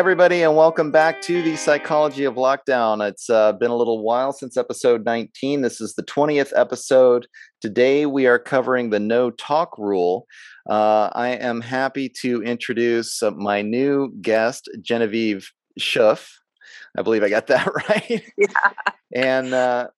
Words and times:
Everybody, 0.00 0.40
and 0.40 0.56
welcome 0.56 0.90
back 0.90 1.20
to 1.20 1.42
the 1.42 1.56
Psychology 1.56 2.24
of 2.24 2.36
Lockdown. 2.36 3.06
It's 3.06 3.28
uh, 3.28 3.52
been 3.52 3.70
a 3.70 3.76
little 3.76 4.02
while 4.02 4.32
since 4.32 4.56
episode 4.56 5.04
19. 5.04 5.60
This 5.60 5.78
is 5.78 5.92
the 5.92 6.02
20th 6.02 6.54
episode. 6.56 7.26
Today, 7.60 8.06
we 8.06 8.26
are 8.26 8.38
covering 8.38 8.88
the 8.88 8.98
no 8.98 9.30
talk 9.30 9.76
rule. 9.76 10.26
Uh, 10.66 11.10
I 11.12 11.32
am 11.32 11.60
happy 11.60 12.08
to 12.22 12.42
introduce 12.42 13.22
uh, 13.22 13.32
my 13.32 13.60
new 13.60 14.10
guest, 14.22 14.70
Genevieve 14.80 15.52
Shouff. 15.78 16.30
I 16.96 17.02
believe 17.02 17.22
I 17.22 17.28
got 17.28 17.48
that 17.48 17.66
right. 17.90 18.22
Yeah. 18.38 18.70
and 19.14 19.52
uh, 19.52 19.88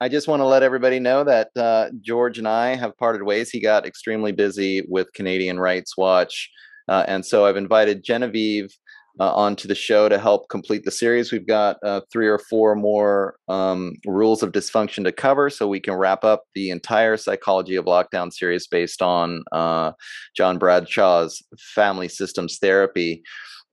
I 0.00 0.08
just 0.08 0.26
want 0.26 0.40
to 0.40 0.46
let 0.46 0.64
everybody 0.64 0.98
know 0.98 1.22
that 1.22 1.50
uh, 1.56 1.90
George 2.00 2.36
and 2.36 2.48
I 2.48 2.74
have 2.74 2.98
parted 2.98 3.22
ways. 3.22 3.48
He 3.48 3.60
got 3.60 3.86
extremely 3.86 4.32
busy 4.32 4.82
with 4.88 5.12
Canadian 5.12 5.60
Rights 5.60 5.96
Watch. 5.96 6.50
Uh, 6.88 7.04
and 7.06 7.24
so 7.24 7.44
I've 7.44 7.56
invited 7.56 8.02
Genevieve 8.02 8.74
uh, 9.20 9.34
onto 9.34 9.66
the 9.66 9.74
show 9.74 10.08
to 10.08 10.18
help 10.18 10.48
complete 10.48 10.84
the 10.84 10.90
series. 10.90 11.32
We've 11.32 11.46
got 11.46 11.76
uh, 11.82 12.02
three 12.12 12.28
or 12.28 12.38
four 12.38 12.74
more 12.74 13.36
um, 13.48 13.94
rules 14.06 14.42
of 14.42 14.52
dysfunction 14.52 15.04
to 15.04 15.12
cover, 15.12 15.50
so 15.50 15.66
we 15.66 15.80
can 15.80 15.94
wrap 15.94 16.24
up 16.24 16.44
the 16.54 16.70
entire 16.70 17.16
Psychology 17.16 17.76
of 17.76 17.86
Lockdown 17.86 18.32
series 18.32 18.66
based 18.66 19.02
on 19.02 19.42
uh, 19.52 19.92
John 20.36 20.58
Bradshaw's 20.58 21.42
family 21.74 22.08
systems 22.08 22.58
therapy. 22.58 23.22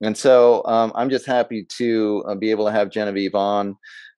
And 0.02 0.16
so 0.16 0.62
um, 0.66 0.92
I'm 0.94 1.10
just 1.10 1.26
happy 1.26 1.66
to 1.78 2.24
uh, 2.28 2.34
be 2.34 2.50
able 2.50 2.66
to 2.66 2.72
have 2.72 2.90
Genevieve 2.90 3.34
on. 3.34 3.76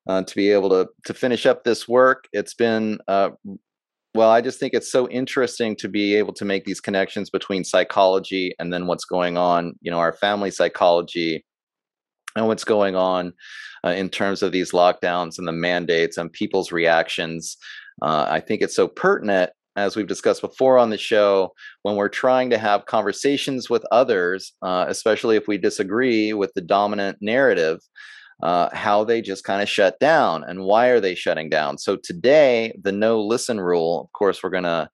Uh, 0.08 0.22
to 0.22 0.34
be 0.34 0.50
able 0.50 0.70
to 0.70 0.88
to 1.04 1.12
finish 1.12 1.44
up 1.44 1.64
this 1.64 1.86
work, 1.86 2.28
it's 2.32 2.54
been 2.54 2.98
uh, 3.08 3.28
well, 4.18 4.30
I 4.30 4.40
just 4.40 4.58
think 4.58 4.74
it's 4.74 4.90
so 4.90 5.08
interesting 5.10 5.76
to 5.76 5.88
be 5.88 6.16
able 6.16 6.32
to 6.32 6.44
make 6.44 6.64
these 6.64 6.80
connections 6.80 7.30
between 7.30 7.62
psychology 7.62 8.52
and 8.58 8.72
then 8.72 8.88
what's 8.88 9.04
going 9.04 9.38
on, 9.38 9.74
you 9.80 9.92
know, 9.92 10.00
our 10.00 10.12
family 10.12 10.50
psychology 10.50 11.44
and 12.34 12.48
what's 12.48 12.64
going 12.64 12.96
on 12.96 13.32
uh, 13.86 13.90
in 13.90 14.08
terms 14.08 14.42
of 14.42 14.50
these 14.50 14.72
lockdowns 14.72 15.38
and 15.38 15.46
the 15.46 15.52
mandates 15.52 16.16
and 16.16 16.32
people's 16.32 16.72
reactions. 16.72 17.56
Uh, 18.02 18.26
I 18.28 18.40
think 18.40 18.60
it's 18.60 18.74
so 18.74 18.88
pertinent, 18.88 19.52
as 19.76 19.94
we've 19.94 20.08
discussed 20.08 20.40
before 20.40 20.78
on 20.78 20.90
the 20.90 20.98
show, 20.98 21.52
when 21.82 21.94
we're 21.94 22.08
trying 22.08 22.50
to 22.50 22.58
have 22.58 22.86
conversations 22.86 23.70
with 23.70 23.86
others, 23.92 24.52
uh, 24.62 24.86
especially 24.88 25.36
if 25.36 25.46
we 25.46 25.58
disagree 25.58 26.32
with 26.32 26.52
the 26.54 26.60
dominant 26.60 27.18
narrative 27.20 27.78
uh, 28.42 28.68
how 28.72 29.04
they 29.04 29.20
just 29.20 29.44
kind 29.44 29.62
of 29.62 29.68
shut 29.68 29.98
down 29.98 30.44
and 30.44 30.64
why 30.64 30.88
are 30.88 31.00
they 31.00 31.14
shutting 31.14 31.48
down. 31.48 31.78
So 31.78 31.96
today, 31.96 32.72
the 32.80 32.92
no 32.92 33.20
listen 33.20 33.60
rule, 33.60 34.02
of 34.02 34.12
course, 34.12 34.42
we're 34.42 34.50
going 34.50 34.64
to 34.64 34.88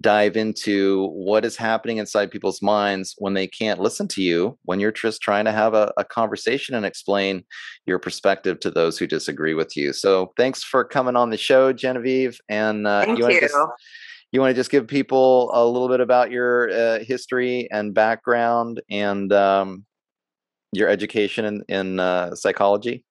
dive 0.00 0.36
into 0.36 1.06
what 1.10 1.44
is 1.44 1.56
happening 1.56 1.98
inside 1.98 2.30
people's 2.30 2.60
minds 2.60 3.14
when 3.18 3.34
they 3.34 3.46
can't 3.46 3.80
listen 3.80 4.08
to 4.08 4.22
you, 4.22 4.58
when 4.64 4.80
you're 4.80 4.92
just 4.92 5.22
trying 5.22 5.44
to 5.44 5.52
have 5.52 5.74
a, 5.74 5.92
a 5.96 6.04
conversation 6.04 6.74
and 6.74 6.84
explain 6.84 7.44
your 7.86 7.98
perspective 7.98 8.58
to 8.60 8.70
those 8.70 8.98
who 8.98 9.06
disagree 9.06 9.54
with 9.54 9.76
you. 9.76 9.92
So 9.92 10.32
thanks 10.36 10.62
for 10.64 10.84
coming 10.84 11.16
on 11.16 11.30
the 11.30 11.36
show, 11.36 11.72
Genevieve. 11.72 12.40
And 12.48 12.86
uh, 12.86 13.04
Thank 13.04 13.18
you. 13.18 13.30
you. 13.30 13.40
Just, 13.40 13.56
you 14.32 14.40
want 14.40 14.50
to 14.50 14.54
just 14.54 14.70
give 14.70 14.88
people 14.88 15.50
a 15.54 15.64
little 15.64 15.88
bit 15.88 16.00
about 16.00 16.32
your 16.32 16.70
uh, 16.70 16.98
history 17.04 17.68
and 17.70 17.94
background 17.94 18.82
and 18.90 19.32
um, 19.32 19.84
your 20.74 20.88
education 20.88 21.44
in, 21.44 21.64
in 21.68 22.00
uh, 22.00 22.34
psychology? 22.34 23.04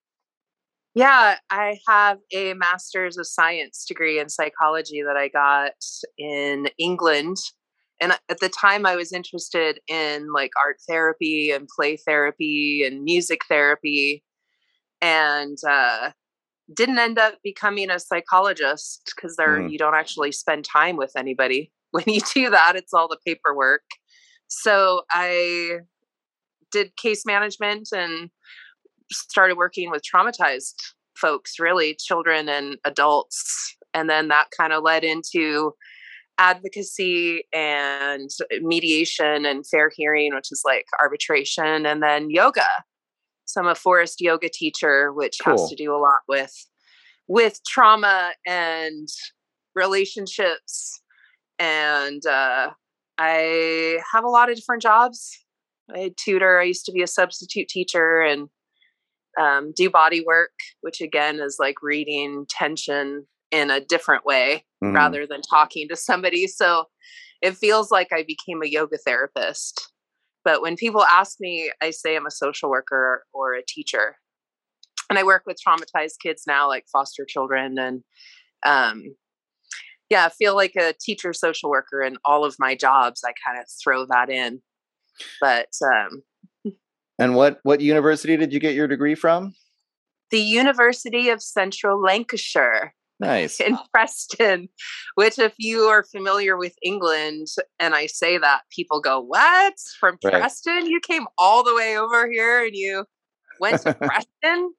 Yeah, 0.94 1.38
I 1.50 1.78
have 1.88 2.18
a 2.32 2.54
master's 2.54 3.18
of 3.18 3.26
science 3.26 3.84
degree 3.84 4.20
in 4.20 4.28
psychology 4.28 5.02
that 5.02 5.16
I 5.16 5.28
got 5.28 5.72
in 6.16 6.68
England. 6.78 7.36
And 8.00 8.12
at 8.12 8.38
the 8.40 8.48
time, 8.48 8.86
I 8.86 8.94
was 8.94 9.12
interested 9.12 9.80
in 9.88 10.32
like 10.32 10.52
art 10.62 10.76
therapy 10.88 11.50
and 11.50 11.66
play 11.68 11.96
therapy 11.96 12.84
and 12.84 13.02
music 13.02 13.40
therapy, 13.48 14.22
and 15.00 15.58
uh, 15.68 16.10
didn't 16.72 16.98
end 16.98 17.18
up 17.18 17.34
becoming 17.42 17.90
a 17.90 17.98
psychologist 17.98 19.12
because 19.14 19.36
there 19.36 19.58
mm. 19.58 19.70
you 19.70 19.78
don't 19.78 19.94
actually 19.94 20.32
spend 20.32 20.64
time 20.64 20.96
with 20.96 21.12
anybody 21.16 21.72
when 21.90 22.04
you 22.06 22.20
do 22.32 22.50
that. 22.50 22.76
It's 22.76 22.94
all 22.94 23.08
the 23.08 23.18
paperwork. 23.26 23.82
So 24.48 25.02
I 25.10 25.80
did 26.74 26.96
case 26.96 27.24
management 27.24 27.88
and 27.92 28.28
started 29.10 29.56
working 29.56 29.90
with 29.90 30.02
traumatized 30.02 30.74
folks, 31.16 31.58
really 31.58 31.96
children 31.98 32.48
and 32.48 32.76
adults. 32.84 33.76
And 33.94 34.10
then 34.10 34.28
that 34.28 34.48
kind 34.56 34.72
of 34.72 34.82
led 34.82 35.04
into 35.04 35.72
advocacy 36.38 37.44
and 37.52 38.28
mediation 38.60 39.46
and 39.46 39.66
fair 39.66 39.90
hearing, 39.94 40.34
which 40.34 40.50
is 40.50 40.62
like 40.64 40.86
arbitration, 41.00 41.86
and 41.86 42.02
then 42.02 42.28
yoga. 42.28 42.66
So 43.44 43.60
I'm 43.60 43.68
a 43.68 43.74
forest 43.74 44.20
yoga 44.20 44.48
teacher, 44.52 45.12
which 45.12 45.38
cool. 45.42 45.52
has 45.52 45.70
to 45.70 45.76
do 45.76 45.94
a 45.94 45.98
lot 45.98 46.20
with 46.28 46.52
with 47.28 47.60
trauma 47.66 48.32
and 48.46 49.08
relationships. 49.76 51.00
And 51.60 52.26
uh, 52.26 52.70
I 53.16 54.00
have 54.12 54.24
a 54.24 54.28
lot 54.28 54.50
of 54.50 54.56
different 54.56 54.82
jobs 54.82 55.43
I 55.94 55.98
had 55.98 56.16
tutor. 56.16 56.58
I 56.58 56.64
used 56.64 56.86
to 56.86 56.92
be 56.92 57.02
a 57.02 57.06
substitute 57.06 57.68
teacher 57.68 58.20
and 58.20 58.48
um, 59.40 59.72
do 59.76 59.90
body 59.90 60.22
work, 60.24 60.52
which 60.80 61.00
again 61.00 61.40
is 61.40 61.56
like 61.58 61.76
reading 61.82 62.46
tension 62.48 63.26
in 63.50 63.70
a 63.70 63.80
different 63.80 64.24
way 64.24 64.64
mm-hmm. 64.82 64.94
rather 64.94 65.26
than 65.26 65.40
talking 65.42 65.88
to 65.88 65.96
somebody. 65.96 66.46
So 66.46 66.84
it 67.42 67.56
feels 67.56 67.90
like 67.90 68.08
I 68.12 68.24
became 68.26 68.62
a 68.62 68.68
yoga 68.68 68.96
therapist. 68.98 69.92
But 70.44 70.62
when 70.62 70.76
people 70.76 71.02
ask 71.02 71.36
me, 71.40 71.70
I 71.82 71.90
say 71.90 72.16
I'm 72.16 72.26
a 72.26 72.30
social 72.30 72.70
worker 72.70 73.24
or 73.32 73.54
a 73.54 73.62
teacher. 73.66 74.16
And 75.10 75.18
I 75.18 75.24
work 75.24 75.42
with 75.46 75.58
traumatized 75.66 76.20
kids 76.22 76.44
now, 76.46 76.68
like 76.68 76.84
foster 76.92 77.24
children. 77.26 77.78
And 77.78 78.02
um, 78.64 79.02
yeah, 80.10 80.26
I 80.26 80.28
feel 80.30 80.54
like 80.54 80.74
a 80.76 80.94
teacher, 81.00 81.32
social 81.32 81.70
worker 81.70 82.00
and 82.00 82.18
all 82.24 82.44
of 82.44 82.56
my 82.58 82.74
jobs. 82.74 83.22
I 83.24 83.32
kind 83.46 83.58
of 83.58 83.66
throw 83.82 84.06
that 84.06 84.30
in 84.30 84.60
but 85.40 85.68
um, 85.84 86.22
and 87.18 87.34
what 87.34 87.60
what 87.62 87.80
university 87.80 88.36
did 88.36 88.52
you 88.52 88.60
get 88.60 88.74
your 88.74 88.88
degree 88.88 89.14
from? 89.14 89.54
The 90.30 90.40
University 90.40 91.28
of 91.28 91.42
Central 91.42 92.00
Lancashire. 92.00 92.94
Nice. 93.20 93.60
In 93.60 93.78
Preston, 93.92 94.68
which, 95.14 95.38
if 95.38 95.54
you 95.58 95.82
are 95.82 96.02
familiar 96.02 96.56
with 96.56 96.74
England 96.82 97.46
and 97.78 97.94
I 97.94 98.06
say 98.06 98.38
that, 98.38 98.62
people 98.70 99.00
go, 99.00 99.20
What? 99.20 99.74
From 100.00 100.18
right. 100.24 100.34
Preston? 100.34 100.86
You 100.86 101.00
came 101.00 101.26
all 101.38 101.62
the 101.62 101.74
way 101.74 101.96
over 101.96 102.30
here 102.30 102.64
and 102.64 102.74
you 102.74 103.04
went 103.60 103.82
to 103.82 103.94
Preston? 104.02 104.74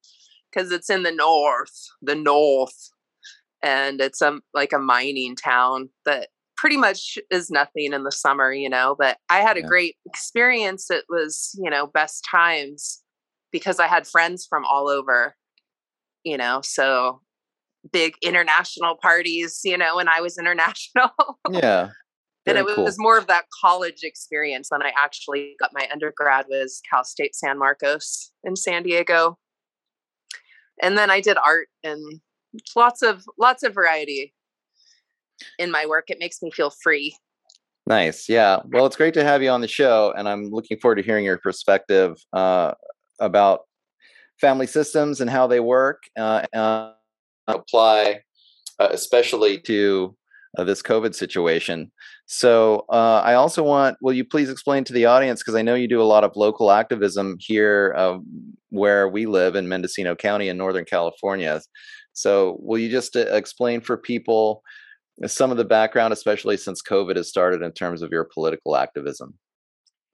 Because 0.51 0.71
it's 0.71 0.89
in 0.89 1.03
the 1.03 1.11
north, 1.11 1.87
the 2.01 2.15
north. 2.15 2.89
And 3.61 3.99
it's 3.99 4.21
a, 4.21 4.39
like 4.53 4.73
a 4.73 4.79
mining 4.79 5.35
town 5.35 5.89
that 6.05 6.29
pretty 6.57 6.77
much 6.77 7.17
is 7.31 7.49
nothing 7.49 7.93
in 7.93 8.03
the 8.03 8.11
summer, 8.11 8.51
you 8.51 8.69
know, 8.69 8.95
but 8.97 9.17
I 9.29 9.39
had 9.39 9.57
a 9.57 9.61
great 9.61 9.95
experience. 10.05 10.89
It 10.89 11.05
was, 11.09 11.51
you 11.61 11.69
know, 11.69 11.87
best 11.87 12.25
times 12.29 13.01
because 13.51 13.79
I 13.79 13.87
had 13.87 14.07
friends 14.07 14.45
from 14.49 14.65
all 14.65 14.89
over, 14.89 15.35
you 16.23 16.37
know, 16.37 16.61
so 16.61 17.21
big 17.91 18.15
international 18.21 18.95
parties, 19.01 19.61
you 19.63 19.77
know, 19.77 19.97
when 19.97 20.07
I 20.07 20.21
was 20.21 20.37
international. 20.39 21.11
Yeah. 21.49 21.89
and 22.45 22.57
it 22.57 22.65
cool. 22.67 22.83
was 22.83 22.95
more 22.97 23.17
of 23.17 23.27
that 23.27 23.45
college 23.61 24.03
experience 24.03 24.67
when 24.69 24.83
I 24.83 24.91
actually 24.97 25.55
got 25.59 25.71
my 25.73 25.87
undergrad 25.91 26.45
was 26.49 26.81
Cal 26.89 27.03
State 27.03 27.35
San 27.35 27.57
Marcos 27.59 28.31
in 28.43 28.55
San 28.55 28.83
Diego. 28.83 29.37
And 30.81 30.97
then 30.97 31.09
I 31.09 31.21
did 31.21 31.37
art 31.37 31.67
and 31.83 32.19
lots 32.75 33.01
of 33.01 33.23
lots 33.37 33.63
of 33.63 33.73
variety 33.73 34.33
in 35.59 35.71
my 35.71 35.85
work. 35.85 36.09
It 36.09 36.19
makes 36.19 36.41
me 36.41 36.51
feel 36.51 36.71
free. 36.83 37.15
Nice. 37.87 38.27
Yeah. 38.27 38.61
Well, 38.65 38.85
it's 38.85 38.95
great 38.95 39.13
to 39.13 39.23
have 39.23 39.43
you 39.43 39.49
on 39.49 39.61
the 39.61 39.67
show, 39.67 40.13
and 40.17 40.27
I'm 40.27 40.49
looking 40.49 40.79
forward 40.79 40.95
to 40.95 41.03
hearing 41.03 41.25
your 41.25 41.37
perspective 41.37 42.17
uh, 42.33 42.73
about 43.19 43.61
family 44.41 44.67
systems 44.67 45.21
and 45.21 45.29
how 45.29 45.47
they 45.47 45.59
work, 45.59 46.03
uh, 46.17 46.45
uh, 46.53 46.93
apply 47.47 48.21
especially 48.79 49.59
to 49.59 50.15
uh, 50.57 50.63
this 50.63 50.81
COVID 50.81 51.13
situation. 51.13 51.91
So, 52.25 52.85
uh, 52.89 53.21
I 53.23 53.35
also 53.35 53.61
want, 53.61 53.97
will 54.01 54.13
you 54.13 54.25
please 54.25 54.49
explain 54.49 54.83
to 54.85 54.93
the 54.93 55.05
audience, 55.05 55.41
because 55.41 55.55
I 55.55 55.61
know 55.61 55.75
you 55.75 55.87
do 55.87 56.01
a 56.01 56.03
lot 56.03 56.23
of 56.23 56.35
local 56.35 56.71
activism 56.71 57.37
here 57.39 57.93
uh, 57.97 58.17
where 58.69 59.07
we 59.07 59.25
live 59.25 59.55
in 59.55 59.67
Mendocino 59.67 60.15
County 60.15 60.49
in 60.49 60.57
Northern 60.57 60.85
California. 60.85 61.61
So, 62.13 62.57
will 62.59 62.79
you 62.79 62.89
just 62.89 63.15
explain 63.15 63.81
for 63.81 63.97
people 63.97 64.63
some 65.25 65.51
of 65.51 65.57
the 65.57 65.65
background, 65.65 66.13
especially 66.13 66.57
since 66.57 66.81
COVID 66.81 67.15
has 67.15 67.29
started 67.29 67.61
in 67.61 67.71
terms 67.71 68.01
of 68.01 68.11
your 68.11 68.25
political 68.25 68.75
activism? 68.75 69.35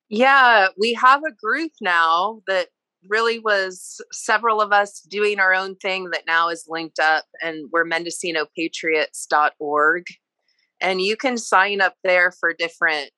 Yeah, 0.09 0.68
we 0.77 0.94
have 0.94 1.24
a 1.24 1.31
group 1.31 1.71
now 1.81 2.42
that 2.48 2.68
really 3.09 3.39
was 3.39 4.00
several 4.12 4.62
of 4.62 4.71
us 4.71 5.01
doing 5.01 5.39
our 5.39 5.56
own 5.56 5.75
thing 5.77 6.12
that 6.12 6.27
now 6.27 6.50
is 6.50 6.65
linked 6.68 7.00
up, 7.00 7.25
and 7.42 7.68
we're 7.71 7.86
mendocinopatriots.org. 7.86 10.06
And 10.81 11.01
you 11.01 11.15
can 11.15 11.38
sign 11.38 11.80
up 11.81 11.95
there 12.04 12.31
for 12.31 12.54
different 12.54 13.12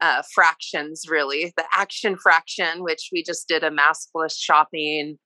uh, 0.00 0.22
fractions, 0.32 1.04
really 1.08 1.52
the 1.56 1.64
action 1.76 2.16
fraction, 2.16 2.82
which 2.82 3.10
we 3.12 3.22
just 3.22 3.46
did 3.48 3.62
a 3.64 3.70
maskless 3.70 4.36
shopping 4.36 5.18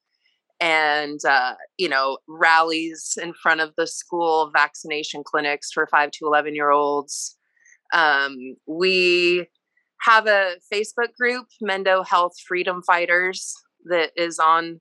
and 0.62 1.18
uh, 1.28 1.54
you 1.76 1.88
know 1.88 2.18
rallies 2.28 3.18
in 3.20 3.34
front 3.34 3.60
of 3.60 3.72
the 3.76 3.86
school 3.86 4.50
vaccination 4.54 5.22
clinics 5.24 5.70
for 5.72 5.86
5 5.86 6.10
to 6.12 6.26
11 6.26 6.54
year 6.54 6.70
olds 6.70 7.36
um, 7.92 8.36
we 8.66 9.46
have 10.00 10.26
a 10.26 10.54
facebook 10.72 11.14
group 11.18 11.46
mendo 11.62 12.06
health 12.06 12.34
freedom 12.46 12.82
fighters 12.86 13.52
that 13.84 14.12
is 14.16 14.38
on 14.38 14.80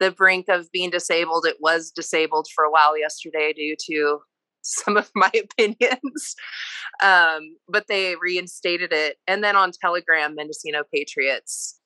the 0.00 0.10
brink 0.10 0.46
of 0.48 0.70
being 0.72 0.90
disabled. 0.90 1.46
It 1.46 1.56
was 1.60 1.90
disabled 1.90 2.48
for 2.54 2.64
a 2.64 2.70
while 2.70 2.98
yesterday 2.98 3.52
due 3.52 3.76
to 3.90 4.18
some 4.62 4.96
of 4.96 5.10
my 5.14 5.30
opinions. 5.34 6.34
Um, 7.02 7.56
but 7.68 7.86
they 7.88 8.16
reinstated 8.20 8.92
it. 8.92 9.16
And 9.26 9.44
then 9.44 9.56
on 9.56 9.70
telegram 9.80 10.34
mendocino 10.34 10.82
patriots. 10.92 11.78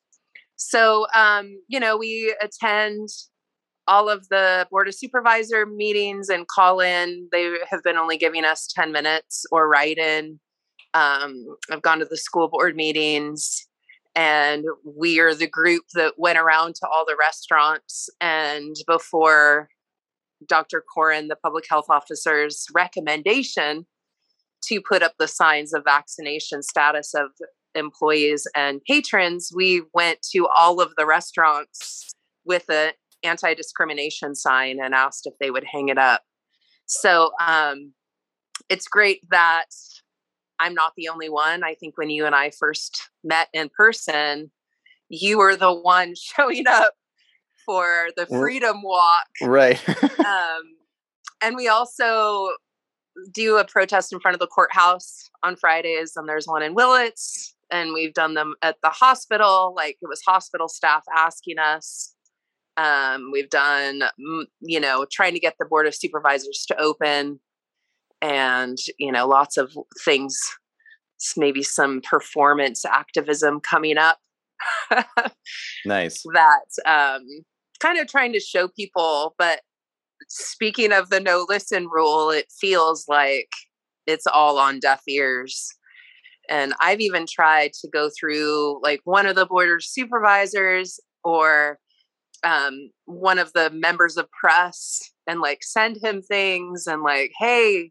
So 0.57 1.07
um, 1.15 1.61
you 1.69 1.81
know 1.81 1.97
we 1.97 2.35
attend 2.43 3.09
all 3.91 4.09
of 4.09 4.29
the 4.29 4.67
board 4.71 4.87
of 4.87 4.95
supervisor 4.95 5.67
meetings 5.67 6.29
and 6.29 6.47
call 6.47 6.81
in. 6.81 7.29
They 7.33 7.57
have 7.69 7.83
been 7.83 7.97
only 7.97 8.17
giving 8.17 8.45
us 8.45 8.69
10 8.69 8.93
minutes 8.93 9.45
or 9.51 9.69
write 9.69 9.99
in. 9.99 10.39
Um, 10.95 11.57
I've 11.71 11.83
gone 11.83 11.99
to 11.99 12.05
the 12.05 12.17
school 12.17 12.49
board 12.49 12.77
meetings 12.77 13.67
and 14.15 14.65
we 14.85 15.19
are 15.19 15.35
the 15.35 15.49
group 15.49 15.85
that 15.95 16.15
went 16.17 16.39
around 16.39 16.77
to 16.77 16.87
all 16.87 17.05
the 17.05 17.17
restaurants 17.19 18.09
and 18.21 18.77
before 18.87 19.69
Dr. 20.47 20.83
Coren, 20.97 21.29
the 21.29 21.37
public 21.37 21.65
health 21.69 21.87
officer's 21.91 22.67
recommendation 22.73 23.87
to 24.63 24.81
put 24.81 25.03
up 25.03 25.15
the 25.19 25.29
signs 25.29 25.75
of 25.75 25.85
vaccination 25.85 26.63
status 26.63 27.13
of 27.15 27.31
employees 27.75 28.47
and 28.57 28.81
patrons, 28.85 29.51
we 29.55 29.83
went 29.95 30.23
to 30.33 30.47
all 30.49 30.81
of 30.81 30.93
the 30.97 31.07
restaurants 31.07 32.13
with 32.45 32.69
a 32.71 32.93
anti 33.23 33.55
discrimination 33.55 34.35
sign 34.35 34.79
and 34.83 34.95
asked 34.95 35.27
if 35.27 35.35
they 35.41 35.51
would 35.51 35.65
hang 35.65 35.89
it 35.89 35.99
up. 35.99 36.23
So 36.87 37.31
um, 37.41 37.93
it's 38.69 38.89
great 38.89 39.21
that 39.31 39.67
I'm 40.59 40.75
not 40.75 40.93
the 40.97 41.09
only 41.09 41.29
one. 41.29 41.65
I 41.65 41.75
think 41.75 41.97
when 41.97 42.11
you 42.11 42.27
and 42.27 42.35
I 42.35 42.51
first 42.51 43.11
met 43.25 43.49
in 43.53 43.71
person, 43.77 44.51
you 45.09 45.39
were 45.39 45.57
the 45.57 45.73
one 45.73 46.15
showing 46.17 46.67
up 46.69 46.95
for 47.67 48.09
the 48.17 48.27
Freedom 48.27 48.83
Walk. 48.83 49.29
Right. 49.43 49.81
um, 50.19 50.63
and 51.43 51.57
we 51.57 51.69
also 51.69 52.51
do 53.33 53.59
a 53.59 53.65
protest 53.65 54.13
in 54.13 54.21
front 54.21 54.35
of 54.35 54.41
the 54.41 54.47
courthouse 54.47 55.31
on 55.43 55.57
Fridays, 55.57 56.13
and 56.17 56.29
there's 56.29 56.47
one 56.47 56.63
in 56.63 56.75
Willits, 56.75 57.55
and 57.71 57.93
we've 57.93 58.15
done 58.15 58.35
them 58.35 58.55
at 58.63 58.77
the 58.83 58.91
hospital. 58.91 59.73
Like 59.75 59.97
it 60.03 60.09
was 60.09 60.21
hospital 60.23 60.69
staff 60.69 61.05
asking 61.17 61.59
us. 61.59 62.15
Um, 62.77 63.31
we've 63.33 63.51
done, 63.51 64.03
you 64.61 64.81
know, 64.81 65.07
trying 65.11 65.35
to 65.35 65.41
get 65.41 65.55
the 65.59 65.67
board 65.67 65.87
of 65.87 65.95
supervisors 65.95 66.65
to 66.69 66.81
open 66.81 67.41
and, 68.23 68.79
you 68.99 69.13
know, 69.13 69.27
lots 69.27 69.57
of 69.57 69.73
things, 70.05 70.39
maybe 71.37 71.63
some 71.63 72.01
performance 72.01 72.85
activism 72.85 73.61
coming 73.61 73.99
up. 73.99 74.19
nice. 75.85 76.23
That 76.33 76.65
um, 76.87 77.27
kind 77.81 77.99
of 77.99 78.09
trying 78.09 78.33
to 78.33 78.41
show 78.41 78.69
people, 78.69 79.35
but 79.39 79.61
speaking 80.29 80.93
of 80.93 81.11
the 81.11 81.21
no 81.21 81.47
listen 81.49 81.89
rule, 81.89 82.31
it 82.31 82.47
feels 82.61 83.07
like 83.09 83.49
it's 84.07 84.27
all 84.27 84.59
on 84.59 84.81
deaf 84.81 85.03
ears. 85.09 85.69
And 86.49 86.75
I've 86.81 87.01
even 87.01 87.27
tried 87.27 87.73
to 87.75 87.89
go 87.89 88.11
through 88.19 88.81
like 88.83 89.01
one 89.05 89.27
of 89.27 89.37
the 89.37 89.47
border 89.47 89.79
supervisors 89.81 90.99
or 91.23 91.79
um, 92.43 92.91
one 93.05 93.39
of 93.39 93.53
the 93.53 93.71
members 93.71 94.17
of 94.17 94.31
press 94.31 95.01
and 95.27 95.41
like 95.41 95.63
send 95.63 95.99
him 96.03 96.23
things 96.23 96.87
and 96.87 97.03
like, 97.03 97.33
hey, 97.39 97.91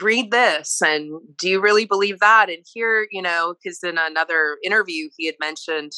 read 0.00 0.30
this 0.30 0.82
and 0.82 1.20
do 1.38 1.48
you 1.48 1.60
really 1.60 1.84
believe 1.84 2.20
that? 2.20 2.48
And 2.48 2.64
here, 2.72 3.06
you 3.10 3.22
know, 3.22 3.54
because 3.54 3.82
in 3.82 3.96
another 3.98 4.58
interview 4.64 5.08
he 5.16 5.26
had 5.26 5.36
mentioned 5.38 5.92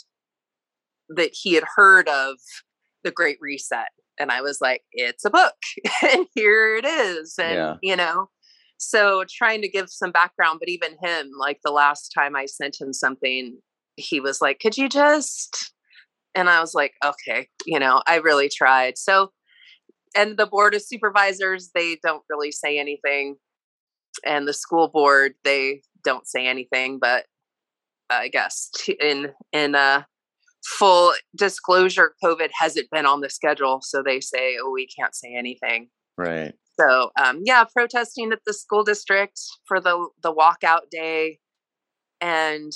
that 1.08 1.30
he 1.32 1.54
had 1.54 1.64
heard 1.76 2.08
of 2.08 2.36
the 3.04 3.10
Great 3.10 3.38
Reset. 3.40 3.88
And 4.18 4.30
I 4.30 4.40
was 4.40 4.60
like, 4.60 4.82
it's 4.92 5.24
a 5.24 5.30
book, 5.30 5.54
and 6.02 6.26
here 6.34 6.76
it 6.76 6.86
is. 6.86 7.34
And, 7.38 7.54
yeah. 7.54 7.74
you 7.82 7.96
know, 7.96 8.30
so 8.78 9.24
trying 9.28 9.62
to 9.62 9.68
give 9.68 9.90
some 9.90 10.10
background, 10.10 10.58
but 10.58 10.68
even 10.68 10.96
him, 11.02 11.30
like 11.38 11.60
the 11.64 11.70
last 11.70 12.10
time 12.16 12.34
I 12.34 12.46
sent 12.46 12.80
him 12.80 12.92
something, 12.92 13.58
he 13.96 14.20
was 14.20 14.40
like, 14.40 14.58
could 14.58 14.76
you 14.76 14.88
just 14.88 15.72
and 16.36 16.50
I 16.50 16.60
was 16.60 16.74
like, 16.74 16.92
okay, 17.04 17.48
you 17.64 17.80
know, 17.80 18.02
I 18.06 18.16
really 18.16 18.48
tried. 18.48 18.98
So, 18.98 19.32
and 20.14 20.36
the 20.36 20.46
board 20.46 20.74
of 20.74 20.82
supervisors, 20.82 21.70
they 21.74 21.98
don't 22.04 22.22
really 22.30 22.52
say 22.52 22.78
anything. 22.78 23.36
And 24.24 24.46
the 24.46 24.52
school 24.52 24.88
board, 24.88 25.32
they 25.44 25.82
don't 26.04 26.26
say 26.26 26.46
anything, 26.46 26.98
but 27.00 27.24
I 28.10 28.28
guess 28.28 28.70
in, 29.00 29.32
in 29.52 29.74
a 29.74 30.06
full 30.64 31.12
disclosure, 31.36 32.12
COVID 32.22 32.50
hasn't 32.58 32.90
been 32.90 33.06
on 33.06 33.20
the 33.20 33.30
schedule. 33.30 33.80
So 33.82 34.02
they 34.04 34.20
say, 34.20 34.56
oh, 34.62 34.70
we 34.72 34.86
can't 34.86 35.14
say 35.14 35.34
anything. 35.36 35.88
Right. 36.16 36.54
So, 36.78 37.10
um, 37.22 37.40
yeah, 37.44 37.64
protesting 37.64 38.32
at 38.32 38.40
the 38.46 38.52
school 38.52 38.84
district 38.84 39.40
for 39.66 39.80
the, 39.80 40.06
the 40.22 40.34
walkout 40.34 40.90
day. 40.90 41.38
And, 42.20 42.72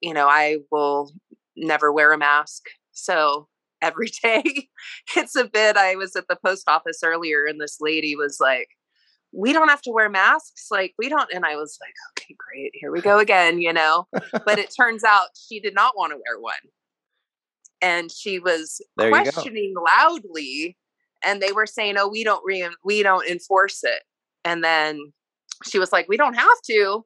you 0.00 0.14
know, 0.14 0.28
I 0.28 0.58
will 0.70 1.12
never 1.56 1.92
wear 1.92 2.12
a 2.12 2.18
mask 2.18 2.62
so 2.92 3.48
every 3.82 4.08
day 4.22 4.68
it's 5.16 5.36
a 5.36 5.44
bit. 5.44 5.76
I 5.76 5.96
was 5.96 6.16
at 6.16 6.28
the 6.28 6.36
post 6.44 6.68
office 6.68 7.00
earlier 7.04 7.44
and 7.46 7.60
this 7.60 7.78
lady 7.80 8.16
was 8.16 8.38
like, 8.40 8.68
we 9.32 9.52
don't 9.52 9.68
have 9.68 9.82
to 9.82 9.92
wear 9.92 10.08
masks. 10.08 10.66
Like, 10.70 10.94
we 10.98 11.08
don't. 11.08 11.32
And 11.32 11.44
I 11.44 11.56
was 11.56 11.78
like, 11.80 11.94
okay, 12.12 12.34
great. 12.36 12.72
Here 12.74 12.90
we 12.90 13.00
go 13.00 13.18
again, 13.20 13.60
you 13.60 13.72
know? 13.72 14.06
but 14.44 14.58
it 14.58 14.74
turns 14.80 15.04
out 15.04 15.28
she 15.48 15.60
did 15.60 15.74
not 15.74 15.96
want 15.96 16.12
to 16.12 16.16
wear 16.16 16.40
one. 16.40 16.54
And 17.82 18.10
she 18.10 18.38
was 18.38 18.80
there 18.96 19.10
questioning 19.10 19.74
loudly. 19.98 20.76
And 21.24 21.40
they 21.40 21.52
were 21.52 21.66
saying, 21.66 21.96
oh, 21.98 22.08
we 22.08 22.24
don't 22.24 22.42
re- 22.44 22.68
we 22.84 23.02
don't 23.02 23.26
enforce 23.26 23.80
it. 23.84 24.02
And 24.44 24.64
then 24.64 25.12
she 25.64 25.78
was 25.78 25.92
like, 25.92 26.06
we 26.08 26.16
don't 26.16 26.34
have 26.34 26.60
to. 26.66 27.04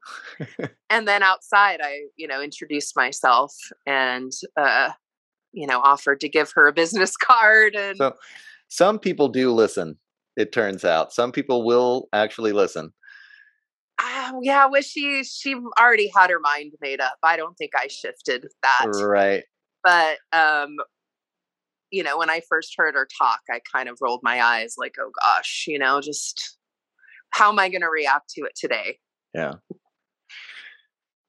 and 0.91 1.07
then 1.07 1.23
outside, 1.23 1.81
I, 1.83 2.03
you 2.17 2.27
know, 2.27 2.41
introduced 2.41 2.97
myself 2.97 3.53
and 3.87 4.33
uh, 4.57 4.91
you 5.55 5.67
know 5.67 5.81
offered 5.81 6.21
to 6.21 6.29
give 6.29 6.53
her 6.55 6.67
a 6.67 6.73
business 6.73 7.17
card 7.23 7.75
and 7.75 7.97
so 7.97 8.15
some 8.69 8.99
people 8.99 9.29
do 9.29 9.53
listen 9.53 9.97
it 10.37 10.53
turns 10.53 10.85
out. 10.85 11.13
Some 11.13 11.33
people 11.33 11.65
will 11.65 12.09
actually 12.13 12.53
listen. 12.53 12.93
Uh, 14.03 14.33
yeah 14.43 14.67
well 14.67 14.83
she 14.83 15.23
she 15.23 15.55
already 15.79 16.11
had 16.15 16.29
her 16.29 16.41
mind 16.41 16.73
made 16.81 17.01
up. 17.01 17.17
I 17.23 17.37
don't 17.37 17.57
think 17.57 17.71
i 17.77 17.87
shifted 17.87 18.49
that. 18.63 18.87
Right. 19.01 19.45
But 19.85 20.19
um 20.33 20.77
you 21.93 22.03
know 22.03 22.19
when 22.19 22.29
i 22.29 22.41
first 22.49 22.75
heard 22.77 22.95
her 22.95 23.07
talk 23.17 23.39
i 23.49 23.61
kind 23.73 23.89
of 23.89 23.99
rolled 24.01 24.19
my 24.25 24.43
eyes 24.43 24.75
like 24.77 24.97
oh 24.99 25.13
gosh 25.23 25.67
you 25.69 25.79
know 25.79 26.01
just 26.01 26.59
how 27.31 27.53
am 27.53 27.59
i 27.61 27.69
going 27.69 27.83
to 27.83 27.89
react 27.89 28.31
to 28.31 28.41
it 28.43 28.57
today? 28.57 28.99
Yeah 29.33 29.53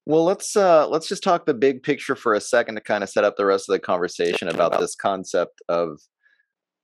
well, 0.06 0.24
let's 0.24 0.56
uh, 0.56 0.88
let's 0.88 1.08
just 1.08 1.24
talk 1.24 1.46
the 1.46 1.54
big 1.54 1.82
picture 1.84 2.16
for 2.16 2.34
a 2.34 2.42
second 2.42 2.76
to 2.76 2.82
kind 2.82 3.04
of 3.04 3.10
set 3.10 3.24
up 3.24 3.38
the 3.38 3.46
rest 3.46 3.68
of 3.68 3.74
the 3.74 3.80
conversation 3.80 4.48
about 4.48 4.80
this 4.80 4.96
concept 4.96 5.62
of 5.68 6.00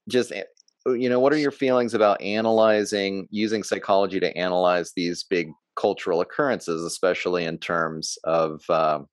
just 0.10 0.32
uh, 0.32 0.92
you 0.94 1.08
know 1.08 1.20
what 1.20 1.32
are 1.32 1.38
your 1.38 1.52
feelings 1.52 1.94
about 1.94 2.22
analyzing 2.22 3.28
using 3.30 3.62
psychology 3.62 4.20
to 4.20 4.36
analyze 4.36 4.94
these 4.96 5.24
big 5.24 5.52
cultural 5.76 6.22
occurrences, 6.22 6.84
especially 6.84 7.46
in 7.46 7.58
terms 7.58 8.18
of 8.24 8.62
um, 8.70 9.08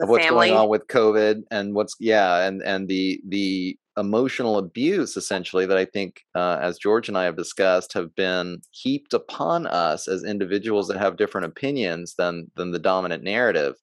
of 0.00 0.08
what's 0.08 0.24
family. 0.24 0.48
going 0.48 0.58
on 0.58 0.68
with 0.68 0.86
COVID 0.88 1.42
and 1.50 1.74
what's 1.74 1.94
yeah 2.00 2.46
and 2.46 2.62
and 2.62 2.88
the 2.88 3.20
the 3.28 3.78
emotional 3.98 4.58
abuse 4.58 5.16
essentially 5.16 5.66
that 5.66 5.76
I 5.76 5.84
think, 5.84 6.22
uh, 6.34 6.58
as 6.60 6.78
George 6.78 7.08
and 7.08 7.18
I 7.18 7.24
have 7.24 7.36
discussed, 7.36 7.92
have 7.92 8.14
been 8.14 8.60
heaped 8.70 9.12
upon 9.12 9.66
us 9.66 10.08
as 10.08 10.24
individuals 10.24 10.88
that 10.88 10.98
have 10.98 11.16
different 11.16 11.46
opinions 11.46 12.14
than 12.16 12.50
than 12.56 12.70
the 12.70 12.78
dominant 12.78 13.24
narrative. 13.24 13.74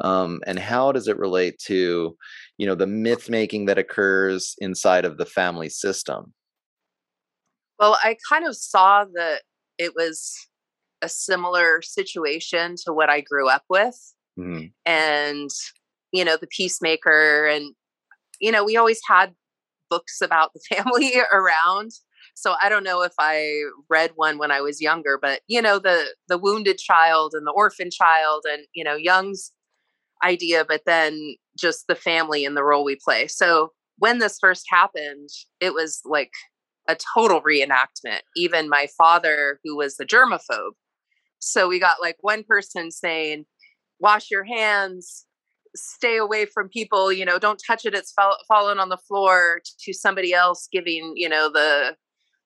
Um, 0.00 0.40
and 0.46 0.58
how 0.58 0.90
does 0.92 1.06
it 1.06 1.18
relate 1.18 1.58
to, 1.66 2.16
you 2.58 2.66
know, 2.66 2.74
the 2.74 2.86
myth 2.86 3.28
making 3.28 3.66
that 3.66 3.78
occurs 3.78 4.54
inside 4.58 5.04
of 5.04 5.18
the 5.18 5.26
family 5.26 5.68
system? 5.68 6.32
Well, 7.78 7.98
I 8.02 8.16
kind 8.28 8.46
of 8.46 8.56
saw 8.56 9.04
that 9.14 9.42
it 9.78 9.94
was 9.94 10.34
a 11.02 11.08
similar 11.08 11.82
situation 11.82 12.76
to 12.84 12.92
what 12.92 13.10
I 13.10 13.20
grew 13.20 13.48
up 13.48 13.64
with. 13.68 13.96
Mm-hmm. 14.38 14.66
And, 14.86 15.50
you 16.12 16.24
know, 16.24 16.36
the 16.36 16.46
peacemaker 16.46 17.46
and 17.46 17.74
you 18.42 18.50
know, 18.50 18.64
we 18.64 18.76
always 18.76 19.00
had 19.08 19.32
books 19.92 20.22
about 20.22 20.52
the 20.54 20.60
family 20.74 21.14
around, 21.32 21.90
so 22.34 22.54
I 22.62 22.68
don't 22.68 22.84
know 22.84 23.02
if 23.02 23.12
I 23.18 23.62
read 23.90 24.12
one 24.14 24.38
when 24.38 24.50
I 24.50 24.60
was 24.60 24.80
younger, 24.80 25.18
but 25.20 25.40
you 25.46 25.60
know, 25.60 25.78
the 25.78 26.14
the 26.28 26.38
wounded 26.38 26.78
child 26.78 27.32
and 27.34 27.46
the 27.46 27.52
orphan 27.52 27.90
child 27.90 28.44
and 28.50 28.62
you 28.74 28.84
know, 28.84 28.96
Jung's 28.96 29.52
idea, 30.24 30.64
but 30.66 30.82
then 30.86 31.36
just 31.58 31.86
the 31.88 31.94
family 31.94 32.44
and 32.44 32.56
the 32.56 32.64
role 32.64 32.84
we 32.84 32.96
play. 32.96 33.26
So 33.26 33.72
when 33.98 34.18
this 34.18 34.38
first 34.40 34.64
happened, 34.70 35.28
it 35.60 35.74
was 35.74 36.00
like 36.04 36.30
a 36.88 36.96
total 37.16 37.42
reenactment. 37.42 38.20
Even 38.36 38.68
my 38.68 38.86
father, 38.96 39.60
who 39.64 39.76
was 39.76 39.96
a 40.00 40.06
germaphobe. 40.06 40.72
So 41.38 41.68
we 41.68 41.80
got 41.80 42.00
like 42.00 42.16
one 42.20 42.44
person 42.44 42.90
saying, 42.90 43.44
wash 43.98 44.30
your 44.30 44.44
hands, 44.44 45.26
stay 45.74 46.16
away 46.16 46.46
from 46.46 46.68
people, 46.68 47.12
you 47.12 47.24
know, 47.24 47.38
don't 47.38 47.60
touch 47.66 47.84
it, 47.84 47.94
it's 47.94 48.12
fall- 48.12 48.38
fallen 48.46 48.78
on 48.78 48.88
the 48.88 48.96
floor, 48.96 49.60
to 49.80 49.92
somebody 49.92 50.32
else 50.32 50.68
giving, 50.72 51.12
you 51.16 51.28
know, 51.28 51.50
the 51.52 51.96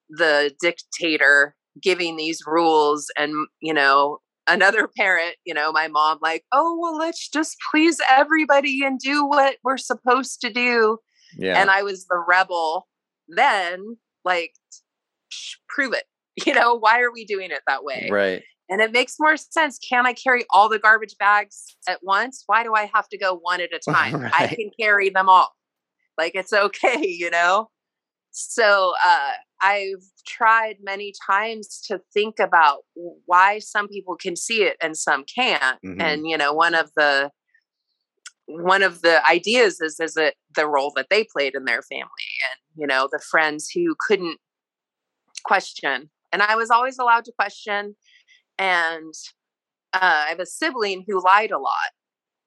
the 0.08 0.54
dictator 0.60 1.54
giving 1.82 2.16
these 2.16 2.40
rules 2.46 3.10
and 3.18 3.34
you 3.60 3.74
know 3.74 4.18
another 4.46 4.88
parent 4.96 5.34
you 5.44 5.52
know 5.52 5.72
my 5.72 5.88
mom 5.88 6.18
like 6.22 6.44
oh 6.52 6.78
well 6.80 6.96
let's 6.96 7.28
just 7.28 7.56
please 7.70 8.00
everybody 8.08 8.84
and 8.84 8.98
do 9.00 9.26
what 9.26 9.56
we're 9.64 9.76
supposed 9.76 10.40
to 10.40 10.50
do. 10.52 10.98
Yeah. 11.36 11.60
and 11.60 11.70
i 11.70 11.82
was 11.82 12.06
the 12.06 12.22
rebel 12.26 12.86
then 13.28 13.96
like 14.24 14.52
prove 15.68 15.92
it. 15.92 16.04
You 16.46 16.52
know 16.52 16.74
why 16.74 17.00
are 17.00 17.10
we 17.10 17.24
doing 17.24 17.50
it 17.50 17.62
that 17.66 17.82
way? 17.82 18.10
Right 18.12 18.42
and 18.68 18.80
it 18.80 18.92
makes 18.92 19.16
more 19.18 19.36
sense 19.36 19.78
can 19.78 20.06
i 20.06 20.12
carry 20.12 20.44
all 20.50 20.68
the 20.68 20.78
garbage 20.78 21.16
bags 21.18 21.76
at 21.88 21.98
once 22.02 22.42
why 22.46 22.62
do 22.62 22.74
i 22.74 22.90
have 22.94 23.08
to 23.08 23.18
go 23.18 23.38
one 23.42 23.60
at 23.60 23.70
a 23.72 23.78
time 23.90 24.20
right. 24.20 24.32
i 24.34 24.46
can 24.46 24.70
carry 24.78 25.10
them 25.10 25.28
all 25.28 25.52
like 26.18 26.32
it's 26.34 26.52
okay 26.52 27.06
you 27.06 27.30
know 27.30 27.68
so 28.38 28.92
uh, 29.02 29.32
I've 29.62 30.04
tried 30.26 30.76
many 30.82 31.14
times 31.26 31.80
to 31.86 32.00
think 32.12 32.38
about 32.38 32.80
why 33.24 33.60
some 33.60 33.88
people 33.88 34.14
can 34.14 34.36
see 34.36 34.62
it 34.62 34.76
and 34.82 34.94
some 34.94 35.24
can't. 35.24 35.78
Mm-hmm. 35.82 36.02
And 36.02 36.26
you 36.26 36.36
know, 36.36 36.52
one 36.52 36.74
of 36.74 36.90
the 36.96 37.30
one 38.46 38.82
of 38.82 39.02
the 39.02 39.26
ideas 39.28 39.80
is 39.80 39.98
is 40.00 40.16
it 40.16 40.34
the 40.54 40.68
role 40.68 40.92
that 40.96 41.06
they 41.10 41.24
played 41.24 41.54
in 41.54 41.64
their 41.64 41.82
family 41.82 42.04
and 42.04 42.80
you 42.80 42.86
know 42.86 43.08
the 43.10 43.18
friends 43.18 43.68
who 43.74 43.96
couldn't 43.98 44.38
question 45.44 46.10
and 46.32 46.42
i 46.42 46.54
was 46.54 46.70
always 46.70 46.96
allowed 46.96 47.24
to 47.24 47.32
question 47.36 47.96
and 48.58 49.14
uh, 49.94 50.24
i 50.26 50.28
have 50.28 50.40
a 50.40 50.46
sibling 50.46 51.04
who 51.06 51.22
lied 51.22 51.50
a 51.50 51.58
lot 51.58 51.92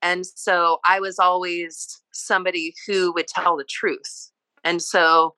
and 0.01 0.25
so 0.25 0.79
i 0.87 0.99
was 0.99 1.19
always 1.19 2.01
somebody 2.13 2.73
who 2.87 3.13
would 3.13 3.27
tell 3.27 3.57
the 3.57 3.65
truth 3.69 4.31
and 4.63 4.81
so 4.81 5.35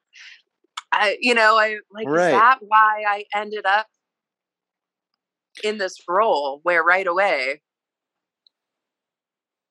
I, 0.91 1.17
you 1.21 1.33
know, 1.33 1.57
I 1.57 1.77
like, 1.91 2.07
right. 2.07 2.27
is 2.27 2.33
that 2.33 2.57
why 2.67 3.03
I 3.07 3.23
ended 3.33 3.65
up 3.65 3.87
in 5.63 5.77
this 5.77 5.97
role 6.07 6.59
where 6.63 6.83
right 6.83 7.07
away 7.07 7.61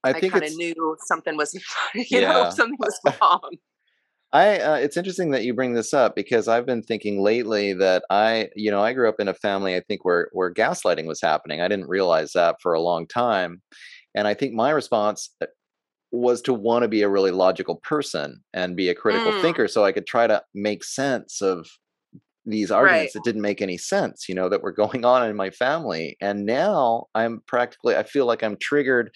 I, 0.02 0.11
I 0.11 0.21
kind 0.21 0.45
of 0.45 0.54
knew 0.54 0.97
something 1.07 1.37
was, 1.37 1.54
you 1.95 2.04
yeah. 2.11 2.33
know, 2.33 2.50
something 2.50 2.76
was 2.78 2.99
wrong. 3.21 3.50
I 4.33 4.59
uh, 4.59 4.77
it's 4.77 4.97
interesting 4.97 5.33
that 5.33 5.45
you 5.45 5.55
bring 5.55 5.75
this 5.75 5.93
up 5.93 6.15
because 6.15 6.47
I've 6.47 6.67
been 6.67 6.83
thinking 6.83 7.23
lately 7.23 7.73
that 7.75 8.05
I 8.11 8.49
you 8.55 8.71
know 8.71 8.81
I 8.81 8.93
grew 8.93 9.09
up 9.09 9.19
in 9.19 9.29
a 9.29 9.35
family 9.35 9.75
I 9.75 9.81
think 9.81 10.05
where 10.05 10.29
where 10.33 10.53
gaslighting 10.53 11.07
was 11.07 11.21
happening. 11.21 11.61
I 11.61 11.69
didn't 11.69 11.89
realize 11.89 12.33
that 12.33 12.57
for 12.63 12.73
a 12.73 12.81
long 12.81 13.07
time, 13.07 13.61
and 14.15 14.29
I 14.29 14.35
think 14.35 14.55
my 14.55 14.71
response 14.71 15.31
uh, 15.43 15.47
was 16.13 16.43
to 16.43 16.55
want 16.55 16.83
to 16.83 16.89
be 16.89 17.03
a 17.03 17.09
really 17.09 17.31
logical 17.31 17.77
person 17.77 18.43
and 18.53 18.77
be 18.77 18.89
a 18.89 18.95
critical 18.95 19.33
mm. 19.33 19.41
thinker 19.43 19.69
so 19.69 19.85
I 19.85 19.93
could 19.93 20.07
try 20.07 20.27
to 20.27 20.43
make 20.55 20.83
sense 20.85 21.41
of 21.41 21.69
these 22.47 22.71
arguments 22.71 23.03
right. 23.03 23.13
that 23.15 23.25
didn't 23.25 23.43
make 23.43 23.63
any 23.63 23.79
sense, 23.79 24.29
you 24.29 24.35
know, 24.35 24.49
that 24.49 24.63
were 24.63 24.73
going 24.85 25.05
on 25.05 25.29
in 25.29 25.37
my 25.37 25.51
family. 25.51 26.17
And 26.21 26.47
now 26.47 27.07
I'm 27.15 27.43
practically, 27.47 27.97
I 27.97 28.03
feel 28.03 28.27
like 28.27 28.43
I'm 28.43 28.57
triggered 28.57 29.13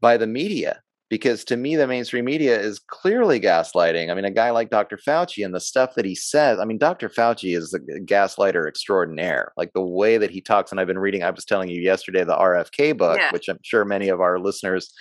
by 0.00 0.16
the 0.16 0.26
media 0.26 0.82
because 1.08 1.44
to 1.44 1.56
me, 1.56 1.76
the 1.76 1.86
mainstream 1.86 2.24
media 2.24 2.58
is 2.58 2.78
clearly 2.78 3.40
gaslighting. 3.40 4.10
I 4.10 4.14
mean, 4.14 4.24
a 4.24 4.30
guy 4.30 4.50
like 4.50 4.70
Dr. 4.70 4.96
Fauci 4.96 5.44
and 5.44 5.54
the 5.54 5.60
stuff 5.60 5.94
that 5.94 6.04
he 6.04 6.14
says, 6.14 6.58
I 6.58 6.64
mean, 6.64 6.78
Dr. 6.78 7.08
Fauci 7.08 7.56
is 7.56 7.72
a 7.74 7.80
gaslighter 7.80 8.66
extraordinaire. 8.66 9.52
Like 9.56 9.72
the 9.72 9.84
way 9.84 10.18
that 10.18 10.30
he 10.30 10.40
talks, 10.40 10.70
and 10.70 10.80
I've 10.80 10.86
been 10.86 10.98
reading, 10.98 11.22
I 11.22 11.30
was 11.30 11.44
telling 11.44 11.68
you 11.68 11.80
yesterday, 11.80 12.24
the 12.24 12.36
RFK 12.36 12.96
book, 12.96 13.18
yeah. 13.18 13.30
which 13.30 13.48
I'm 13.48 13.58
sure 13.62 13.84
many 13.84 14.08
of 14.08 14.20
our 14.20 14.38
listeners 14.38 14.92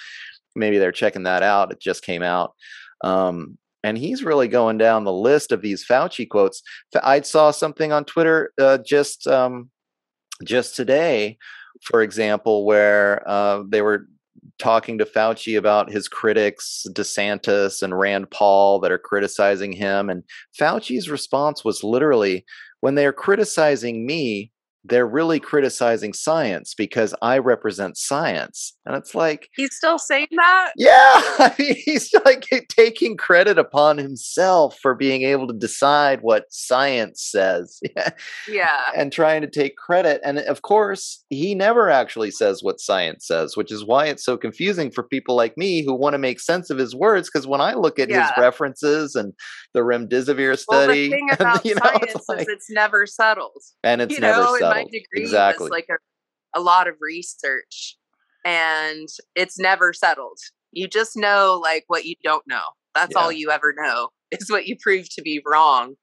maybe 0.56 0.78
they're 0.78 0.92
checking 0.92 1.24
that 1.24 1.44
out. 1.44 1.72
It 1.72 1.80
just 1.80 2.04
came 2.04 2.24
out. 2.24 2.54
Um, 3.04 3.58
and 3.84 3.98
he's 3.98 4.24
really 4.24 4.48
going 4.48 4.78
down 4.78 5.04
the 5.04 5.14
list 5.14 5.52
of 5.52 5.62
these 5.62 5.86
Fauci 5.86 6.28
quotes. 6.28 6.64
I 7.04 7.22
saw 7.22 7.52
something 7.52 7.92
on 7.92 8.06
Twitter 8.06 8.52
uh, 8.60 8.80
just 8.80 9.28
um, 9.28 9.70
just 10.44 10.76
today, 10.76 11.38
for 11.84 12.02
example, 12.02 12.66
where 12.66 13.28
uh, 13.30 13.64
they 13.68 13.82
were 13.82 14.08
talking 14.60 14.98
to 14.98 15.06
Fauci 15.06 15.58
about 15.58 15.92
his 15.92 16.08
critics, 16.08 16.86
DeSantis 16.90 17.82
and 17.82 17.98
Rand 17.98 18.32
Paul, 18.32 18.80
that 18.80 18.92
are 18.92 18.98
criticizing 18.98 19.72
him. 19.72 20.10
And 20.10 20.24
Fauci's 20.60 21.10
response 21.10 21.64
was 21.66 21.84
literally, 21.84 22.46
"When 22.80 22.96
they 22.96 23.06
are 23.06 23.14
criticizing 23.14 24.06
me, 24.06 24.52
they're 24.88 25.08
really 25.08 25.40
criticizing 25.40 26.14
science 26.14 26.76
because 26.76 27.16
I 27.22 27.40
represent 27.40 27.98
science. 27.98 28.78
And 28.86 28.96
it's 28.96 29.16
like 29.16 29.50
he's 29.56 29.76
still 29.76 29.98
saying 29.98 30.28
that? 30.36 30.74
Yeah. 30.78 30.94
I 30.96 31.56
mean, 31.58 31.76
he's 31.84 32.14
like 32.24 32.46
taking 32.70 33.18
credit 33.18 33.58
upon 33.58 33.98
himself 33.98 34.78
for 34.80 34.94
being 34.94 35.24
able 35.24 35.48
to 35.48 35.54
decide 35.54 36.20
what 36.22 36.46
science 36.52 37.24
says. 37.24 37.80
yeah. 38.48 38.82
And 38.96 39.12
trying 39.12 39.42
to 39.42 39.50
take 39.50 39.76
credit. 39.76 40.22
And 40.24 40.40
of 40.40 40.62
course, 40.62 41.24
he 41.30 41.56
never 41.56 41.90
actually 41.90 42.32
says 42.32 42.62
what 42.62 42.80
science 42.80 43.26
says, 43.26 43.58
which 43.58 43.72
is 43.72 43.84
why 43.84 44.06
it's 44.06 44.24
so 44.24 44.38
confusing 44.38 44.92
for 44.92 45.04
people 45.04 45.36
like 45.36 45.58
me 45.58 45.84
who 45.84 45.96
want 45.96 46.14
to 46.14 46.20
make 46.20 46.40
sense 46.40 46.70
of 46.70 46.78
his 46.78 46.96
words. 46.96 47.30
Because 47.32 47.48
when 47.48 47.62
I 47.62 47.74
look 47.74 47.98
at 47.98 48.10
yeah. 48.10 48.28
his 48.28 48.32
references 48.38 49.16
and 49.16 49.34
the 49.74 49.80
remdesivir 49.80 50.58
study, 50.60 50.88
well, 50.88 50.88
the 50.88 51.10
thing 51.10 51.30
about 51.32 51.66
you 51.66 51.74
know, 51.74 51.82
science 51.84 52.12
it's 52.16 52.30
like, 52.30 52.42
is 52.42 52.48
it's 52.50 52.70
never 52.70 53.08
settled. 53.08 53.52
And 53.84 54.02
it's 54.02 54.20
never 54.20 54.44
know, 54.44 54.58
settled 54.60 54.75
my 54.76 54.84
degree 54.84 55.22
exactly. 55.22 55.66
was 55.66 55.72
like 55.72 55.88
a, 55.90 56.60
a 56.60 56.62
lot 56.62 56.88
of 56.88 56.96
research 57.02 57.98
and 58.46 59.08
it's 59.36 59.60
never 59.60 59.94
settled. 59.94 60.40
You 60.72 60.88
just 60.88 61.16
know 61.16 61.60
like 61.62 61.86
what 61.88 62.06
you 62.06 62.16
don't 62.24 62.46
know. 62.48 62.64
That's 62.94 63.14
yeah. 63.16 63.22
all 63.22 63.32
you 63.32 63.52
ever 63.52 63.74
know 63.78 64.10
is 64.32 64.50
what 64.50 64.68
you 64.68 64.76
prove 64.82 65.08
to 65.16 65.22
be 65.22 65.42
wrong. 65.46 65.96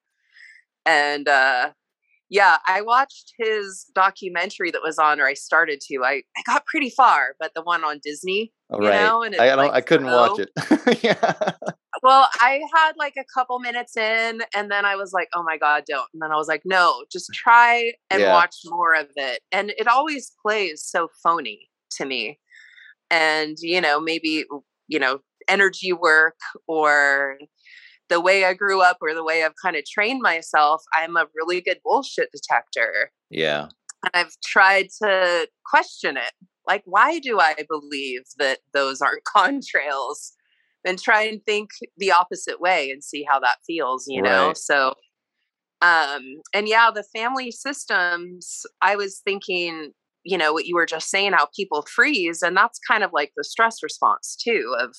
And 0.85 1.29
uh 1.29 1.71
yeah, 2.33 2.57
I 2.67 2.81
watched 2.81 3.35
his 3.39 3.85
documentary 3.95 4.71
that 4.71 4.81
was 4.83 4.99
on, 4.99 5.21
or 5.21 5.27
I 5.27 5.35
started 5.35 5.83
to. 5.83 6.03
I, 6.03 6.23
I 6.35 6.43
got 6.47 6.65
pretty 6.65 6.89
far, 6.89 7.35
but 7.39 7.53
the 7.55 7.61
one 7.61 7.85
on 7.85 8.01
Disney, 8.03 8.55
oh, 8.71 8.81
you 8.81 8.89
right. 8.89 9.03
know, 9.03 9.23
and 9.23 9.37
I, 9.37 9.55
like, 9.55 9.71
I 9.71 9.83
couldn't 9.83 10.07
watch 10.07 10.39
it. 10.39 10.49
yeah. 11.05 11.51
Well, 12.03 12.29
I 12.41 12.61
had 12.75 12.93
like 12.99 13.15
a 13.17 13.25
couple 13.33 13.61
minutes 13.61 13.97
in, 13.97 14.43
and 14.55 14.71
then 14.71 14.85
I 14.85 14.97
was 14.97 15.13
like, 15.13 15.29
"Oh 15.35 15.43
my 15.43 15.57
god, 15.57 15.85
don't!" 15.87 16.09
And 16.13 16.21
then 16.21 16.33
I 16.33 16.37
was 16.37 16.49
like, 16.49 16.63
"No, 16.65 17.05
just 17.11 17.31
mm. 17.31 17.35
try 17.35 17.93
and 18.11 18.23
yeah. 18.23 18.33
watch 18.33 18.57
more 18.65 18.95
of 18.95 19.09
it." 19.17 19.41
And 19.53 19.71
it 19.79 19.87
always 19.87 20.33
plays 20.45 20.83
so 20.85 21.09
phony 21.23 21.71
to 21.99 22.05
me, 22.05 22.39
and 23.11 23.57
you 23.61 23.81
know, 23.81 24.01
maybe 24.01 24.45
you 24.89 24.99
know, 24.99 25.21
energy 25.49 25.93
work 25.93 26.37
or 26.67 27.39
the 28.09 28.21
way 28.21 28.45
I 28.45 28.53
grew 28.53 28.83
up 28.83 28.99
or 29.01 29.15
the 29.15 29.25
way 29.25 29.43
I've 29.43 29.55
kind 29.63 29.75
of 29.75 29.85
trained 29.87 30.21
myself, 30.21 30.83
I'm 30.95 31.17
a 31.17 31.27
really 31.35 31.63
good 31.63 31.79
bullshit 31.83 32.29
detector. 32.31 33.11
Yeah. 33.31 33.69
And 34.05 34.11
I've 34.13 34.35
tried 34.45 34.89
to 35.03 35.49
question 35.65 36.19
it. 36.19 36.33
Like, 36.67 36.83
why 36.85 37.21
do 37.21 37.41
I 37.41 37.55
believe 37.69 38.23
that 38.39 38.59
those 38.75 39.01
aren't 39.01 39.25
contrails? 39.37 40.33
And 40.85 40.99
try 40.99 41.23
and 41.23 41.41
think 41.45 41.71
the 41.97 42.13
opposite 42.13 42.61
way 42.61 42.91
and 42.91 43.03
see 43.03 43.25
how 43.29 43.39
that 43.41 43.59
feels, 43.67 44.07
you 44.09 44.23
know? 44.23 44.49
Right. 44.49 44.57
So, 44.57 44.95
um, 45.81 46.23
and 46.55 46.69
yeah, 46.69 46.91
the 46.95 47.05
family 47.15 47.51
systems, 47.51 48.63
I 48.81 48.97
was 48.97 49.21
thinking, 49.25 49.93
you 50.25 50.39
know, 50.39 50.53
what 50.53 50.67
you 50.67 50.75
were 50.75 50.87
just 50.87 51.11
saying, 51.11 51.33
how 51.33 51.49
people 51.57 51.83
freeze. 51.83 52.43
And 52.43 52.57
that's 52.57 52.79
kind 52.79 53.03
of 53.03 53.11
like 53.13 53.33
the 53.37 53.45
stress 53.45 53.83
response 53.83 54.37
too 54.37 54.75
of 54.79 54.95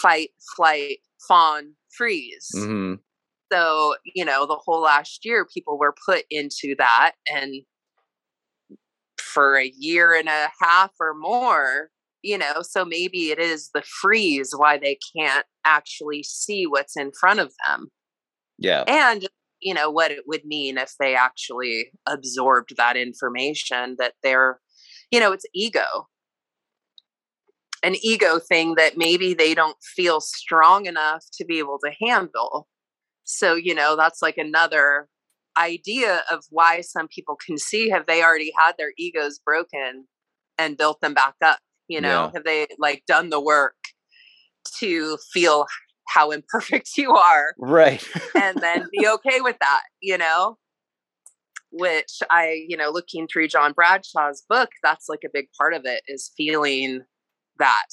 fight, 0.00 0.30
flight, 0.56 0.98
fawn, 1.26 1.74
freeze. 1.96 2.50
Mm-hmm. 2.56 2.94
So, 3.52 3.94
you 4.14 4.24
know, 4.24 4.46
the 4.46 4.58
whole 4.64 4.80
last 4.80 5.24
year, 5.24 5.46
people 5.52 5.78
were 5.78 5.94
put 6.06 6.24
into 6.30 6.74
that. 6.78 7.12
And 7.32 7.62
for 9.18 9.56
a 9.56 9.72
year 9.76 10.14
and 10.14 10.28
a 10.28 10.48
half 10.60 10.92
or 10.98 11.14
more, 11.14 11.90
you 12.26 12.36
know 12.36 12.60
so 12.60 12.84
maybe 12.84 13.30
it 13.30 13.38
is 13.38 13.70
the 13.72 13.82
freeze 13.82 14.52
why 14.56 14.76
they 14.76 14.98
can't 15.16 15.46
actually 15.64 16.24
see 16.24 16.66
what's 16.66 16.96
in 16.96 17.12
front 17.18 17.38
of 17.38 17.52
them. 17.66 17.88
Yeah. 18.58 18.84
And 18.88 19.28
you 19.60 19.72
know 19.72 19.90
what 19.90 20.10
it 20.10 20.24
would 20.26 20.44
mean 20.44 20.76
if 20.76 20.92
they 20.98 21.14
actually 21.14 21.92
absorbed 22.06 22.74
that 22.76 22.96
information 22.96 23.96
that 23.98 24.14
they're 24.22 24.60
you 25.10 25.20
know 25.20 25.32
it's 25.32 25.46
ego. 25.54 26.08
An 27.82 27.94
ego 28.02 28.40
thing 28.40 28.74
that 28.74 28.96
maybe 28.96 29.32
they 29.32 29.54
don't 29.54 29.76
feel 29.94 30.20
strong 30.20 30.86
enough 30.86 31.24
to 31.34 31.44
be 31.44 31.60
able 31.60 31.78
to 31.84 31.92
handle. 32.04 32.66
So 33.22 33.54
you 33.54 33.74
know 33.74 33.94
that's 33.96 34.20
like 34.20 34.36
another 34.36 35.08
idea 35.56 36.22
of 36.30 36.44
why 36.50 36.80
some 36.80 37.06
people 37.08 37.36
can 37.46 37.56
see 37.56 37.88
have 37.88 38.06
they 38.06 38.22
already 38.22 38.52
had 38.58 38.72
their 38.78 38.92
egos 38.98 39.38
broken 39.38 40.06
and 40.58 40.76
built 40.76 41.00
them 41.00 41.14
back 41.14 41.34
up 41.42 41.58
you 41.88 42.00
know 42.00 42.24
yeah. 42.24 42.30
have 42.34 42.44
they 42.44 42.66
like 42.78 43.02
done 43.06 43.30
the 43.30 43.40
work 43.40 43.76
to 44.78 45.16
feel 45.32 45.66
how 46.08 46.30
imperfect 46.30 46.90
you 46.96 47.12
are 47.12 47.54
right 47.58 48.06
and 48.34 48.58
then 48.60 48.86
be 48.92 49.06
okay 49.06 49.40
with 49.40 49.56
that 49.60 49.82
you 50.00 50.18
know 50.18 50.56
which 51.72 52.18
i 52.30 52.64
you 52.68 52.76
know 52.76 52.90
looking 52.90 53.26
through 53.26 53.48
john 53.48 53.72
bradshaw's 53.72 54.44
book 54.48 54.70
that's 54.82 55.08
like 55.08 55.22
a 55.24 55.30
big 55.32 55.46
part 55.58 55.74
of 55.74 55.82
it 55.84 56.02
is 56.08 56.32
feeling 56.36 57.02
that 57.58 57.86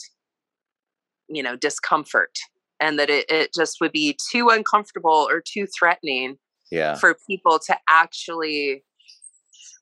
you 1.28 1.44
know 1.44 1.56
discomfort 1.56 2.32
and 2.80 3.00
that 3.00 3.10
it, 3.10 3.26
it 3.30 3.54
just 3.54 3.78
would 3.80 3.92
be 3.92 4.18
too 4.32 4.50
uncomfortable 4.50 5.28
or 5.30 5.42
too 5.42 5.66
threatening 5.78 6.36
yeah. 6.72 6.96
for 6.96 7.16
people 7.30 7.60
to 7.60 7.76
actually 7.90 8.84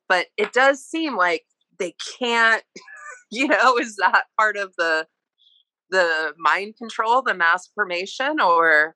but 0.07 0.27
it 0.37 0.51
does 0.51 0.83
seem 0.83 1.15
like 1.15 1.43
they 1.79 1.95
can't 2.19 2.63
you 3.31 3.47
know 3.47 3.77
is 3.77 3.95
that 3.97 4.23
part 4.39 4.57
of 4.57 4.73
the 4.77 5.05
the 5.89 6.33
mind 6.37 6.75
control 6.77 7.21
the 7.21 7.33
mass 7.33 7.69
formation 7.75 8.39
or 8.39 8.95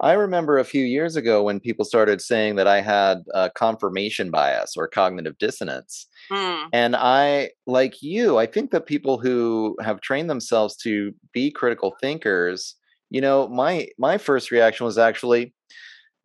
I 0.00 0.12
remember 0.12 0.58
a 0.58 0.64
few 0.64 0.84
years 0.84 1.16
ago 1.16 1.42
when 1.42 1.58
people 1.58 1.84
started 1.84 2.20
saying 2.20 2.54
that 2.56 2.68
I 2.68 2.80
had 2.80 3.18
confirmation 3.56 4.30
bias 4.30 4.76
or 4.76 4.86
cognitive 4.86 5.36
dissonance. 5.38 6.06
Mm. 6.30 6.68
And 6.72 6.96
I, 6.96 7.50
like 7.66 8.00
you, 8.00 8.38
I 8.38 8.46
think 8.46 8.70
that 8.70 8.86
people 8.86 9.18
who 9.18 9.76
have 9.82 10.00
trained 10.00 10.30
themselves 10.30 10.76
to 10.84 11.12
be 11.32 11.50
critical 11.50 11.96
thinkers, 12.00 12.76
you 13.10 13.20
know, 13.20 13.48
my 13.48 13.88
my 13.98 14.18
first 14.18 14.50
reaction 14.50 14.86
was 14.86 14.98
actually, 14.98 15.52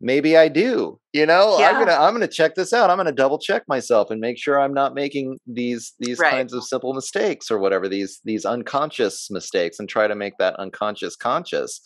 maybe 0.04 0.36
I 0.36 0.48
do. 0.48 1.00
You 1.12 1.26
know, 1.26 1.58
yeah. 1.58 1.70
I'm 1.70 1.78
gonna 1.78 1.98
I'm 1.98 2.12
gonna 2.12 2.28
check 2.28 2.54
this 2.54 2.72
out. 2.72 2.90
I'm 2.90 2.96
gonna 2.96 3.10
double 3.10 3.38
check 3.38 3.62
myself 3.66 4.10
and 4.10 4.20
make 4.20 4.38
sure 4.38 4.60
I'm 4.60 4.74
not 4.74 4.94
making 4.94 5.38
these 5.46 5.94
these 5.98 6.18
right. 6.18 6.30
kinds 6.30 6.52
of 6.52 6.62
simple 6.62 6.92
mistakes 6.92 7.50
or 7.50 7.58
whatever 7.58 7.88
these 7.88 8.20
these 8.24 8.44
unconscious 8.44 9.30
mistakes 9.30 9.80
and 9.80 9.88
try 9.88 10.06
to 10.06 10.14
make 10.14 10.34
that 10.38 10.54
unconscious 10.56 11.16
conscious. 11.16 11.80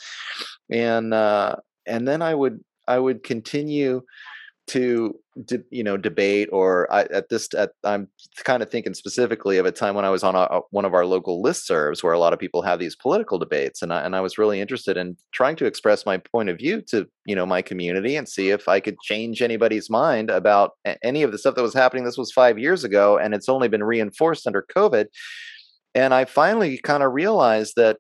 And 0.70 1.14
uh, 1.14 1.56
and 1.86 2.06
then 2.06 2.20
I 2.20 2.34
would 2.34 2.60
I 2.86 2.98
would 2.98 3.22
continue 3.22 4.02
to, 4.68 5.14
de- 5.44 5.64
you 5.70 5.84
know 5.84 5.96
debate 5.96 6.48
or 6.52 6.92
I, 6.92 7.02
at 7.04 7.28
this 7.28 7.48
at, 7.54 7.70
i'm 7.84 8.08
kind 8.44 8.62
of 8.62 8.70
thinking 8.70 8.94
specifically 8.94 9.58
of 9.58 9.66
a 9.66 9.72
time 9.72 9.94
when 9.94 10.04
i 10.04 10.10
was 10.10 10.22
on 10.22 10.34
a, 10.34 10.60
one 10.70 10.84
of 10.84 10.94
our 10.94 11.06
local 11.06 11.42
listservs 11.42 12.02
where 12.02 12.12
a 12.12 12.18
lot 12.18 12.32
of 12.32 12.38
people 12.38 12.62
have 12.62 12.78
these 12.78 12.96
political 12.96 13.38
debates 13.38 13.82
and 13.82 13.92
I, 13.92 14.02
and 14.02 14.16
I 14.16 14.20
was 14.20 14.38
really 14.38 14.60
interested 14.60 14.96
in 14.96 15.16
trying 15.32 15.56
to 15.56 15.66
express 15.66 16.04
my 16.04 16.18
point 16.18 16.48
of 16.48 16.58
view 16.58 16.82
to 16.88 17.06
you 17.24 17.36
know 17.36 17.46
my 17.46 17.62
community 17.62 18.16
and 18.16 18.28
see 18.28 18.50
if 18.50 18.68
i 18.68 18.80
could 18.80 18.98
change 19.00 19.42
anybody's 19.42 19.88
mind 19.90 20.30
about 20.30 20.72
any 21.02 21.22
of 21.22 21.32
the 21.32 21.38
stuff 21.38 21.54
that 21.54 21.62
was 21.62 21.74
happening. 21.74 22.04
This 22.04 22.18
was 22.18 22.32
five 22.32 22.58
years 22.58 22.84
ago 22.84 23.18
and 23.18 23.34
it's 23.34 23.48
only 23.48 23.68
been 23.68 23.84
reinforced 23.84 24.46
under 24.46 24.66
covid. 24.74 25.06
And 25.94 26.14
i 26.14 26.24
finally 26.24 26.78
kind 26.78 27.02
of 27.02 27.12
realized 27.12 27.74
that 27.76 27.98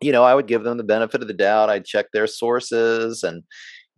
you 0.00 0.12
know 0.12 0.24
i 0.24 0.34
would 0.34 0.46
give 0.46 0.64
them 0.64 0.76
the 0.76 0.84
benefit 0.84 1.22
of 1.22 1.28
the 1.28 1.34
doubt. 1.34 1.70
I'd 1.70 1.84
check 1.84 2.06
their 2.12 2.26
sources 2.26 3.22
and 3.22 3.42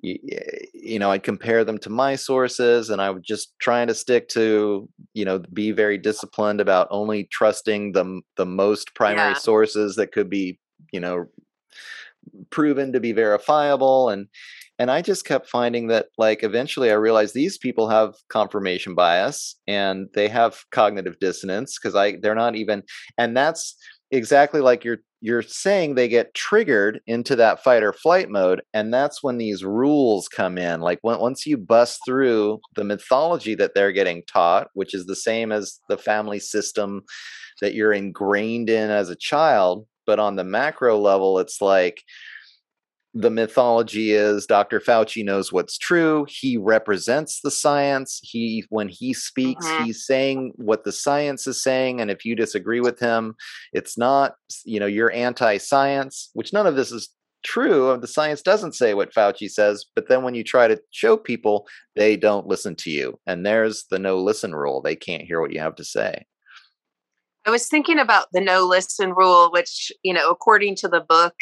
you 0.02 0.98
know 0.98 1.10
i'd 1.10 1.22
compare 1.22 1.64
them 1.64 1.78
to 1.78 1.90
my 1.90 2.14
sources 2.14 2.90
and 2.90 3.00
i 3.00 3.10
would 3.10 3.22
just 3.22 3.58
trying 3.58 3.86
to 3.86 3.94
stick 3.94 4.28
to 4.28 4.88
you 5.14 5.24
know 5.24 5.38
be 5.52 5.72
very 5.72 5.98
disciplined 5.98 6.60
about 6.60 6.86
only 6.90 7.24
trusting 7.24 7.92
the 7.92 8.20
the 8.36 8.46
most 8.46 8.94
primary 8.94 9.30
yeah. 9.30 9.38
sources 9.38 9.96
that 9.96 10.12
could 10.12 10.28
be 10.28 10.58
you 10.92 11.00
know 11.00 11.26
proven 12.50 12.92
to 12.92 13.00
be 13.00 13.12
verifiable 13.12 14.08
and 14.10 14.26
and 14.78 14.90
i 14.90 15.00
just 15.00 15.24
kept 15.24 15.48
finding 15.48 15.86
that 15.86 16.06
like 16.18 16.42
eventually 16.42 16.90
i 16.90 16.94
realized 16.94 17.34
these 17.34 17.56
people 17.56 17.88
have 17.88 18.14
confirmation 18.28 18.94
bias 18.94 19.56
and 19.66 20.08
they 20.14 20.28
have 20.28 20.64
cognitive 20.72 21.18
dissonance 21.20 21.78
because 21.78 21.94
i 21.94 22.16
they're 22.20 22.34
not 22.34 22.54
even 22.54 22.82
and 23.16 23.36
that's 23.36 23.76
exactly 24.10 24.60
like 24.60 24.84
you're 24.84 24.98
you're 25.26 25.42
saying 25.42 25.96
they 25.96 26.06
get 26.06 26.34
triggered 26.34 27.00
into 27.08 27.34
that 27.34 27.60
fight 27.64 27.82
or 27.82 27.92
flight 27.92 28.30
mode 28.30 28.62
and 28.72 28.94
that's 28.94 29.24
when 29.24 29.38
these 29.38 29.64
rules 29.64 30.28
come 30.28 30.56
in 30.56 30.80
like 30.80 31.00
when, 31.02 31.18
once 31.18 31.44
you 31.44 31.56
bust 31.56 31.98
through 32.06 32.60
the 32.76 32.84
mythology 32.84 33.52
that 33.56 33.74
they're 33.74 33.90
getting 33.90 34.22
taught 34.28 34.68
which 34.74 34.94
is 34.94 35.06
the 35.06 35.16
same 35.16 35.50
as 35.50 35.80
the 35.88 35.98
family 35.98 36.38
system 36.38 37.02
that 37.60 37.74
you're 37.74 37.92
ingrained 37.92 38.70
in 38.70 38.88
as 38.88 39.10
a 39.10 39.16
child 39.16 39.84
but 40.06 40.20
on 40.20 40.36
the 40.36 40.44
macro 40.44 40.96
level 40.96 41.40
it's 41.40 41.60
like 41.60 42.04
the 43.18 43.30
mythology 43.30 44.12
is 44.12 44.44
Dr. 44.44 44.78
Fauci 44.78 45.24
knows 45.24 45.50
what's 45.50 45.78
true. 45.78 46.26
He 46.28 46.58
represents 46.58 47.40
the 47.40 47.50
science. 47.50 48.20
He 48.22 48.64
when 48.68 48.90
he 48.90 49.14
speaks, 49.14 49.64
mm-hmm. 49.64 49.84
he's 49.84 50.04
saying 50.04 50.52
what 50.56 50.84
the 50.84 50.92
science 50.92 51.46
is 51.46 51.62
saying 51.62 52.02
and 52.02 52.10
if 52.10 52.26
you 52.26 52.36
disagree 52.36 52.80
with 52.80 53.00
him, 53.00 53.34
it's 53.72 53.96
not, 53.96 54.34
you 54.66 54.78
know, 54.78 54.86
you're 54.86 55.10
anti-science, 55.12 56.28
which 56.34 56.52
none 56.52 56.66
of 56.66 56.76
this 56.76 56.92
is 56.92 57.08
true. 57.42 57.96
The 57.96 58.06
science 58.06 58.42
doesn't 58.42 58.74
say 58.74 58.92
what 58.92 59.14
Fauci 59.14 59.50
says, 59.50 59.86
but 59.94 60.08
then 60.08 60.22
when 60.22 60.34
you 60.34 60.44
try 60.44 60.68
to 60.68 60.78
show 60.90 61.16
people, 61.16 61.66
they 61.94 62.18
don't 62.18 62.46
listen 62.46 62.74
to 62.76 62.90
you. 62.90 63.18
And 63.26 63.46
there's 63.46 63.86
the 63.90 63.98
no 63.98 64.18
listen 64.18 64.54
rule. 64.54 64.82
They 64.82 64.96
can't 64.96 65.22
hear 65.22 65.40
what 65.40 65.52
you 65.52 65.60
have 65.60 65.76
to 65.76 65.84
say. 65.84 66.26
I 67.46 67.50
was 67.50 67.66
thinking 67.66 67.98
about 67.98 68.26
the 68.32 68.42
no 68.42 68.66
listen 68.66 69.12
rule, 69.12 69.50
which, 69.52 69.90
you 70.02 70.12
know, 70.12 70.28
according 70.28 70.74
to 70.76 70.88
the 70.88 71.00
book, 71.00 71.34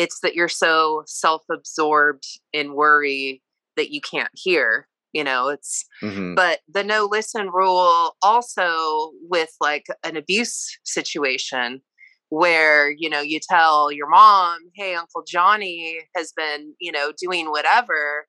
it's 0.00 0.20
that 0.20 0.34
you're 0.34 0.48
so 0.48 1.02
self-absorbed 1.06 2.24
in 2.54 2.74
worry 2.74 3.42
that 3.76 3.90
you 3.90 4.00
can't 4.00 4.30
hear 4.34 4.88
you 5.12 5.22
know 5.22 5.48
it's 5.48 5.84
mm-hmm. 6.02 6.34
but 6.34 6.60
the 6.72 6.82
no 6.82 7.06
listen 7.10 7.50
rule 7.50 8.16
also 8.22 9.10
with 9.28 9.50
like 9.60 9.86
an 10.02 10.16
abuse 10.16 10.78
situation 10.84 11.82
where 12.30 12.90
you 12.90 13.10
know 13.10 13.20
you 13.20 13.38
tell 13.46 13.92
your 13.92 14.08
mom 14.08 14.58
hey 14.74 14.94
uncle 14.94 15.22
johnny 15.26 15.98
has 16.16 16.32
been 16.34 16.74
you 16.80 16.90
know 16.90 17.12
doing 17.20 17.50
whatever 17.50 18.26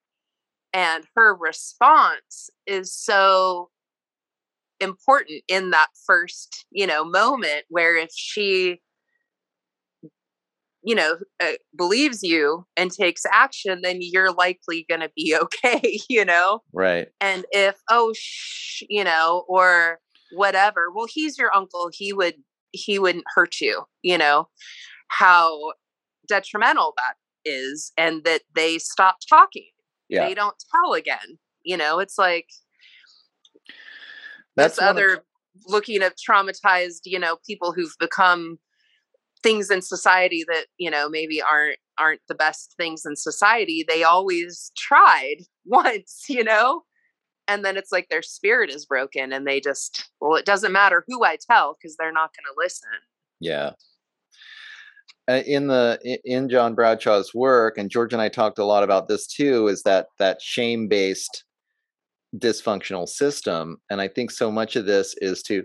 and 0.74 1.06
her 1.16 1.36
response 1.36 2.50
is 2.68 2.94
so 2.94 3.70
important 4.82 5.42
in 5.48 5.70
that 5.70 5.88
first 6.06 6.66
you 6.72 6.86
know 6.86 7.06
moment 7.06 7.64
where 7.70 7.96
if 7.96 8.10
she 8.14 8.82
you 10.84 10.96
know 10.96 11.18
uh, 11.40 11.54
believes 11.78 12.24
you 12.24 12.66
and 12.76 12.92
takes 12.92 13.24
action 13.32 13.82
then 13.84 13.98
you're 14.00 14.32
likely 14.32 14.86
going 14.90 15.02
to 15.02 15.12
be 15.16 15.36
okay 15.42 16.00
you 16.10 16.26
know? 16.26 16.62
Right. 16.74 17.08
And 17.20 17.46
if 17.52 17.76
oh 17.90 18.14
you 18.90 19.04
know 19.04 19.46
or 19.48 20.00
whatever 20.34 20.88
well 20.94 21.08
he's 21.10 21.38
your 21.38 21.56
uncle 21.56 21.90
he 21.94 22.14
would 22.14 22.36
he 22.72 23.00
wouldn't 23.00 23.26
hurt 23.36 23.60
you 23.60 23.84
you 24.02 24.18
know? 24.18 24.48
How 25.08 25.74
detrimental 26.28 26.94
that 26.98 27.16
is 27.44 27.92
and 27.98 28.24
that 28.24 28.42
they 28.56 28.78
stop 28.78 29.18
talking 29.30 29.70
yeah. 30.10 30.28
they 30.28 30.34
don't 30.34 30.56
tell 30.72 30.94
again 30.94 31.38
you 31.64 31.78
know? 31.78 32.00
It's 32.00 32.18
like 32.18 32.48
that's 34.56 34.82
other 34.82 35.14
of- 35.14 35.20
looking 35.68 36.02
at 36.02 36.16
traumatized 36.18 37.02
you 37.06 37.20
know 37.20 37.38
people 37.46 37.72
who've 37.72 37.96
become 38.00 38.58
things 39.44 39.70
in 39.72 39.82
society 39.82 40.44
that 40.48 40.66
you 40.78 40.90
know 40.90 41.10
maybe 41.10 41.42
aren't 41.42 41.78
aren't 41.98 42.22
the 42.28 42.36
best 42.36 42.74
things 42.78 43.04
in 43.06 43.16
society 43.16 43.86
they 43.88 44.04
always 44.04 44.72
tried 44.78 45.38
once 45.66 46.26
you 46.30 46.44
know? 46.44 46.84
And 47.48 47.66
then 47.66 47.76
it's 47.76 47.92
like 47.92 48.08
their 48.10 48.22
spirit 48.22 48.70
is 48.70 48.86
broken 48.86 49.34
and 49.34 49.46
they 49.46 49.60
just 49.60 50.10
well 50.20 50.36
it 50.36 50.46
doesn't 50.46 50.72
matter 50.72 51.04
who 51.08 51.24
i 51.24 51.38
tell 51.50 51.76
because 51.76 51.96
they're 51.98 52.12
not 52.12 52.32
going 52.36 52.46
to 52.46 52.62
listen. 52.62 52.90
Yeah. 53.40 53.72
Uh, 55.30 55.44
in 55.46 55.68
the 55.68 56.20
in 56.26 56.50
john 56.50 56.74
bradshaw's 56.74 57.32
work 57.34 57.78
and 57.78 57.92
george 57.92 58.12
and 58.12 58.22
i 58.22 58.28
talked 58.28 58.58
a 58.58 58.66
lot 58.66 58.84
about 58.84 59.08
this 59.08 59.28
too 59.28 59.68
is 59.68 59.84
that 59.84 60.08
that 60.18 60.42
shame 60.42 60.88
based 60.88 61.44
dysfunctional 62.36 63.08
system 63.08 63.78
and 63.92 64.02
i 64.02 64.08
think 64.08 64.32
so 64.32 64.52
much 64.52 64.76
of 64.76 64.88
this 64.88 65.14
is 65.20 65.44
to 65.44 65.64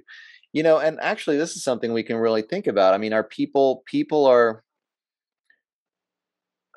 you 0.52 0.62
know 0.62 0.78
and 0.78 0.98
actually 1.00 1.36
this 1.36 1.56
is 1.56 1.64
something 1.64 1.92
we 1.92 2.02
can 2.02 2.16
really 2.16 2.42
think 2.42 2.66
about. 2.66 2.94
I 2.94 2.98
mean 2.98 3.12
are 3.12 3.24
people 3.24 3.82
people 3.86 4.26
are 4.26 4.62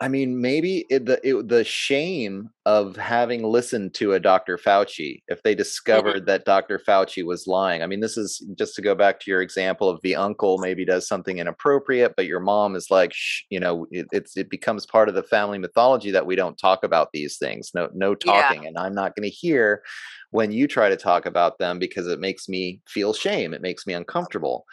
I 0.01 0.07
mean, 0.07 0.39
maybe 0.39 0.85
it, 0.89 1.05
the 1.05 1.19
it, 1.27 1.47
the 1.49 1.63
shame 1.63 2.49
of 2.65 2.95
having 2.95 3.43
listened 3.43 3.93
to 3.95 4.13
a 4.13 4.19
Dr. 4.19 4.57
Fauci, 4.57 5.21
if 5.27 5.43
they 5.43 5.51
mm-hmm. 5.51 5.57
discovered 5.57 6.25
that 6.25 6.45
Dr. 6.45 6.79
Fauci 6.79 7.25
was 7.25 7.47
lying. 7.47 7.83
I 7.83 7.87
mean, 7.87 7.99
this 7.99 8.15
is 8.15 8.39
just 8.57 8.75
to 8.75 8.81
go 8.81 8.95
back 8.95 9.19
to 9.19 9.31
your 9.31 9.41
example 9.41 9.89
of 9.89 9.99
the 10.01 10.15
uncle 10.15 10.57
maybe 10.57 10.85
does 10.85 11.07
something 11.07 11.39
inappropriate, 11.39 12.13
but 12.15 12.27
your 12.27 12.39
mom 12.39 12.75
is 12.75 12.87
like, 12.89 13.11
Shh, 13.13 13.41
you 13.49 13.59
know, 13.59 13.87
it, 13.91 14.07
it's 14.11 14.37
it 14.37 14.49
becomes 14.49 14.85
part 14.85 15.09
of 15.09 15.15
the 15.15 15.23
family 15.23 15.57
mythology 15.57 16.11
that 16.11 16.25
we 16.25 16.35
don't 16.35 16.57
talk 16.57 16.83
about 16.83 17.09
these 17.11 17.37
things. 17.37 17.71
No, 17.75 17.89
no 17.93 18.15
talking, 18.15 18.63
yeah. 18.63 18.69
and 18.69 18.77
I'm 18.77 18.95
not 18.95 19.15
going 19.15 19.29
to 19.29 19.35
hear 19.35 19.83
when 20.31 20.51
you 20.51 20.67
try 20.67 20.87
to 20.89 20.97
talk 20.97 21.25
about 21.25 21.57
them 21.57 21.77
because 21.77 22.07
it 22.07 22.19
makes 22.19 22.47
me 22.47 22.81
feel 22.87 23.13
shame. 23.13 23.53
It 23.53 23.61
makes 23.61 23.85
me 23.85 23.93
uncomfortable. 23.93 24.65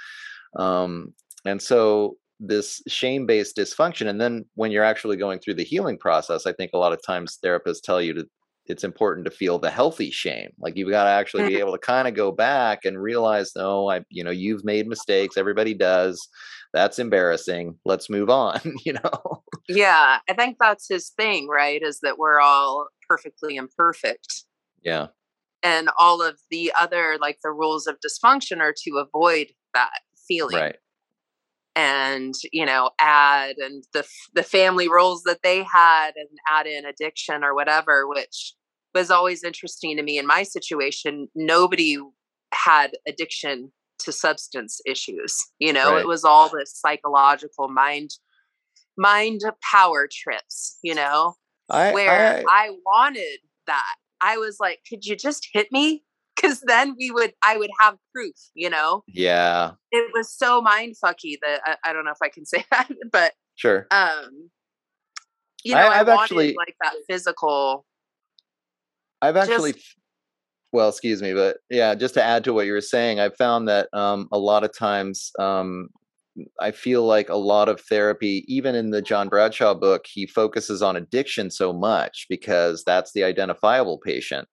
Um, 0.57 1.15
and 1.45 1.61
so 1.61 2.17
this 2.39 2.83
shame 2.87 3.27
based 3.27 3.57
dysfunction 3.57 4.09
and 4.09 4.21
then 4.21 4.45
when 4.55 4.71
you're 4.71 4.85
actually 4.85 5.17
going 5.17 5.39
through 5.39 5.55
the 5.55 5.65
healing 5.65 5.97
process 5.99 6.47
i 6.47 6.53
think 6.53 6.71
a 6.75 6.79
lot 6.79 6.93
of 6.93 7.01
times 7.03 7.39
therapists 7.45 7.81
tell 7.83 8.01
you 8.01 8.13
to 8.13 8.27
it's 8.69 8.83
important 8.83 9.25
to 9.25 9.31
feel 9.31 9.59
the 9.59 9.71
healthy 9.71 10.11
shame 10.11 10.51
like 10.59 10.77
you've 10.77 10.91
got 10.91 11.05
to 11.05 11.11
actually 11.11 11.47
be 11.47 11.57
able 11.61 11.73
to 11.73 11.79
kind 11.79 12.09
of 12.09 12.15
go 12.15 12.31
back 12.31 12.85
and 12.85 13.01
realize 13.01 13.53
no 13.57 13.89
i 13.89 14.01
you 14.11 14.23
know 14.23 14.31
you've 14.31 14.65
made 14.65 14.87
mistakes 14.87 15.37
everybody 15.37 15.73
does 15.73 16.29
that's 16.75 16.99
embarrassing 16.99 17.75
let's 17.85 18.11
move 18.11 18.29
on 18.29 18.61
you 18.85 18.93
know? 18.93 19.43
Yeah 19.69 20.19
i 20.29 20.35
think 20.35 20.57
that's 20.61 20.89
his 20.89 21.11
thing 21.11 21.49
right 21.49 21.81
is 21.83 22.01
that 22.01 22.19
we're 22.19 22.41
all 22.41 22.89
perfectly 23.09 23.57
imperfect. 23.57 24.45
Yeah. 24.83 25.09
And 25.63 25.89
all 25.99 26.23
of 26.23 26.39
the 26.51 26.73
other 26.79 27.19
like 27.21 27.39
the 27.43 27.51
rules 27.51 27.87
of 27.87 27.99
dysfunction 28.01 28.61
are 28.61 28.75
to 28.85 28.99
avoid 28.99 29.49
that 29.75 30.01
feeling. 30.29 30.57
Right 30.57 30.77
and 31.77 32.35
you 32.53 32.65
know 32.65 32.91
add 33.01 33.57
and 33.59 33.85
the 33.93 34.05
the 34.35 34.43
family 34.43 34.89
roles 34.89 35.23
that 35.25 35.43
they 35.43 35.63
had 35.63 36.13
and 36.17 36.29
add 36.51 36.67
in 36.67 36.87
addiction 36.87 37.45
or 37.45 37.55
whatever 37.55 38.09
which 38.09 38.55
was 38.97 39.11
always 39.11 39.45
interesting 39.45 39.97
to 39.97 40.03
me 40.03 40.19
in 40.19 40.27
my 40.27 40.43
situation. 40.43 41.29
Nobody 41.35 41.99
had 42.55 42.93
addiction 43.07 43.71
to 43.99 44.13
substance 44.13 44.81
issues 44.87 45.39
you 45.59 45.73
know? 45.73 45.93
Right. 45.93 46.01
it 46.01 46.07
was 46.07 46.25
all 46.25 46.49
this 46.49 46.75
psychological 46.75 47.69
mind 47.69 48.11
mind 48.99 49.41
power 49.71 50.09
trips 50.11 50.79
you 50.83 50.95
know? 50.95 51.35
I, 51.69 51.93
where 51.93 52.45
I, 52.49 52.67
I 52.67 52.71
wanted 52.85 53.39
that. 53.67 53.95
I 54.21 54.37
was 54.39 54.59
like 54.61 54.81
could 54.89 55.05
you 55.05 55.17
just 55.17 55.49
hit 55.53 55.73
me 55.73 56.05
because 56.37 56.61
then 56.67 56.95
we 56.99 57.11
would 57.11 57.33
i 57.45 57.57
would 57.57 57.71
have 57.81 57.97
proof 58.15 58.35
you 58.55 58.71
know? 58.71 59.03
Yeah. 59.09 59.73
It 59.91 60.11
was 60.15 60.33
so 60.33 60.61
mind 60.61 60.95
fucky 61.03 61.39
that 61.43 61.61
I, 61.65 61.77
I, 61.91 61.93
don't 61.93 62.05
know 62.05 62.13
if 62.13 62.23
i 62.23 62.29
can 62.29 62.45
say 62.47 62.65
that 62.71 62.89
but 63.11 63.33
sure. 63.55 63.87
um 63.91 64.51
you 65.65 65.75
know 65.75 65.89
I, 65.89 65.97
have 65.97 66.09
actually 66.09 66.55
like 66.55 66.77
that 66.83 66.95
physical 67.09 67.85
i've 69.23 69.37
actually 69.37 69.73
just, 69.73 69.97
well 70.73 70.89
excuse 70.89 71.23
me 71.23 71.33
but 71.33 71.59
yeah 71.71 71.95
just 71.95 72.15
to 72.15 72.23
add 72.23 72.45
to 72.45 72.53
what 72.53 72.67
you 72.67 72.73
were 72.73 72.81
saying 72.81 73.19
i've 73.19 73.37
found 73.37 73.69
that 73.69 73.89
um 73.93 74.29
a 74.33 74.39
lot 74.39 74.65
of 74.65 74.77
times 74.77 75.33
um 75.39 75.89
I 76.61 76.71
feel 76.71 77.05
like 77.05 77.29
a 77.29 77.37
lot 77.37 77.69
of 77.69 77.81
therapy, 77.81 78.45
even 78.47 78.75
in 78.75 78.91
the 78.91 79.03
John 79.03 79.29
Bradshaw 79.29 79.75
book, 79.75 80.05
he 80.07 80.27
focuses 80.27 80.83
on 80.83 80.97
addiction 80.97 81.51
so 81.51 81.73
much 81.73 82.27
because 82.29 82.83
that's 82.85 83.13
the 83.13 83.25
identifiable 83.25 83.99
patient. 83.99 84.49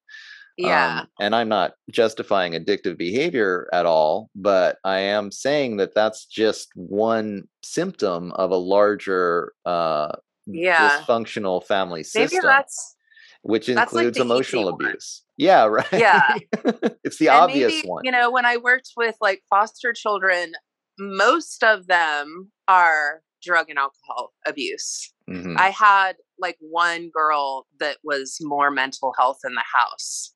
Yeah. 0.58 1.02
Um, 1.02 1.08
and 1.20 1.36
I'm 1.36 1.50
not 1.50 1.74
justifying 1.92 2.54
addictive 2.54 2.98
behavior 2.98 3.68
at 3.74 3.86
all, 3.86 4.30
but 4.36 4.78
I 4.84 5.00
am 5.00 5.32
saying 5.32 5.78
that 5.78 5.96
that's 5.96 6.26
just 6.26 6.70
one 6.76 7.48
symptom 7.64 8.32
of 8.34 8.52
a 8.52 8.58
larger 8.58 9.54
uh, 9.66 10.12
yeah. 10.46 11.00
dysfunctional 11.00 11.64
family 11.64 12.04
system. 12.04 12.38
Maybe 12.38 12.48
that's 12.48 12.96
which 13.42 13.68
includes 13.68 14.18
like 14.18 14.26
emotional 14.26 14.70
abuse. 14.70 15.24
Yeah, 15.38 15.66
right. 15.70 15.86
Yeah. 15.92 16.38
it's 17.04 17.18
the 17.18 17.28
and 17.28 17.38
obvious 17.38 17.74
maybe, 17.74 17.88
one. 17.88 18.02
You 18.06 18.12
know, 18.12 18.32
when 18.32 18.46
I 18.46 18.58
worked 18.58 18.92
with 18.96 19.16
like 19.22 19.44
foster 19.50 19.92
children, 19.94 20.54
most 20.98 21.64
of 21.64 21.88
them 21.88 22.52
are 22.68 23.22
drug 23.44 23.70
and 23.70 23.78
alcohol 23.78 24.32
abuse. 24.48 25.14
Mm-hmm. 25.30 25.56
I 25.58 25.70
had 25.72 26.14
like 26.40 26.58
one 26.60 27.10
girl 27.10 27.68
that 27.80 27.98
was 28.04 28.38
more 28.42 28.72
mental 28.72 29.14
health 29.18 29.40
in 29.46 29.54
the 29.56 29.64
house 29.74 30.34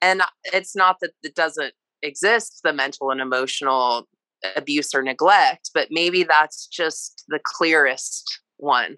and 0.00 0.22
it's 0.44 0.76
not 0.76 0.96
that 1.00 1.10
it 1.22 1.34
doesn't 1.34 1.74
exist 2.02 2.60
the 2.62 2.72
mental 2.72 3.10
and 3.10 3.20
emotional 3.20 4.06
abuse 4.54 4.94
or 4.94 5.02
neglect 5.02 5.70
but 5.74 5.88
maybe 5.90 6.22
that's 6.22 6.68
just 6.68 7.24
the 7.28 7.40
clearest 7.44 8.40
one. 8.58 8.96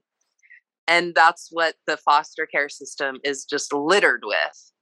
And 0.89 1.15
that's 1.15 1.49
what 1.53 1.77
the 1.87 1.97
foster 1.97 2.47
care 2.47 2.69
system 2.69 3.19
is 3.23 3.45
just 3.45 3.73
littered 3.73 4.23
with. 4.25 4.73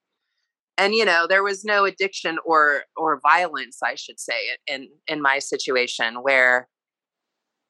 And 0.78 0.94
you 0.94 1.04
know 1.04 1.26
there 1.28 1.42
was 1.42 1.64
no 1.64 1.84
addiction 1.84 2.38
or 2.46 2.84
or 2.96 3.18
violence 3.20 3.78
i 3.84 3.96
should 3.96 4.20
say 4.20 4.56
in 4.68 4.88
in 5.08 5.20
my 5.20 5.40
situation 5.40 6.22
where 6.22 6.68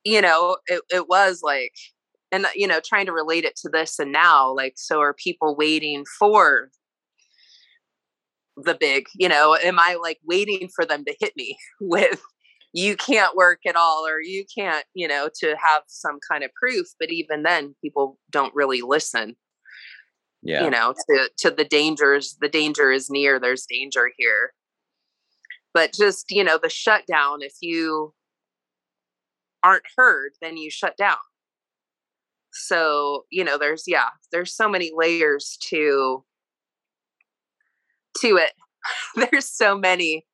you 0.05 0.21
know 0.21 0.59
it, 0.67 0.83
it 0.91 1.09
was 1.09 1.41
like 1.43 1.73
and 2.31 2.45
you 2.55 2.67
know 2.67 2.81
trying 2.85 3.07
to 3.07 3.13
relate 3.13 3.47
it 3.47 3.57
to 3.63 3.71
this 3.71 3.99
and 3.99 4.13
now 4.13 4.55
like 4.55 4.75
so 4.77 5.01
are 5.01 5.15
people 5.15 5.57
waiting 5.57 6.05
for 6.19 6.69
the 8.65 8.77
big, 8.79 9.07
you 9.15 9.29
know, 9.29 9.57
am 9.63 9.79
I 9.79 9.99
like 10.01 10.19
waiting 10.25 10.69
for 10.75 10.85
them 10.85 11.05
to 11.05 11.15
hit 11.21 11.35
me 11.37 11.57
with 11.81 12.21
you 12.73 12.97
can't 12.97 13.37
work 13.37 13.61
at 13.67 13.77
all 13.77 14.07
or 14.07 14.21
you 14.21 14.45
can't, 14.55 14.85
you 14.95 15.09
know, 15.09 15.29
to 15.41 15.57
have 15.57 15.83
some 15.87 16.19
kind 16.31 16.45
of 16.45 16.51
proof, 16.53 16.87
but 17.01 17.11
even 17.11 17.43
then 17.43 17.75
people 17.83 18.19
don't 18.31 18.55
really 18.55 18.83
listen. 18.83 19.37
Yeah. 20.43 20.65
You 20.65 20.71
know, 20.71 20.95
to 21.11 21.31
to 21.39 21.51
the 21.51 21.65
dangers, 21.65 22.37
the 22.41 22.49
danger 22.49 22.93
is 22.93 23.11
near, 23.11 23.41
there's 23.41 23.67
danger 23.69 24.11
here. 24.17 24.53
But 25.75 25.93
just, 25.93 26.27
you 26.31 26.45
know, 26.45 26.59
the 26.63 26.69
shutdown 26.69 27.43
if 27.43 27.55
you 27.61 28.15
aren't 29.65 29.85
heard, 29.97 30.33
then 30.41 30.57
you 30.57 30.71
shut 30.71 30.97
down. 30.97 31.17
So, 32.53 33.25
you 33.31 33.45
know, 33.45 33.59
there's 33.59 33.85
yeah, 33.87 34.09
there's 34.31 34.55
so 34.55 34.69
many 34.69 34.93
layers 34.95 35.59
to 35.69 36.25
to 38.21 38.37
it. 38.37 38.53
There's 39.31 39.49
so 39.49 39.77
many. 39.77 40.25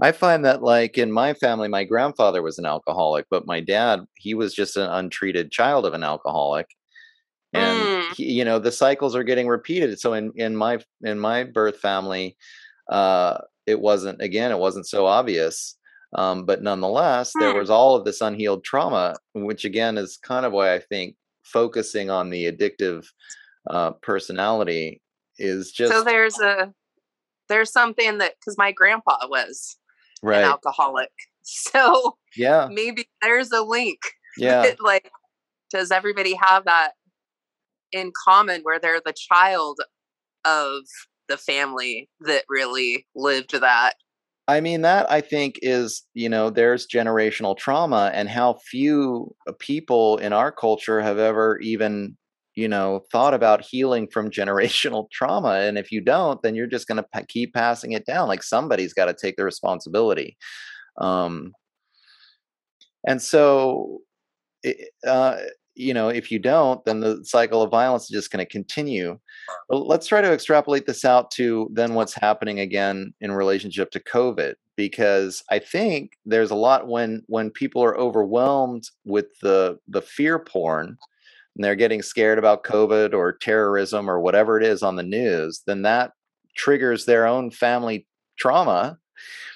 I 0.00 0.12
find 0.12 0.44
that, 0.44 0.62
like 0.62 0.98
in 0.98 1.10
my 1.10 1.32
family, 1.32 1.68
my 1.68 1.84
grandfather 1.84 2.42
was 2.42 2.58
an 2.58 2.66
alcoholic, 2.66 3.26
but 3.30 3.46
my 3.46 3.60
dad, 3.60 4.00
he 4.14 4.34
was 4.34 4.54
just 4.54 4.76
an 4.76 4.90
untreated 4.90 5.50
child 5.50 5.86
of 5.86 5.94
an 5.94 6.04
alcoholic. 6.04 6.66
And 7.54 7.82
mm. 7.82 8.12
he, 8.14 8.32
you 8.32 8.44
know 8.44 8.58
the 8.58 8.72
cycles 8.72 9.16
are 9.16 9.22
getting 9.22 9.48
repeated. 9.48 9.98
So 9.98 10.12
in 10.12 10.32
in 10.36 10.54
my 10.54 10.80
in 11.02 11.18
my 11.18 11.44
birth 11.44 11.78
family, 11.78 12.36
uh, 12.90 13.38
it 13.66 13.80
wasn't 13.80 14.20
again, 14.20 14.50
it 14.50 14.58
wasn't 14.58 14.86
so 14.86 15.06
obvious. 15.06 15.76
Um, 16.14 16.44
but 16.44 16.62
nonetheless, 16.62 17.32
mm. 17.34 17.40
there 17.40 17.54
was 17.54 17.70
all 17.70 17.96
of 17.96 18.04
this 18.04 18.20
unhealed 18.20 18.64
trauma, 18.64 19.14
which 19.34 19.64
again 19.64 19.96
is 19.96 20.18
kind 20.18 20.44
of 20.44 20.52
why 20.52 20.74
I 20.74 20.80
think 20.80 21.16
focusing 21.42 22.10
on 22.10 22.28
the 22.28 22.50
addictive 22.52 23.06
uh, 23.70 23.92
personality 24.02 25.00
is 25.38 25.70
just 25.70 25.92
so 25.92 26.02
there's 26.02 26.38
a 26.40 26.72
there's 27.48 27.72
something 27.72 28.18
that 28.18 28.34
because 28.40 28.58
my 28.58 28.72
grandpa 28.72 29.18
was 29.28 29.76
right. 30.22 30.38
an 30.38 30.44
alcoholic. 30.44 31.10
So 31.48 32.16
yeah. 32.36 32.66
maybe 32.68 33.08
there's 33.22 33.52
a 33.52 33.62
link 33.62 34.00
yeah. 34.36 34.72
like 34.80 35.10
does 35.70 35.90
everybody 35.90 36.34
have 36.34 36.64
that 36.64 36.92
in 37.92 38.12
common 38.24 38.60
where 38.62 38.78
they're 38.78 39.00
the 39.04 39.14
child 39.14 39.78
of 40.44 40.82
the 41.28 41.36
family 41.36 42.08
that 42.20 42.44
really 42.48 43.06
lived 43.14 43.52
that? 43.60 43.94
I 44.48 44.60
mean, 44.60 44.82
that 44.82 45.10
I 45.10 45.22
think 45.22 45.58
is, 45.60 46.04
you 46.14 46.28
know, 46.28 46.50
there's 46.50 46.86
generational 46.86 47.56
trauma 47.56 48.12
and 48.14 48.28
how 48.28 48.58
few 48.70 49.34
uh, 49.48 49.52
people 49.58 50.18
in 50.18 50.32
our 50.32 50.52
culture 50.52 51.00
have 51.00 51.18
ever 51.18 51.58
even 51.58 52.16
you 52.56 52.66
know 52.66 53.02
thought 53.12 53.34
about 53.34 53.64
healing 53.64 54.08
from 54.08 54.30
generational 54.40 55.08
trauma 55.12 55.60
and 55.60 55.78
if 55.78 55.92
you 55.92 56.00
don't 56.00 56.42
then 56.42 56.54
you're 56.56 56.66
just 56.66 56.88
going 56.88 57.02
to 57.02 57.24
keep 57.28 57.54
passing 57.54 57.92
it 57.92 58.04
down 58.06 58.26
like 58.26 58.42
somebody's 58.42 58.94
got 58.94 59.04
to 59.04 59.14
take 59.14 59.36
the 59.36 59.44
responsibility. 59.44 60.36
Um 60.98 61.52
and 63.06 63.22
so 63.22 64.00
uh 65.06 65.36
you 65.74 65.92
know 65.92 66.08
if 66.08 66.32
you 66.32 66.38
don't 66.38 66.82
then 66.86 67.00
the 67.00 67.22
cycle 67.22 67.62
of 67.62 67.70
violence 67.70 68.04
is 68.04 68.08
just 68.08 68.30
going 68.32 68.44
to 68.44 68.50
continue. 68.50 69.18
But 69.68 69.86
let's 69.86 70.06
try 70.06 70.22
to 70.22 70.32
extrapolate 70.32 70.86
this 70.86 71.04
out 71.04 71.30
to 71.32 71.68
then 71.72 71.94
what's 71.94 72.14
happening 72.14 72.60
again 72.60 73.12
in 73.20 73.30
relationship 73.30 73.90
to 73.90 74.00
covid 74.00 74.54
because 74.76 75.42
i 75.50 75.58
think 75.58 76.12
there's 76.26 76.50
a 76.50 76.54
lot 76.54 76.86
when 76.86 77.22
when 77.26 77.50
people 77.50 77.82
are 77.82 77.96
overwhelmed 77.96 78.84
with 79.04 79.26
the 79.40 79.78
the 79.88 80.02
fear 80.02 80.38
porn 80.38 80.96
and 81.56 81.64
they're 81.64 81.74
getting 81.74 82.02
scared 82.02 82.38
about 82.38 82.64
COVID 82.64 83.14
or 83.14 83.32
terrorism 83.32 84.10
or 84.10 84.20
whatever 84.20 84.60
it 84.60 84.64
is 84.64 84.82
on 84.82 84.96
the 84.96 85.02
news, 85.02 85.62
then 85.66 85.82
that 85.82 86.12
triggers 86.54 87.06
their 87.06 87.26
own 87.26 87.50
family 87.50 88.06
trauma. 88.38 88.98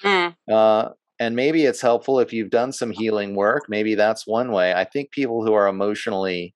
Mm. 0.03 0.35
Uh, 0.51 0.89
and 1.19 1.35
maybe 1.35 1.65
it's 1.65 1.81
helpful 1.81 2.19
if 2.19 2.33
you've 2.33 2.49
done 2.49 2.71
some 2.71 2.89
healing 2.89 3.35
work. 3.35 3.65
Maybe 3.69 3.93
that's 3.93 4.25
one 4.25 4.51
way. 4.51 4.73
I 4.73 4.83
think 4.83 5.11
people 5.11 5.45
who 5.45 5.53
are 5.53 5.67
emotionally 5.67 6.55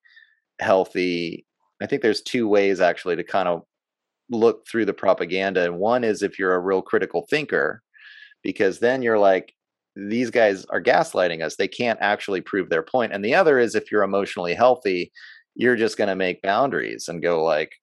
healthy, 0.60 1.46
I 1.80 1.86
think 1.86 2.02
there's 2.02 2.24
two 2.24 2.48
ways 2.48 2.82
actually 2.82 3.16
to 3.16 3.24
kind 3.24 3.48
of 3.48 3.62
look 4.32 4.68
through 4.68 4.86
the 4.86 4.94
propaganda. 4.94 5.64
And 5.64 5.78
one 5.78 6.04
is 6.04 6.24
if 6.24 6.40
you're 6.40 6.56
a 6.56 6.60
real 6.60 6.82
critical 6.82 7.28
thinker, 7.30 7.84
because 8.42 8.80
then 8.80 9.04
you're 9.04 9.20
like, 9.20 9.54
these 9.96 10.32
guys 10.32 10.66
are 10.66 10.82
gaslighting 10.82 11.44
us. 11.44 11.56
They 11.56 11.68
can't 11.68 12.00
actually 12.02 12.42
prove 12.42 12.70
their 12.70 12.84
point. 12.84 13.14
And 13.14 13.24
the 13.24 13.36
other 13.36 13.60
is 13.60 13.76
if 13.76 13.92
you're 13.92 14.04
emotionally 14.04 14.54
healthy, 14.54 15.12
you're 15.56 15.76
just 15.76 15.98
going 15.98 16.10
to 16.10 16.16
make 16.16 16.42
boundaries 16.42 17.08
and 17.08 17.22
go 17.22 17.44
like 17.44 17.76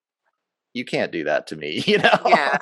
you 0.74 0.84
can't 0.84 1.12
do 1.12 1.24
that 1.24 1.46
to 1.48 1.56
me 1.56 1.82
you 1.86 1.98
know? 1.98 2.18
Yeah. 2.26 2.58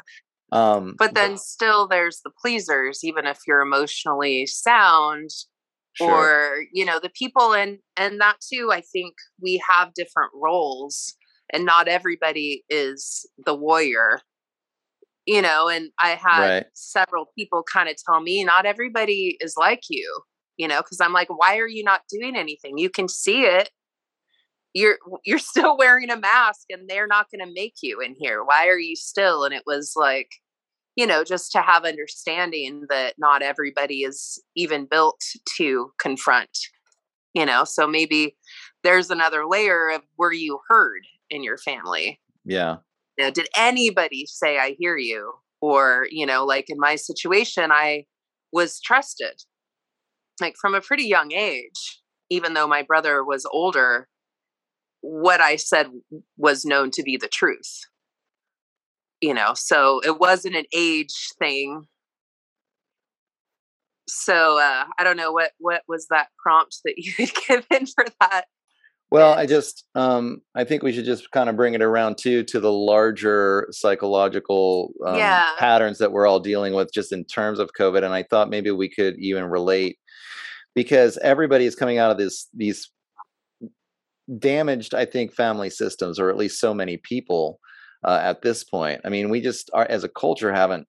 Um 0.52 0.96
but 0.98 1.14
then 1.14 1.36
still 1.38 1.86
there's 1.86 2.20
the 2.24 2.30
pleasers 2.30 3.04
even 3.04 3.26
if 3.26 3.38
you're 3.46 3.60
emotionally 3.60 4.46
sound 4.46 5.30
sure. 5.92 6.10
or 6.10 6.56
you 6.72 6.84
know 6.84 6.98
the 7.00 7.10
people 7.10 7.54
and 7.54 7.78
and 7.96 8.20
that 8.20 8.36
too 8.40 8.70
i 8.72 8.80
think 8.80 9.14
we 9.40 9.62
have 9.68 9.94
different 9.94 10.32
roles 10.34 11.14
and 11.52 11.64
not 11.64 11.86
everybody 11.86 12.64
is 12.68 13.28
the 13.44 13.54
warrior 13.54 14.20
you 15.26 15.40
know? 15.42 15.68
And 15.68 15.90
i 16.00 16.10
had 16.10 16.48
Right. 16.48 16.66
several 16.74 17.26
people 17.38 17.62
kind 17.62 17.88
of 17.88 17.94
tell 18.04 18.20
me 18.20 18.42
not 18.42 18.66
everybody 18.66 19.36
is 19.40 19.54
like 19.56 19.82
you 19.88 20.20
you 20.56 20.66
know? 20.66 20.78
Because 20.78 21.00
i'm 21.00 21.12
like 21.12 21.28
why 21.28 21.58
are 21.58 21.68
you 21.68 21.84
not 21.84 22.00
doing 22.10 22.34
anything? 22.36 22.76
You 22.76 22.90
can 22.90 23.06
see 23.08 23.42
it 23.42 23.70
you're 24.74 24.98
you're 25.24 25.38
still 25.52 25.76
wearing 25.76 26.10
a 26.10 26.16
mask 26.16 26.62
and 26.70 26.88
they're 26.88 27.06
not 27.06 27.26
going 27.30 27.44
to 27.46 27.52
make 27.54 27.74
you 27.82 28.00
in 28.00 28.14
here 28.18 28.42
why 28.44 28.66
are 28.68 28.78
you 28.78 28.96
still 28.96 29.44
and 29.44 29.54
it 29.54 29.62
was 29.66 29.92
like 29.96 30.28
you 30.96 31.06
know 31.06 31.24
just 31.24 31.52
to 31.52 31.60
have 31.60 31.84
understanding 31.84 32.84
that 32.88 33.14
not 33.18 33.42
everybody 33.42 34.02
is 34.02 34.42
even 34.56 34.86
built 34.90 35.20
to 35.56 35.90
confront 36.00 36.50
you 37.34 37.44
know 37.46 37.64
so 37.64 37.86
maybe 37.86 38.36
there's 38.82 39.10
another 39.10 39.44
layer 39.46 39.90
of 39.90 40.02
were 40.18 40.32
you 40.32 40.58
heard 40.68 41.02
in 41.30 41.42
your 41.44 41.58
family 41.58 42.20
Yeah. 42.44 42.76
you 43.18 43.24
know, 43.24 43.30
did 43.30 43.48
anybody 43.56 44.24
say 44.26 44.58
I 44.58 44.76
hear 44.78 44.96
you? 44.96 45.32
Or, 45.60 46.06
you 46.10 46.24
know, 46.24 46.44
like 46.46 46.66
in 46.70 46.78
my 46.78 46.96
situation, 46.96 47.70
I 47.70 48.06
was 48.52 48.80
trusted. 48.80 49.42
Like 50.40 50.54
from 50.60 50.74
a 50.74 50.80
pretty 50.80 51.04
young 51.04 51.32
age, 51.32 52.00
even 52.30 52.54
though 52.54 52.66
my 52.66 52.82
brother 52.82 53.22
was 53.24 53.46
older, 53.52 54.08
what 55.00 55.40
I 55.40 55.56
said 55.56 55.88
was 56.36 56.64
known 56.64 56.90
to 56.92 57.02
be 57.02 57.16
the 57.16 57.28
truth. 57.28 57.80
You 59.20 59.34
know, 59.34 59.52
so 59.54 60.00
it 60.04 60.18
wasn't 60.18 60.56
an 60.56 60.64
age 60.74 61.14
thing. 61.38 61.86
So 64.08 64.58
uh, 64.58 64.84
I 64.98 65.04
don't 65.04 65.16
know 65.16 65.32
what 65.32 65.52
what 65.58 65.82
was 65.88 66.06
that 66.10 66.28
prompt 66.42 66.78
that 66.84 66.94
you 66.96 67.12
had 67.18 67.30
given 67.46 67.86
for 67.86 68.04
that. 68.20 68.46
Well, 69.10 69.34
I 69.34 69.44
just 69.46 69.84
um 69.94 70.40
I 70.54 70.64
think 70.64 70.82
we 70.82 70.92
should 70.92 71.04
just 71.04 71.30
kind 71.32 71.48
of 71.50 71.56
bring 71.56 71.74
it 71.74 71.82
around 71.82 72.16
too 72.16 72.44
to 72.44 72.60
the 72.60 72.72
larger 72.72 73.66
psychological 73.72 74.92
um, 75.04 75.16
Yeah. 75.16 75.44
patterns 75.58 75.98
that 75.98 76.12
we're 76.12 76.26
all 76.26 76.40
dealing 76.40 76.74
with 76.74 76.92
just 76.92 77.12
in 77.12 77.24
terms 77.24 77.58
of 77.58 77.70
COVID. 77.78 78.04
And 78.04 78.14
I 78.14 78.22
thought 78.22 78.50
maybe 78.50 78.70
we 78.70 78.88
could 78.88 79.16
even 79.18 79.44
relate 79.44 79.98
because 80.74 81.18
everybody 81.18 81.66
is 81.66 81.74
coming 81.74 81.98
out 81.98 82.10
of 82.12 82.18
this 82.18 82.48
these 82.54 82.90
damaged, 84.38 84.94
I 84.94 85.04
think, 85.04 85.32
family 85.32 85.70
systems, 85.70 86.18
or 86.18 86.30
at 86.30 86.36
least 86.36 86.60
so 86.60 86.72
many 86.74 86.96
people 86.98 87.58
uh, 88.04 88.20
at 88.22 88.42
this 88.42 88.64
point. 88.64 89.00
I 89.04 89.08
mean, 89.08 89.30
we 89.30 89.40
just 89.40 89.70
are 89.74 89.86
as 89.88 90.04
a 90.04 90.08
culture 90.08 90.52
haven't 90.52 90.86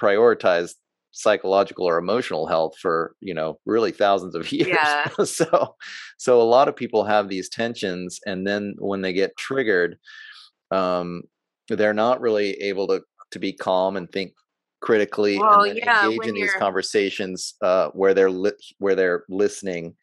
prioritized 0.00 0.74
psychological 1.12 1.86
or 1.86 1.96
emotional 1.96 2.48
health 2.48 2.74
for 2.82 3.14
you 3.20 3.32
know 3.32 3.56
really 3.66 3.92
thousands 3.92 4.34
of 4.34 4.50
years 4.52 4.68
Yeah. 4.72 5.06
so 5.24 5.76
so 6.18 6.40
a 6.40 6.42
lot 6.42 6.66
of 6.66 6.74
people 6.74 7.04
have 7.04 7.28
these 7.28 7.48
tensions 7.48 8.18
and 8.26 8.44
then 8.44 8.74
when 8.78 9.00
they 9.00 9.12
get 9.12 9.36
triggered 9.36 9.96
um 10.72 11.22
they're 11.68 11.94
not 11.94 12.20
really 12.20 12.54
able 12.54 12.88
to 12.88 13.00
to 13.30 13.38
be 13.38 13.52
calm 13.52 13.96
and 13.96 14.10
think 14.10 14.32
critically 14.80 15.38
Well, 15.38 15.62
and 15.62 15.78
yeah, 15.78 16.04
engage 16.04 16.26
in 16.26 16.34
these 16.34 16.52
conversations 16.54 17.54
uh 17.62 17.90
where 17.90 18.12
they're 18.12 18.28
li- 18.28 18.50
where 18.78 18.96
they're 18.96 19.24
listening 19.28 19.94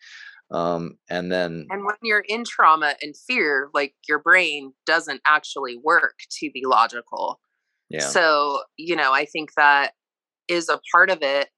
um 0.51 0.97
and 1.09 1.31
then 1.31 1.67
And 1.69 1.85
when 1.85 1.95
you're 2.01 2.25
in 2.27 2.43
trauma 2.43 2.95
and 3.01 3.15
fear, 3.15 3.69
like 3.73 3.95
your 4.07 4.19
brain 4.19 4.73
doesn't 4.85 5.21
actually 5.27 5.77
work 5.77 6.19
to 6.39 6.51
be 6.51 6.63
logical. 6.65 7.39
yeah 7.89 7.99
So, 7.99 8.61
you 8.77 8.95
know, 8.95 9.13
I 9.13 9.25
think 9.25 9.51
that 9.55 9.93
is 10.47 10.67
a 10.69 10.79
part 10.93 11.09
of 11.09 11.19
it. 11.21 11.49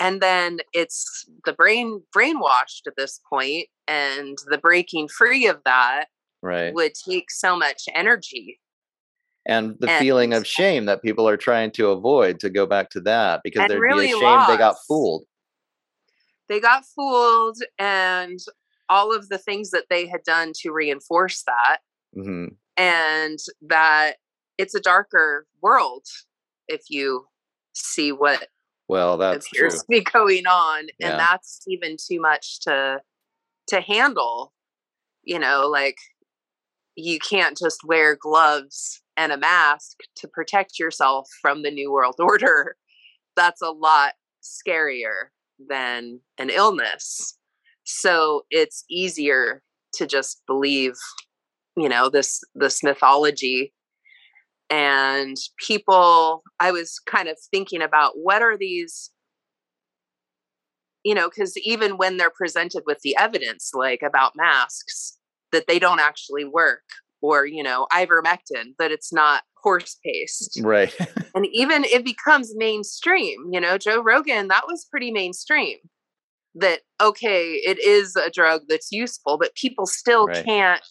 And 0.00 0.20
then 0.20 0.58
it's 0.72 1.26
the 1.44 1.52
brain 1.52 2.02
brainwashed 2.16 2.86
at 2.86 2.94
this 2.96 3.20
point, 3.30 3.68
and 3.86 4.36
the 4.48 4.58
breaking 4.58 5.08
free 5.08 5.46
of 5.46 5.60
that 5.64 6.06
right 6.42 6.74
would 6.74 6.92
take 7.08 7.30
so 7.30 7.56
much 7.56 7.84
energy. 7.94 8.58
and 9.46 9.76
the 9.80 9.88
feeling 9.98 10.32
of 10.34 10.46
shame 10.46 10.86
that 10.86 11.02
people 11.02 11.28
are 11.28 11.36
trying 11.36 11.70
to 11.72 11.88
avoid 11.90 12.38
to 12.40 12.48
go 12.50 12.64
back 12.66 12.90
to 12.90 13.00
that 13.00 13.40
because 13.44 13.66
they're 13.68 13.80
really 13.80 14.06
be 14.06 14.12
ashamed 14.12 14.44
they 14.48 14.56
got 14.56 14.76
fooled 14.88 15.24
They 16.52 16.60
got 16.60 16.84
fooled, 16.84 17.56
and 17.78 18.38
all 18.90 19.16
of 19.16 19.30
the 19.30 19.38
things 19.38 19.70
that 19.70 19.86
they 19.88 20.06
had 20.06 20.22
done 20.22 20.52
to 20.56 20.70
reinforce 20.70 21.44
that, 21.44 21.78
hmm 22.14 22.48
and 22.76 23.38
that 23.62 24.16
it's 24.58 24.74
a 24.74 24.80
darker 24.80 25.46
world 25.62 26.04
if 26.68 26.82
you 26.90 27.26
see 27.72 28.12
what 28.12 28.48
well 28.88 29.16
that's 29.16 29.48
true. 29.48 29.66
appears 29.66 29.80
to 29.80 29.86
be 29.88 30.00
going 30.02 30.46
on 30.46 30.88
Yeah. 30.98 31.10
and 31.10 31.18
that's 31.20 31.62
even 31.66 31.96
too 31.98 32.20
much 32.20 32.60
to 32.60 33.00
to 33.68 33.80
handle 33.80 34.52
you 35.22 35.38
know 35.38 35.68
like 35.68 35.96
you 36.96 37.18
can't 37.18 37.56
just 37.56 37.82
wear 37.84 38.14
gloves 38.14 39.02
and 39.16 39.32
a 39.32 39.38
mask 39.38 40.00
to 40.16 40.28
protect 40.28 40.78
yourself 40.78 41.28
from 41.40 41.62
the 41.62 41.70
new 41.70 41.90
world 41.90 42.16
order. 42.18 42.76
That's 43.36 43.62
a 43.62 43.70
lot 43.70 44.12
scarier 44.42 45.28
than 45.68 46.20
an 46.38 46.50
illness. 46.50 47.36
So 47.84 48.42
it's 48.50 48.84
easier 48.90 49.62
to 49.94 50.06
just 50.06 50.42
believe 50.46 50.94
you 51.76 51.88
know 51.88 52.08
this 52.08 52.40
this 52.54 52.82
mythology. 52.82 53.72
And 54.70 55.36
people 55.58 56.42
i 56.60 56.70
was 56.70 56.98
kind 57.06 57.28
of 57.28 57.36
thinking 57.50 57.82
about 57.82 58.12
what 58.14 58.40
are 58.40 58.56
these 58.56 59.10
you 61.04 61.14
know 61.14 61.28
because 61.28 61.56
even 61.58 61.98
when 61.98 62.16
they're 62.16 62.30
presented 62.30 62.82
with 62.86 62.98
the 63.02 63.16
evidence 63.18 63.72
like 63.74 64.00
about 64.02 64.32
masks 64.36 65.18
that 65.52 65.66
they 65.66 65.78
don't 65.78 66.00
actually 66.00 66.44
work 66.44 66.84
or 67.20 67.46
you 67.46 67.62
know 67.62 67.86
ivermectin 67.92 68.74
that 68.78 68.90
it's 68.90 69.12
not 69.12 69.42
horse 69.62 69.96
paste 70.04 70.60
right 70.62 70.94
and 71.34 71.46
even 71.52 71.84
it 71.84 72.04
becomes 72.04 72.52
mainstream 72.56 73.38
you 73.50 73.60
know 73.60 73.78
joe 73.78 74.02
rogan 74.02 74.48
that 74.48 74.66
was 74.66 74.86
pretty 74.90 75.10
mainstream 75.10 75.78
that 76.54 76.80
okay 77.00 77.52
it 77.54 77.78
is 77.78 78.14
a 78.16 78.30
drug 78.30 78.62
that's 78.68 78.92
useful 78.92 79.38
but 79.38 79.54
people 79.54 79.86
still 79.86 80.26
Right. 80.26 80.44
can't 80.44 80.82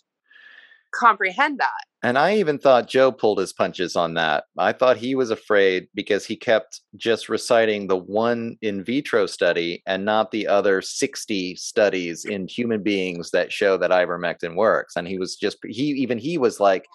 comprehend 0.93 1.59
that 1.59 1.85
And 2.03 2.17
I 2.17 2.35
even 2.35 2.57
thought 2.57 2.89
Joe 2.89 3.11
pulled 3.11 3.37
his 3.39 3.53
punches 3.53 3.95
on 3.95 4.15
that. 4.15 4.45
I 4.57 4.73
thought 4.73 4.97
he 4.97 5.13
was 5.15 5.29
afraid 5.29 5.87
because 5.93 6.25
he 6.25 6.35
kept 6.35 6.81
just 6.97 7.29
reciting 7.29 7.87
the 7.87 7.95
one 7.95 8.57
in 8.61 8.83
vitro 8.83 9.25
study 9.27 9.83
and 9.85 10.03
not 10.03 10.31
the 10.31 10.47
other 10.47 10.81
60 10.81 11.55
studies 11.55 12.25
in 12.25 12.47
human 12.47 12.81
beings 12.83 13.29
that 13.31 13.53
show 13.53 13.77
that 13.77 13.91
ivermectin 13.91 14.55
works. 14.55 14.95
And 14.95 15.07
he 15.07 15.17
was 15.19 15.35
just, 15.35 15.57
he 15.63 15.83
even 16.01 16.17
he 16.17 16.37
was 16.39 16.59
like, 16.59 16.87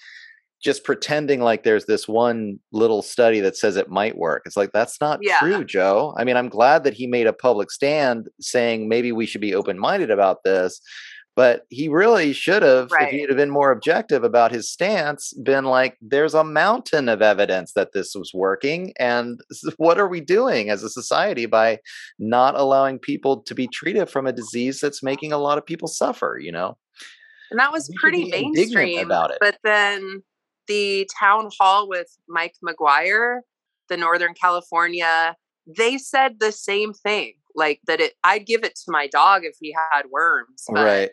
just 0.63 0.85
pretending 0.85 1.41
like 1.41 1.63
there's 1.65 1.85
this 1.85 2.09
one 2.09 2.59
little 2.73 3.03
study 3.03 3.41
that 3.41 3.57
says 3.57 3.77
it 3.77 3.91
might 3.91 4.17
work. 4.17 4.43
It's 4.47 4.57
like, 4.57 4.73
that's 4.73 5.01
not 5.01 5.19
Yeah. 5.23 5.39
true, 5.39 5.65
Joe. 5.65 6.15
I 6.17 6.25
mean, 6.25 6.37
I'm 6.37 6.49
glad 6.49 6.85
that 6.85 6.95
he 6.95 7.07
made 7.07 7.27
a 7.27 7.33
public 7.33 7.71
stand 7.71 8.29
saying 8.41 8.89
maybe 8.89 9.13
we 9.13 9.27
should 9.27 9.41
be 9.43 9.55
open 9.55 9.79
minded 9.79 10.11
about 10.11 10.45
this. 10.45 10.81
But 11.37 11.65
he 11.69 11.89
really 11.91 12.33
should 12.33 12.63
have, 12.63 12.87
if 12.87 12.93
Right. 12.93 13.13
he'd 13.13 13.29
have 13.29 13.37
been 13.37 13.51
more 13.51 13.71
objective 13.71 14.25
about 14.25 14.53
his 14.53 14.71
stance, 14.71 15.35
been 15.35 15.67
like, 15.67 15.99
there's 16.01 16.33
a 16.33 16.43
mountain 16.43 17.11
of 17.11 17.21
evidence 17.21 17.75
that 17.75 17.93
this 17.93 18.15
was 18.15 18.33
working. 18.33 18.95
And 18.99 19.39
what 19.77 20.01
are 20.01 20.09
we 20.09 20.23
doing 20.23 20.71
as 20.71 20.83
a 20.83 20.89
society 20.89 21.45
by 21.45 21.81
not 22.19 22.59
allowing 22.59 22.99
people 22.99 23.43
to 23.43 23.55
be 23.55 23.69
treated 23.69 24.09
from 24.09 24.27
a 24.27 24.33
disease 24.33 24.81
that's 24.81 25.03
making 25.03 25.33
a 25.35 25.39
lot 25.39 25.59
of 25.59 25.67
people 25.67 25.89
suffer, 25.89 26.39
you 26.41 26.51
know? 26.53 26.79
and 27.51 27.61
that 27.61 27.71
was 27.71 27.89
pretty 27.97 28.29
mainstream 28.31 28.99
about 29.05 29.31
it. 29.31 29.37
but 29.41 29.57
then 29.63 30.23
the 30.69 31.09
town 31.19 31.49
hall 31.59 31.89
with 31.89 32.09
mike 32.29 32.55
mcguire 32.65 33.41
the 33.89 33.97
northern 33.97 34.35
california 34.35 35.35
they 35.67 35.99
said 35.99 36.37
the 36.41 36.53
same 36.53 36.93
thing 36.93 37.35
like 37.55 37.81
that 37.87 38.01
it 38.01 38.15
i'd 38.25 38.47
give 38.47 38.65
it 38.65 38.75
to 38.75 38.91
my 38.91 39.07
dog 39.07 39.43
if 39.45 39.57
he 39.61 39.75
had 39.93 40.03
worms 40.11 40.65
but 40.69 40.85
right. 40.85 41.11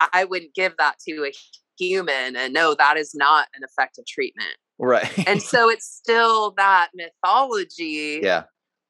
I- 0.00 0.08
i 0.12 0.24
wouldn't 0.24 0.54
give 0.54 0.74
that 0.78 0.96
to 1.08 1.24
a 1.24 1.32
human 1.78 2.36
and 2.36 2.52
no 2.52 2.74
that 2.74 2.96
is 2.96 3.14
not 3.14 3.48
an 3.54 3.62
effective 3.62 4.04
treatment 4.06 4.56
Right. 4.80 5.26
and 5.28 5.42
so 5.52 5.68
it's 5.68 5.86
still 5.86 6.52
that 6.56 6.90
mythology 6.94 8.20
yeah. 8.22 8.44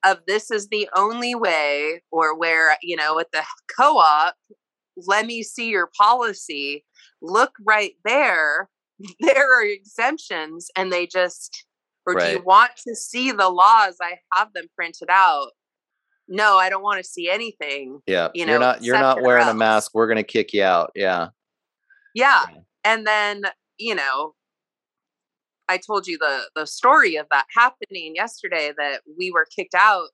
of 0.05 0.19
this 0.27 0.51
is 0.51 0.69
the 0.69 0.89
only 0.97 1.35
way 1.35 2.03
or 2.11 2.37
where 2.39 2.77
you 2.83 2.97
know 2.97 3.19
at 3.19 3.31
the 3.33 3.43
co-op 3.77 4.35
let 5.07 5.27
me 5.27 5.43
see 5.43 5.69
your 5.69 5.91
policy 5.99 6.85
look 7.23 7.53
right 7.65 7.93
there 8.05 8.69
there 9.21 9.61
are 9.61 9.65
exemptions 9.65 10.71
and 10.77 10.93
they 10.93 11.07
just 11.07 11.65
or 12.07 12.15
do 12.15 12.27
you 12.31 12.43
want 12.43 12.71
to 12.87 12.95
see 12.95 13.33
the 13.33 13.49
laws 13.49 13.97
i 14.03 14.15
have 14.33 14.53
them 14.55 14.65
printed 14.75 15.09
out 15.11 15.49
no 16.27 16.57
i 16.57 16.69
don't 16.71 16.83
want 16.83 16.99
to 17.03 17.09
see 17.09 17.29
anything 17.31 18.01
Yeah. 18.07 18.29
you 18.35 18.47
you're 18.47 18.59
not 18.59 18.83
you're 18.83 18.99
not 18.99 19.23
wearing 19.23 19.49
a 19.49 19.55
mask. 19.55 19.93
We're 19.95 20.09
gonna 20.09 20.23
kick 20.25 20.53
you 20.53 20.63
out. 20.63 20.91
Yeah. 20.95 21.29
yeah 22.15 22.45
Yeah. 22.51 22.59
and 22.85 23.07
then 23.07 23.43
you 23.79 23.95
know 23.95 24.35
i 25.69 25.77
told 25.79 26.07
you 26.07 26.19
the 26.19 26.49
the 26.57 26.67
story 26.67 27.17
of 27.17 27.27
that 27.31 27.47
happening 27.55 28.15
yesterday 28.15 28.73
that 28.77 29.03
we 29.19 29.31
were 29.31 29.47
kicked 29.55 29.75
out 29.75 30.09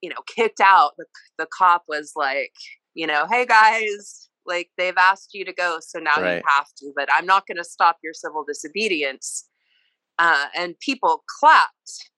you 0.00 0.10
know 0.10 0.22
kicked 0.26 0.60
out 0.60 0.92
the, 0.98 1.04
the 1.38 1.46
cop 1.56 1.84
was 1.88 2.12
like 2.16 2.52
you 2.94 3.06
know 3.06 3.26
hey 3.30 3.46
guys 3.46 4.28
like 4.50 4.68
they've 4.76 4.98
asked 4.98 5.30
you 5.32 5.44
to 5.46 5.54
go 5.54 5.78
so 5.80 5.98
now 5.98 6.20
Right. 6.20 6.36
you 6.36 6.42
have 6.58 6.66
to 6.78 6.92
but 6.94 7.08
i'm 7.16 7.24
not 7.24 7.46
going 7.46 7.56
to 7.56 7.64
stop 7.64 7.96
your 8.02 8.12
civil 8.12 8.44
disobedience. 8.46 9.46
Uh, 10.18 10.46
and 10.54 10.78
people 10.80 11.24
clapped 11.40 12.10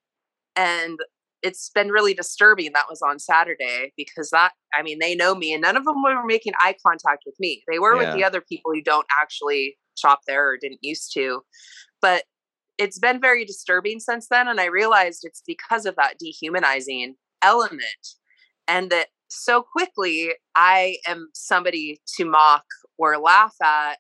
and 0.57 0.99
it's 1.43 1.71
been 1.73 1.89
really 1.89 2.15
disturbing 2.15 2.71
that 2.75 2.87
was 2.91 3.01
on 3.01 3.19
saturday 3.21 3.93
because 3.97 4.31
that 4.31 4.53
i 4.75 4.83
mean 4.83 4.99
they 4.99 5.15
know 5.15 5.35
me 5.37 5.53
and 5.53 5.63
none 5.63 5.77
of 5.77 5.85
them 5.85 6.03
were 6.03 6.25
making 6.27 6.53
eye 6.61 6.75
contact 6.85 7.23
with 7.27 7.37
me. 7.39 7.63
They 7.71 7.79
were 7.79 7.97
with 7.97 8.13
the 8.15 8.25
other 8.25 8.41
people 8.41 8.73
who 8.75 8.83
don't 8.83 9.07
actually 9.23 9.79
shop 9.97 10.21
there 10.27 10.49
or 10.49 10.57
didn't 10.57 10.81
used 10.83 11.13
to 11.15 11.43
but 12.01 12.25
it's 12.79 12.99
been 12.99 13.21
very 13.21 13.45
disturbing 13.45 14.01
since 14.01 14.27
then 14.29 14.49
and 14.49 14.61
i 14.61 14.67
realized 14.67 15.21
it's 15.23 15.43
because 15.47 15.85
of 15.87 15.95
that 15.97 16.19
dehumanizing 16.19 17.15
element 17.43 18.03
and 18.67 18.91
that 18.91 19.09
so 19.33 19.63
quickly 19.63 20.33
i 20.55 20.97
am 21.07 21.29
somebody 21.35 22.01
to 22.17 22.25
mock 22.25 22.65
or 22.99 23.19
laugh 23.19 23.55
at 23.63 23.99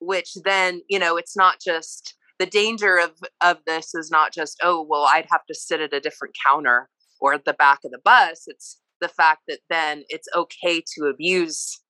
which 0.00 0.34
then 0.44 0.80
you 0.88 0.98
know 0.98 1.16
it's 1.16 1.36
not 1.36 1.56
just 1.64 2.14
the 2.38 2.46
danger 2.46 2.98
of 2.98 3.12
of 3.40 3.58
this 3.66 3.94
is 3.94 4.10
not 4.10 4.32
just 4.32 4.58
oh 4.62 4.84
well 4.88 5.06
i'd 5.10 5.26
have 5.30 5.44
to 5.46 5.54
sit 5.54 5.80
at 5.80 5.92
a 5.92 6.00
different 6.00 6.34
counter 6.44 6.88
or 7.20 7.34
at 7.34 7.44
the 7.44 7.54
back 7.54 7.80
of 7.84 7.90
the 7.90 8.00
bus. 8.04 8.44
It's 8.46 8.80
the 9.00 9.08
fact 9.08 9.42
that 9.48 9.60
then 9.70 10.04
it's 10.08 10.28
okay 10.34 10.82
to 10.94 11.06
abuse 11.06 11.80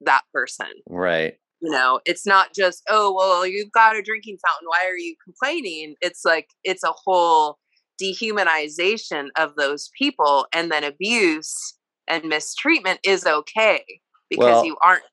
that 0.00 0.22
person. 0.32 0.66
Right. 0.88 1.34
you 1.60 1.70
know 1.70 2.00
it's 2.04 2.26
not 2.26 2.48
just 2.54 2.82
oh 2.88 3.14
well 3.16 3.46
you've 3.46 3.70
got 3.70 3.96
a 3.96 4.02
drinking 4.02 4.38
fountain 4.44 4.66
why 4.66 4.84
are 4.88 4.96
you 4.96 5.14
complaining? 5.24 5.94
It's 6.00 6.24
like 6.24 6.48
it's 6.64 6.84
a 6.84 6.92
whole 7.04 7.58
dehumanization 8.02 9.28
of 9.36 9.54
those 9.56 9.90
people 9.96 10.46
and 10.52 10.72
then 10.72 10.82
abuse 10.82 11.74
and 12.08 12.24
mistreatment 12.24 13.00
is 13.04 13.26
okay 13.26 13.84
because 14.28 14.44
Well- 14.44 14.64
you 14.64 14.76
aren't 14.82 15.04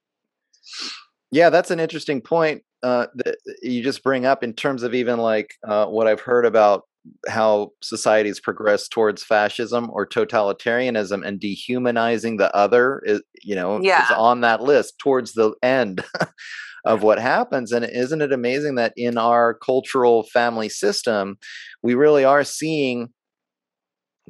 Yeah, 1.32 1.49
that's 1.49 1.71
an 1.71 1.80
interesting 1.80 2.21
point 2.21 2.63
uh, 2.82 3.08
that 3.15 3.36
you 3.62 3.84
just 3.84 4.04
bring 4.04 4.25
up 4.25 4.43
in 4.43 4.54
terms 4.54 4.84
of 4.84 4.93
even 4.93 5.19
like 5.19 5.54
uh, 5.67 5.86
what 5.86 6.08
I've 6.08 6.21
heard 6.21 6.45
about 6.45 6.84
how 7.28 7.71
societies 7.82 8.39
progress 8.39 8.88
towards 8.88 9.23
fascism 9.23 9.89
or 9.91 10.06
totalitarianism 10.06 11.25
and 11.25 11.39
dehumanizing 11.39 12.38
the 12.38 12.54
other 12.56 13.02
is 13.06 13.21
you 13.41 13.56
know 13.56 13.78
is 13.78 14.12
on 14.15 14.41
that 14.41 14.62
list 14.62 14.99
towards 14.99 15.34
the 15.34 15.54
end 15.63 16.04
of 16.86 17.02
what 17.02 17.19
happens 17.19 17.71
and 17.71 17.86
isn't 17.86 18.21
it 18.21 18.34
amazing 18.34 18.75
that 18.75 18.93
in 18.95 19.17
our 19.17 19.54
cultural 19.54 20.23
family 20.23 20.69
system 20.69 21.38
we 21.82 21.95
really 21.95 22.25
are 22.25 22.43
seeing 22.43 23.10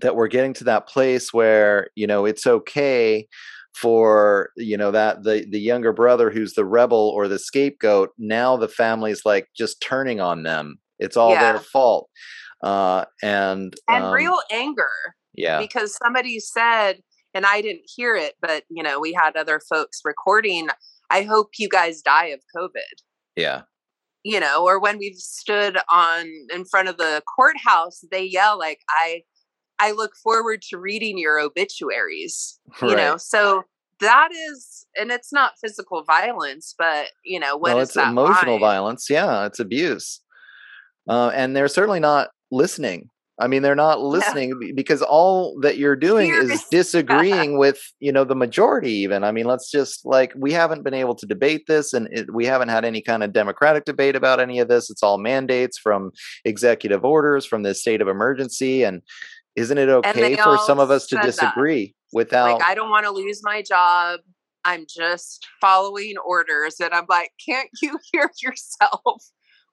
that 0.01 0.15
we're 0.15 0.27
getting 0.27 0.53
to 0.53 0.63
that 0.65 0.87
place 0.87 1.33
where 1.33 1.89
you 1.95 2.07
know 2.07 2.25
it's 2.25 2.45
okay 2.47 3.27
for 3.73 4.49
you 4.57 4.75
know 4.75 4.91
that 4.91 5.23
the 5.23 5.45
the 5.49 5.59
younger 5.59 5.93
brother 5.93 6.29
who's 6.29 6.53
the 6.53 6.65
rebel 6.65 7.13
or 7.15 7.27
the 7.27 7.39
scapegoat 7.39 8.09
now 8.17 8.57
the 8.57 8.67
family's 8.67 9.25
like 9.25 9.47
just 9.55 9.81
turning 9.81 10.19
on 10.19 10.43
them. 10.43 10.79
It's 10.97 11.15
all 11.15 11.31
their 11.31 11.59
fault 11.59 12.09
uh 12.61 13.05
and 13.23 13.75
and 13.87 14.03
um, 14.03 14.13
real 14.13 14.37
anger 14.51 14.89
yeah. 15.33 15.59
because 15.59 15.95
somebody 16.03 16.39
said 16.39 17.01
and 17.33 17.45
i 17.45 17.61
didn't 17.61 17.85
hear 17.95 18.15
it 18.15 18.33
but 18.41 18.63
you 18.69 18.83
know 18.83 18.99
we 18.99 19.13
had 19.13 19.35
other 19.35 19.61
folks 19.69 20.01
recording 20.03 20.67
i 21.09 21.23
hope 21.23 21.51
you 21.57 21.69
guys 21.69 22.01
die 22.01 22.25
of 22.25 22.41
covid. 22.55 22.81
Yeah. 23.35 23.61
You 24.25 24.41
know 24.41 24.65
or 24.65 24.81
when 24.81 24.97
we've 24.97 25.15
stood 25.15 25.77
on 25.89 26.27
in 26.53 26.65
front 26.65 26.89
of 26.89 26.97
the 26.97 27.23
courthouse 27.33 28.03
they 28.11 28.23
yell 28.23 28.59
like 28.59 28.81
i 28.89 29.21
i 29.79 29.91
look 29.91 30.15
forward 30.15 30.61
to 30.61 30.77
reading 30.77 31.17
your 31.17 31.39
obituaries 31.39 32.59
you 32.81 32.95
know? 32.95 33.17
So 33.17 33.63
that 34.01 34.29
is 34.31 34.85
and 34.95 35.11
it's 35.11 35.33
not 35.33 35.53
physical 35.61 36.03
violence 36.03 36.73
but 36.77 37.07
you 37.25 37.39
know 37.39 37.57
what 37.57 37.73
well 37.73 37.79
is 37.79 37.89
it's 37.89 37.97
emotional 37.97 38.53
line? 38.53 38.61
violence 38.61 39.07
yeah 39.09 39.45
it's 39.45 39.59
abuse. 39.59 40.21
Uh, 41.07 41.31
and 41.33 41.55
they're 41.55 41.67
certainly 41.67 41.99
not 41.99 42.29
listening. 42.51 43.09
I 43.41 43.47
mean 43.47 43.61
they're 43.61 43.75
not 43.75 43.99
listening 44.15 44.57
be- 44.59 44.71
because 44.73 45.01
all 45.01 45.59
that 45.61 45.77
you're 45.77 45.95
doing 45.95 46.29
is 46.29 46.47
Here's- 46.49 46.69
disagreeing 46.71 47.57
with 47.57 47.79
you 47.99 48.11
know 48.11 48.23
the 48.23 48.35
majority 48.35 48.91
even. 48.91 49.23
I 49.23 49.31
mean 49.31 49.45
let's 49.45 49.71
just 49.71 50.05
like 50.05 50.31
we 50.35 50.51
haven't 50.53 50.83
been 50.83 50.93
able 50.93 51.15
to 51.15 51.25
debate 51.25 51.63
this 51.67 51.93
and 51.93 52.07
it, 52.11 52.33
we 52.33 52.45
haven't 52.45 52.69
had 52.69 52.85
any 52.85 53.01
kind 53.01 53.23
of 53.23 53.33
democratic 53.33 53.85
debate 53.85 54.15
about 54.15 54.39
any 54.39 54.59
of 54.59 54.67
this. 54.67 54.89
It's 54.89 55.01
all 55.03 55.17
mandates 55.17 55.77
from 55.77 56.11
executive 56.45 57.03
orders 57.03 57.45
from 57.45 57.63
the 57.63 57.73
state 57.73 58.01
of 58.01 58.07
emergency 58.07 58.83
and 58.83 59.01
isn't 59.59 59.77
it 59.77 59.89
okay 59.89 60.35
for 60.35 60.57
some 60.59 60.79
of 60.79 60.89
us 60.91 61.07
to 61.07 61.15
said 61.15 61.23
that. 61.23 61.25
disagree 61.25 61.95
without 62.13 62.59
like 62.59 62.63
i 62.67 62.73
don't 62.73 62.89
want 62.89 63.05
to 63.05 63.11
lose 63.11 63.41
my 63.43 63.61
job. 63.61 64.19
I'm 64.65 64.85
just 64.89 65.47
following 65.61 66.15
orders. 66.25 66.79
And 66.79 66.93
i'm 66.93 67.05
like 67.09 67.31
can't 67.45 67.69
you 67.81 67.97
hear 68.11 68.29
yourself? 68.41 69.23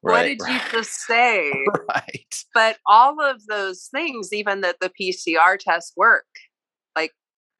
What 0.03 0.12
right 0.12 0.38
did 0.38 0.49
you 0.49 0.59
just 0.70 0.92
say? 1.07 1.51
Right. 1.88 2.44
But 2.55 2.79
all 2.87 3.20
of 3.20 3.46
those 3.49 3.88
things 3.92 4.33
even 4.33 4.61
that 4.61 4.77
the 4.81 4.90
pcr 4.90 5.59
tests 5.59 5.92
work 5.96 6.27
like 6.94 7.12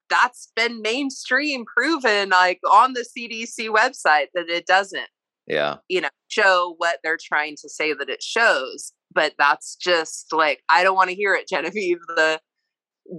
that's 0.09 0.51
been 0.57 0.83
mainstream 0.83 1.65
proven 1.65 2.31
like 2.31 2.61
on 2.71 2.95
the 2.95 3.05
cdc 3.17 3.69
website 3.69 4.27
that 4.35 4.49
it 4.49 4.67
doesn't 4.67 5.09
yeah. 5.47 5.77
you 5.89 6.01
know 6.01 6.09
show 6.29 6.75
what 6.79 6.99
they're 7.03 7.19
trying 7.21 7.57
to 7.57 7.69
say 7.69 7.93
that 7.93 8.09
it 8.09 8.23
shows 8.23 8.93
but 9.17 9.33
that's 9.39 9.75
just 9.75 10.27
like 10.33 10.63
i 10.69 10.85
don't 10.85 10.95
want 10.95 11.11
to 11.11 11.17
hear 11.17 11.35
it 11.35 11.49
genevieve 11.49 11.99
the 12.15 12.39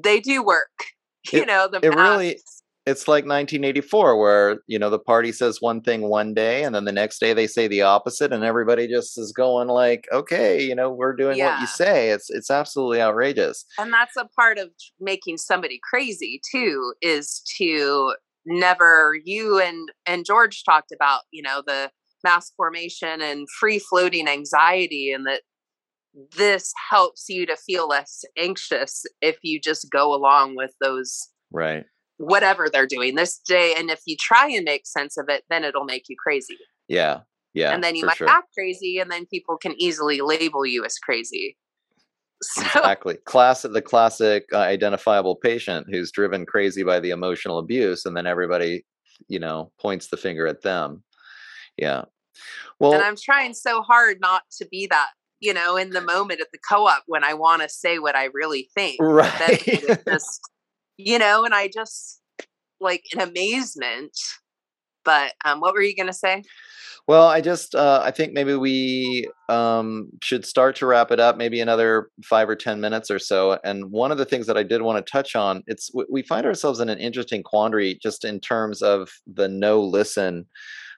they 0.04 0.22
do 0.22 0.42
work 0.44 0.86
you 1.34 1.42
It- 1.42 1.48
know 1.48 1.68
the 1.70 1.80
it 1.86 1.94
really- 1.94 2.40
it's 2.86 3.06
like 3.06 3.26
1984 3.26 4.18
where 4.18 4.60
you 4.66 4.80
know 4.80 4.90
the 4.90 4.98
party 4.98 5.34
says 5.34 5.58
one 5.60 5.82
thing 5.82 6.04
one 6.04 6.34
day 6.34 6.64
and 6.64 6.74
then 6.74 6.86
the 6.86 6.92
next 6.94 7.20
day 7.20 7.34
they 7.34 7.46
say 7.46 7.68
the 7.68 7.82
opposite 7.82 8.32
and 8.32 8.46
everybody 8.46 8.88
just 8.88 9.18
is 9.18 9.34
going 9.34 9.68
like 9.68 10.06
okay 10.14 10.64
you 10.64 10.74
know 10.74 10.90
we're 10.90 11.14
doing 11.14 11.38
what 11.38 11.60
you 11.60 11.68
say. 11.68 12.12
It's 12.12 12.30
it's 12.30 12.50
absolutely 12.50 13.02
outrageous. 13.02 13.66
And 13.78 13.92
that's 13.92 14.16
a 14.16 14.24
part 14.40 14.58
of 14.58 14.70
making 15.02 15.36
somebody 15.38 15.82
crazy 15.84 16.40
too 16.50 16.94
is 17.02 17.42
to 17.58 18.14
never 18.46 19.16
you 19.26 19.60
and 19.60 19.90
and 20.06 20.26
george 20.26 20.64
talked 20.64 20.94
about 20.94 21.24
you 21.32 21.42
know 21.44 21.62
the 21.68 21.92
mass 22.24 22.54
formation 22.56 23.22
and 23.22 23.48
free 23.60 23.80
floating 23.80 24.30
anxiety 24.30 25.12
and 25.12 25.26
that 25.28 25.42
this 26.36 26.74
helps 26.90 27.30
you 27.30 27.46
to 27.46 27.56
feel 27.56 27.88
less 27.88 28.24
anxious 28.38 29.06
if 29.22 29.38
you 29.44 29.60
just 29.60 29.90
go 29.92 30.14
along 30.14 30.56
with 30.56 30.74
those 30.82 31.30
right. 31.52 31.86
whatever 32.18 32.70
they're 32.72 32.88
doing 32.88 33.16
this 33.16 33.40
day 33.40 33.76
and 33.78 33.90
if 33.90 34.02
you 34.06 34.16
try 34.18 34.48
and 34.50 34.66
make 34.66 34.86
sense 34.86 35.18
of 35.18 35.26
it 35.30 35.44
then 35.50 35.64
it'll 35.64 35.86
make 35.86 36.06
you 36.10 36.16
crazy. 36.22 36.58
Yeah. 36.88 37.20
Yeah 37.54 37.74
and 37.74 37.84
then 37.84 37.96
you 37.96 38.06
might 38.06 38.18
sure. 38.18 38.30
act 38.30 38.48
crazy 38.54 39.00
and 39.00 39.12
then 39.12 39.26
people 39.28 39.58
can 39.58 39.80
easily 39.80 40.22
label 40.22 40.66
you 40.66 40.86
as 40.86 40.98
crazy. 40.98 41.58
So 42.44 42.62
exactly. 42.62 43.16
Classic 43.26 43.74
the 43.74 43.82
classic 43.82 44.46
uh, 44.54 44.60
identifiable 44.60 45.36
patient 45.36 45.88
who's 45.90 46.12
driven 46.12 46.46
crazy 46.46 46.84
by 46.84 47.00
the 47.00 47.10
emotional 47.10 47.58
abuse 47.58 48.06
and 48.06 48.16
then 48.16 48.28
everybody 48.28 48.86
you 49.28 49.40
know 49.40 49.72
points 49.80 50.08
the 50.08 50.18
finger 50.18 50.46
at 50.46 50.62
them. 50.62 51.04
Yeah. 51.78 52.06
Well 52.80 52.94
and 52.94 53.04
I'm 53.04 53.16
trying 53.16 53.56
so 53.56 53.82
hard 53.82 54.20
not 54.22 54.44
to 54.60 54.68
be 54.68 54.86
that, 54.88 55.10
you 55.40 55.54
know, 55.54 55.78
in 55.78 55.92
the 55.92 56.02
moment 56.02 56.42
at 56.42 56.48
the 56.52 56.60
co-op 56.70 57.04
when 57.08 57.24
I 57.24 57.34
want 57.34 57.62
to 57.62 57.70
say 57.70 58.00
what 58.00 58.16
I 58.16 58.26
really 58.34 58.70
think. 58.74 58.98
Right 59.00 60.00
just, 60.08 60.42
you 60.98 61.20
know, 61.20 61.46
and 61.46 61.54
I 61.54 61.70
just 61.74 62.22
like 62.80 63.04
in 63.14 63.20
amazement. 63.20 64.18
But 65.04 65.34
um, 65.46 65.62
what 65.62 65.74
were 65.74 65.82
you 65.82 65.96
gonna 65.96 66.14
say? 66.14 66.44
Well, 67.08 67.28
I 67.28 67.40
just 67.40 67.74
uh, 67.74 68.02
I 68.04 68.12
think 68.12 68.34
maybe 68.34 68.54
we 68.56 69.30
um, 69.48 70.10
should 70.22 70.46
start 70.46 70.76
to 70.78 70.86
wrap 70.86 71.10
it 71.10 71.22
up. 71.22 71.38
Maybe 71.38 71.62
another 71.62 72.10
five 72.26 72.50
or 72.50 72.56
ten 72.58 72.82
minutes 72.82 73.10
or 73.10 73.18
so. 73.18 73.58
And 73.64 73.92
one 73.92 74.12
of 74.12 74.18
the 74.18 74.26
things 74.26 74.46
that 74.48 74.58
I 74.58 74.64
did 74.64 74.82
want 74.82 75.04
to 75.04 75.10
touch 75.10 75.34
on, 75.34 75.64
it's 75.68 75.90
we 76.10 76.22
find 76.22 76.46
ourselves 76.46 76.82
in 76.82 76.90
an 76.90 77.00
interesting 77.00 77.44
quandary 77.44 77.98
just 78.02 78.26
in 78.26 78.42
terms 78.42 78.82
of 78.82 79.10
the 79.26 79.48
no 79.48 79.82
listen 79.82 80.48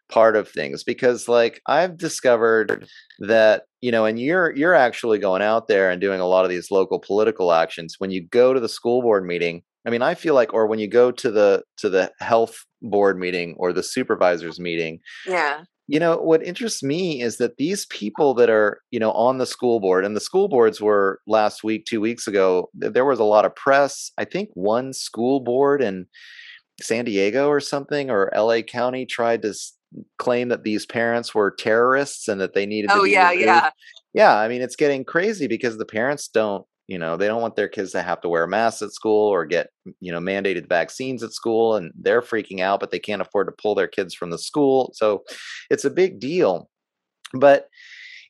part 0.10 0.36
of 0.36 0.50
things 0.50 0.84
because 0.84 1.28
like 1.28 1.62
I've 1.68 1.98
discovered 1.98 2.88
that 3.20 3.64
you 3.82 3.92
know 3.92 4.06
and 4.06 4.20
you're 4.20 4.52
you're 4.56 4.74
actually 4.74 5.20
going 5.20 5.42
out 5.42 5.68
there 5.68 5.90
and 5.90 6.02
doing 6.02 6.20
a 6.20 6.28
lot 6.28 6.44
of 6.46 6.50
these 6.50 6.72
local 6.72 7.00
political 7.00 7.54
actions 7.54 7.96
when 8.00 8.12
you 8.12 8.28
go 8.28 8.54
to 8.54 8.60
the 8.60 8.70
school 8.70 9.02
board 9.02 9.26
meeting 9.26 9.62
I 9.86 9.90
mean 9.92 10.02
I 10.02 10.16
feel 10.16 10.34
like 10.34 10.54
or 10.54 10.68
when 10.68 10.80
you 10.80 10.88
go 10.88 11.12
to 11.12 11.32
the 11.32 11.64
to 11.78 11.90
the 11.90 12.12
health 12.20 12.66
board 12.82 13.20
meeting 13.20 13.56
or 13.58 13.72
the 13.74 13.84
supervisors 13.84 14.60
meeting 14.60 15.00
Yeah. 15.28 15.62
you 15.88 16.00
know 16.00 16.18
what 16.18 16.44
interests 16.44 16.82
me 16.84 17.22
is 17.22 17.38
that 17.38 17.58
these 17.58 17.86
people 17.88 18.34
that 18.36 18.50
are 18.50 18.82
you 18.92 19.00
know 19.00 19.12
on 19.12 19.38
the 19.38 19.46
school 19.46 19.80
board 19.80 20.06
and 20.06 20.16
the 20.16 20.22
school 20.22 20.48
boards 20.48 20.80
were 20.82 21.20
last 21.28 21.64
week 21.64 21.86
two 21.86 22.02
weeks 22.02 22.28
ago 22.28 22.70
there 22.74 23.06
was 23.06 23.20
a 23.20 23.24
lot 23.24 23.46
of 23.46 23.56
press 23.56 24.12
i 24.18 24.26
think 24.26 24.50
one 24.54 24.94
school 24.94 25.40
board 25.40 25.82
in 25.82 26.06
san 26.82 27.04
diego 27.06 27.48
or 27.50 27.60
something 27.60 28.10
or 28.10 28.32
la 28.36 28.62
county 28.62 29.06
tried 29.06 29.42
to 29.42 29.54
claim 30.18 30.50
that 30.50 30.64
these 30.64 30.86
parents 30.86 31.34
were 31.34 31.52
terrorists 31.52 32.28
and 32.28 32.40
that 32.42 32.54
they 32.54 32.66
needed 32.66 32.90
to 32.90 32.96
Oh 32.96 33.04
yeah, 33.04 33.30
removed. 33.30 33.46
yeah. 33.46 33.70
yeah 34.14 34.36
i 34.38 34.48
mean 34.48 34.62
it's 34.62 34.76
getting 34.76 35.04
crazy 35.04 35.48
because 35.48 35.78
the 35.78 35.86
parents 35.86 36.28
don't 36.28 36.66
you 36.88 36.98
know 37.00 37.18
they 37.18 37.28
don't 37.28 37.42
want 37.42 37.56
their 37.56 37.68
kids 37.68 37.92
to 37.94 38.02
have 38.02 38.22
to 38.22 38.30
wear 38.30 38.46
masks 38.48 38.82
at 38.82 38.92
school 38.92 39.28
or 39.28 39.46
get 39.46 39.70
you 40.00 40.12
know 40.12 40.20
mandated 40.20 40.68
vaccines 40.70 41.24
at 41.24 41.34
school 41.34 41.76
and 41.76 41.92
they're 42.00 42.22
freaking 42.22 42.60
out 42.60 42.80
but 42.80 42.92
they 42.92 43.00
can't 43.00 43.22
afford 43.22 43.48
to 43.48 43.54
pull 43.62 43.76
their 43.76 43.88
kids 43.88 44.14
from 44.14 44.30
the 44.30 44.38
school 44.38 44.92
so 44.94 45.24
it's 45.70 45.86
a 45.86 45.90
big 45.90 46.20
deal 46.20 46.70
but 47.34 47.68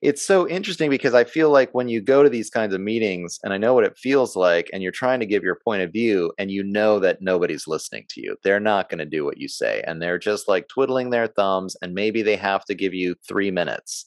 it's 0.01 0.25
so 0.25 0.47
interesting 0.47 0.89
because 0.89 1.13
I 1.13 1.25
feel 1.25 1.49
like 1.51 1.73
when 1.73 1.89
you 1.89 2.01
go 2.01 2.23
to 2.23 2.29
these 2.29 2.49
kinds 2.49 2.73
of 2.73 2.79
meetings 2.79 3.37
and 3.43 3.51
I 3.51 3.57
know 3.57 3.73
what 3.73 3.83
it 3.83 3.97
feels 3.97 4.35
like 4.35 4.69
and 4.71 4.81
you're 4.81 4.93
trying 4.93 5.19
to 5.19 5.25
give 5.25 5.43
your 5.43 5.59
point 5.63 5.81
of 5.81 5.91
view 5.91 6.31
and 6.37 6.49
you 6.49 6.63
know 6.63 6.99
that 6.99 7.21
nobody's 7.21 7.67
listening 7.67 8.05
to 8.09 8.21
you. 8.21 8.37
They're 8.43 8.61
not 8.61 8.89
going 8.89 8.99
to 8.99 9.05
do 9.05 9.25
what 9.25 9.37
you 9.37 9.49
say 9.49 9.83
and 9.85 10.01
they're 10.01 10.17
just 10.17 10.47
like 10.47 10.69
twiddling 10.69 11.09
their 11.09 11.27
thumbs 11.27 11.75
and 11.81 11.93
maybe 11.93 12.21
they 12.21 12.37
have 12.37 12.63
to 12.65 12.75
give 12.75 12.93
you 12.93 13.15
3 13.27 13.51
minutes. 13.51 14.05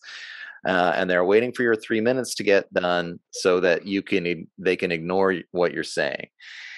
Uh, 0.67 0.93
and 0.95 1.11
they're 1.11 1.25
waiting 1.25 1.53
for 1.53 1.63
your 1.63 1.77
3 1.77 2.01
minutes 2.01 2.35
to 2.37 2.43
get 2.43 2.73
done 2.73 3.19
so 3.33 3.61
that 3.61 3.85
you 3.85 4.01
can 4.01 4.47
they 4.59 4.77
can 4.77 4.93
ignore 4.93 5.35
what 5.51 5.75
you're 5.75 5.85
saying. 5.85 6.29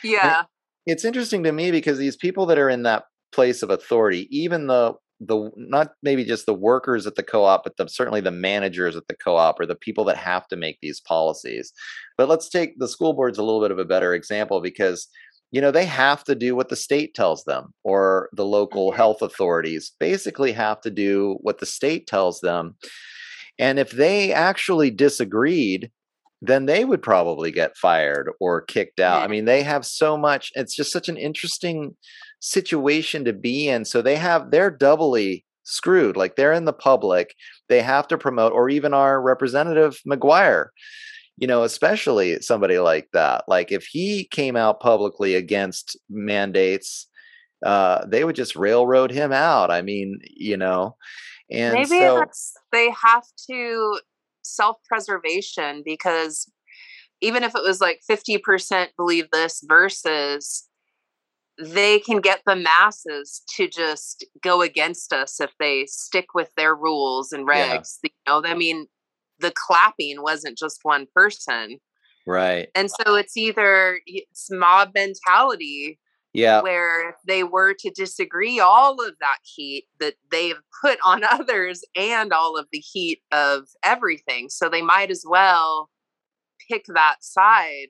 Yeah. 0.03 0.39
And 0.39 0.47
it's 0.87 1.05
interesting 1.05 1.45
to 1.45 1.53
me 1.53 1.71
because 1.71 1.99
these 1.99 2.17
people 2.17 2.47
that 2.47 2.59
are 2.59 2.71
in 2.71 2.83
that 2.83 3.05
place 3.33 3.63
of 3.63 3.71
authority 3.71 4.27
even 4.37 4.67
though 4.67 4.99
the 5.21 5.51
not 5.57 5.93
maybe 6.03 6.25
just 6.25 6.47
the 6.47 6.55
workers 6.55 7.07
at 7.07 7.15
the 7.15 7.23
co-op 7.23 7.63
but 7.65 7.77
the, 7.77 7.89
certainly 7.89 8.21
the 8.21 8.31
managers 8.31 8.97
at 8.97 9.07
the 9.09 9.17
co-op 9.17 9.61
or 9.61 9.67
the 9.67 9.75
people 9.75 10.05
that 10.05 10.17
have 10.17 10.47
to 10.49 10.57
make 10.57 10.79
these 10.83 11.01
policies 11.01 11.73
but 12.19 12.29
let's 12.29 12.49
take 12.49 12.79
the 12.79 12.89
school 12.89 13.13
boards 13.13 13.39
a 13.39 13.43
little 13.43 13.61
bit 13.61 13.71
of 13.71 13.79
a 13.79 13.85
better 13.85 14.13
example 14.13 14.61
because 14.61 15.09
you 15.53 15.61
know 15.61 15.71
they 15.71 15.85
have 15.85 16.25
to 16.25 16.35
do 16.35 16.57
what 16.57 16.69
the 16.69 16.77
state 16.77 17.15
tells 17.15 17.45
them 17.45 17.73
or 17.85 18.29
the 18.33 18.45
local 18.45 18.91
Mm-hmm. 18.91 18.97
health 18.97 19.23
authorities 19.23 19.93
basically 20.01 20.53
have 20.53 20.81
to 20.81 20.91
do 20.91 21.39
what 21.43 21.59
the 21.59 21.67
state 21.67 22.07
tells 22.07 22.41
them 22.41 22.75
and 23.59 23.79
if 23.79 23.93
they 23.93 24.33
actually 24.33 24.91
disagreed 24.91 25.91
then 26.43 26.67
they 26.67 26.85
would 26.85 27.03
probably 27.03 27.51
get 27.51 27.77
fired 27.77 28.31
or 28.39 28.61
kicked 28.61 29.01
out. 29.01 29.23
I 29.23 29.29
mean, 29.29 29.47
they 29.47 29.63
have 29.63 29.87
so 29.87 30.19
much. 30.19 30.53
It's 30.55 30.75
just 30.75 30.93
such 30.93 31.09
an 31.09 31.17
interesting 31.17 31.97
situation 32.45 33.25
to 33.25 33.33
be 33.33 33.69
in. 33.69 33.85
So 33.85 34.03
they 34.03 34.17
have 34.17 34.51
they're 34.51 34.71
doubly 34.71 35.45
screwed. 35.65 36.17
Like 36.17 36.37
they're 36.37 36.53
in 36.53 36.67
the 36.67 36.73
public, 36.73 37.35
they 37.69 37.81
have 37.81 38.07
to 38.09 38.19
promote, 38.19 38.53
or 38.53 38.69
even 38.69 38.93
our 38.93 39.21
representative 39.21 39.99
McGuire. 40.07 40.67
You 41.37 41.49
know, 41.49 41.65
especially 41.65 42.41
somebody 42.43 42.79
like 42.79 43.09
that. 43.13 43.45
Like 43.49 43.73
if 43.73 43.87
he 43.87 44.29
came 44.31 44.55
out 44.55 44.79
publicly 44.79 45.35
against 45.35 45.99
mandates, 46.09 47.09
uh, 47.65 48.05
they 48.07 48.23
would 48.23 48.37
just 48.37 48.55
railroad 48.55 49.11
him 49.11 49.33
out. 49.33 49.71
I 49.71 49.83
mean, 49.83 50.21
you 50.23 50.57
know, 50.57 50.97
and 51.51 51.75
Maybe 51.75 51.89
so 51.89 52.19
that's 52.19 52.53
they 52.71 52.91
have 52.91 53.25
to 53.51 54.01
self-preservation 54.43 55.83
because 55.85 56.49
even 57.21 57.43
if 57.43 57.55
it 57.57 57.63
was 57.63 57.81
like 57.81 58.01
50% 58.09 58.89
believe 58.97 59.29
this 59.33 59.65
versus 59.67 60.69
they 61.59 62.01
can 62.01 62.21
get 62.21 62.41
the 62.47 62.57
masses 62.57 63.43
to 63.57 63.69
just 63.69 64.25
go 64.43 64.63
against 64.63 65.13
us 65.13 65.41
if 65.41 65.53
they 65.59 65.87
stick 65.87 66.35
with 66.35 66.51
their 66.57 66.75
rules 66.75 67.33
and 67.33 67.47
Yeah. 67.53 67.79
regs. 67.79 67.99
You 68.03 68.11
know, 68.27 68.43
I 68.45 68.55
mean, 68.55 68.87
the 69.39 69.53
clapping 69.55 70.23
wasn't 70.23 70.59
just 70.59 70.81
one 70.83 71.07
person. 71.15 71.79
right, 72.27 72.69
And 72.75 72.91
so 72.91 73.15
it's 73.15 73.37
either 73.37 74.01
it's 74.07 74.51
mob 74.51 74.93
mentality 74.95 75.99
yeah, 76.33 76.61
where 76.63 77.11
if 77.11 77.17
they 77.27 77.45
were 77.45 77.75
to 77.79 77.91
disagree 77.91 78.59
all 78.59 78.95
of 79.07 79.15
that 79.21 79.39
heat 79.45 79.85
that 80.01 80.15
they've 80.31 80.61
put 80.83 80.99
on 81.05 81.23
others 81.31 81.85
and 81.95 82.33
all 82.33 82.57
of 82.57 82.67
the 82.73 82.79
heat 82.81 83.23
of 83.31 83.69
everything 83.85 84.49
so 84.49 84.69
they 84.69 84.83
might 84.83 85.11
as 85.11 85.25
well 85.27 85.91
pick 86.69 86.85
that 86.89 87.17
side 87.21 87.89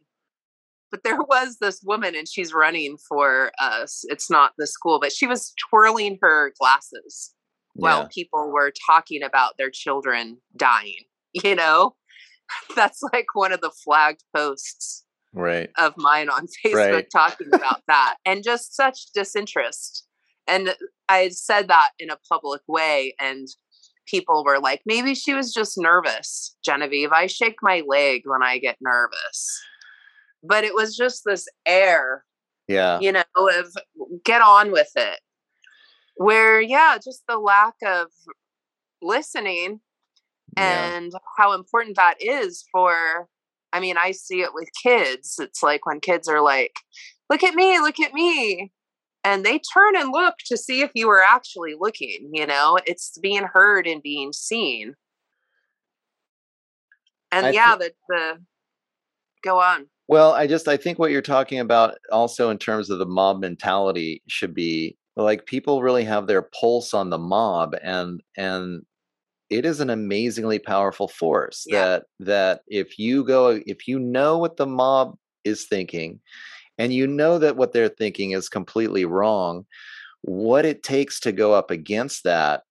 but 0.95 1.03
there 1.03 1.19
was 1.19 1.57
this 1.61 1.83
woman 1.83 2.15
and 2.15 2.29
she's 2.29 2.55
running 2.55 2.97
for 3.09 3.51
uh, 3.61 3.83
us 3.83 4.05
it's 4.05 4.31
not 4.31 4.53
the 4.59 4.67
school 4.67 5.01
but 5.01 5.13
she 5.13 5.27
was 5.27 5.53
twirling 5.69 6.17
her 6.23 6.53
glasses 6.61 7.35
while 7.75 8.07
people 8.07 8.53
were 8.53 8.73
talking 8.87 9.21
about 9.25 9.55
their 9.59 9.71
children 9.71 10.37
dying 10.57 11.03
you 11.33 11.57
know 11.57 11.97
that's 12.77 13.03
like 13.13 13.27
one 13.35 13.53
of 13.53 13.61
the 13.61 13.73
flagged 13.85 14.23
posts 14.35 15.05
right, 15.35 15.71
of 15.79 15.95
mine 15.97 16.29
on 16.29 16.47
Facebook 16.65 16.93
Right. 16.93 17.11
talking 17.11 17.49
about 17.53 17.83
that 17.89 18.17
and 18.25 18.43
just 18.43 18.75
such 18.75 19.07
disinterest. 19.13 20.07
And 20.47 20.75
I 21.09 21.19
had 21.19 21.33
said 21.35 21.69
that 21.69 21.91
in 21.99 22.11
a 22.11 22.19
public 22.31 22.61
way, 22.69 23.15
and 23.19 23.49
people 24.07 24.45
were 24.45 24.59
like, 24.59 24.83
maybe 24.85 25.15
she 25.15 25.33
was 25.33 25.55
just 25.55 25.79
nervous, 25.79 26.55
Genevieve. 26.63 27.13
I 27.13 27.27
shake 27.27 27.57
my 27.63 27.83
leg 27.87 28.23
when 28.27 28.43
I 28.43 28.59
get 28.59 28.77
nervous. 28.81 29.61
But 30.47 30.65
it 30.65 30.75
was 30.75 30.97
just 30.97 31.23
this 31.25 31.49
air, 31.67 32.25
yeah, 32.69 32.99
you 33.01 33.13
know, 33.13 33.25
of 33.37 33.75
get 34.25 34.43
on 34.43 34.71
with 34.71 34.91
it. 34.97 35.21
Where, 36.17 36.61
yeah, 36.61 36.97
just 37.03 37.25
the 37.27 37.39
lack 37.39 37.75
of 37.85 38.09
listening 39.03 39.81
yeah. 40.57 40.95
and 40.95 41.13
how 41.37 41.53
important 41.53 41.97
that 41.97 42.17
is 42.21 42.65
for 42.73 43.29
i 43.73 43.81
mean 43.81 43.97
i 43.99 44.11
see 44.11 44.41
it 44.41 44.55
with 44.55 44.69
kids. 44.83 45.37
It's 45.39 45.63
like 45.63 45.87
when 45.87 46.01
kids 46.01 46.29
are 46.29 46.41
like 46.41 46.75
look 47.31 47.43
at 47.43 47.55
me 47.55 47.79
look 47.81 48.01
at 48.01 48.15
me 48.15 48.73
and 49.23 49.45
they 49.45 49.59
turn 49.59 49.97
and 49.97 50.13
look 50.13 50.35
to 50.47 50.57
see 50.57 50.83
if 50.83 50.91
you 50.95 51.09
are 51.11 51.23
actually 51.23 51.75
looking 51.79 52.31
you 52.33 52.47
know? 52.47 52.79
It's 52.87 53.19
being 53.19 53.45
heard 53.45 53.87
and 53.87 54.03
being 54.03 54.33
seen. 54.33 54.95
And 57.33 57.47
I 57.47 57.51
yeah 57.51 57.77
thi- 57.77 57.79
the 57.79 57.93
the 58.09 58.39
go 59.43 59.61
on 59.61 59.87
Well, 60.09 60.33
I 60.33 60.47
just 60.47 60.69
I 60.69 60.77
think 60.77 60.99
what 60.99 61.11
you're 61.11 61.23
talking 61.23 61.59
about 61.61 61.95
also 62.13 62.51
in 62.51 62.59
terms 62.59 62.91
of 62.91 62.99
the 62.99 63.07
mob 63.07 63.41
mentality 63.41 64.23
should 64.29 64.55
be 64.55 64.97
like 65.17 65.47
people 65.47 65.83
really 65.83 66.05
have 66.05 66.27
their 66.27 66.43
pulse 66.43 66.93
on 66.93 67.11
the 67.11 67.19
mob 67.19 67.75
and 67.83 68.23
and 68.37 68.83
it 69.51 69.67
is 69.67 69.81
an 69.81 69.91
amazingly 69.91 70.59
powerful 70.59 71.09
force 71.09 71.67
Yeah. 71.69 71.81
that 71.81 72.05
that 72.21 72.63
if 72.69 72.99
you 72.99 73.25
go 73.25 73.61
if 73.67 73.89
you 73.89 73.99
know 74.01 74.39
what 74.39 74.57
the 74.59 74.67
mob 74.67 75.17
is 75.45 75.67
thinking 75.67 76.21
and 76.79 76.93
you 76.95 77.07
know 77.07 77.39
that 77.39 77.57
what 77.57 77.73
they're 77.73 77.89
thinking 77.89 78.33
is 78.33 78.49
completely 78.49 79.05
wrong 79.07 79.67
what 80.23 80.65
it 80.67 80.83
takes 80.83 81.21
to 81.21 81.33
go 81.33 81.53
up 81.55 81.71
against 81.71 82.25
that 82.25 82.63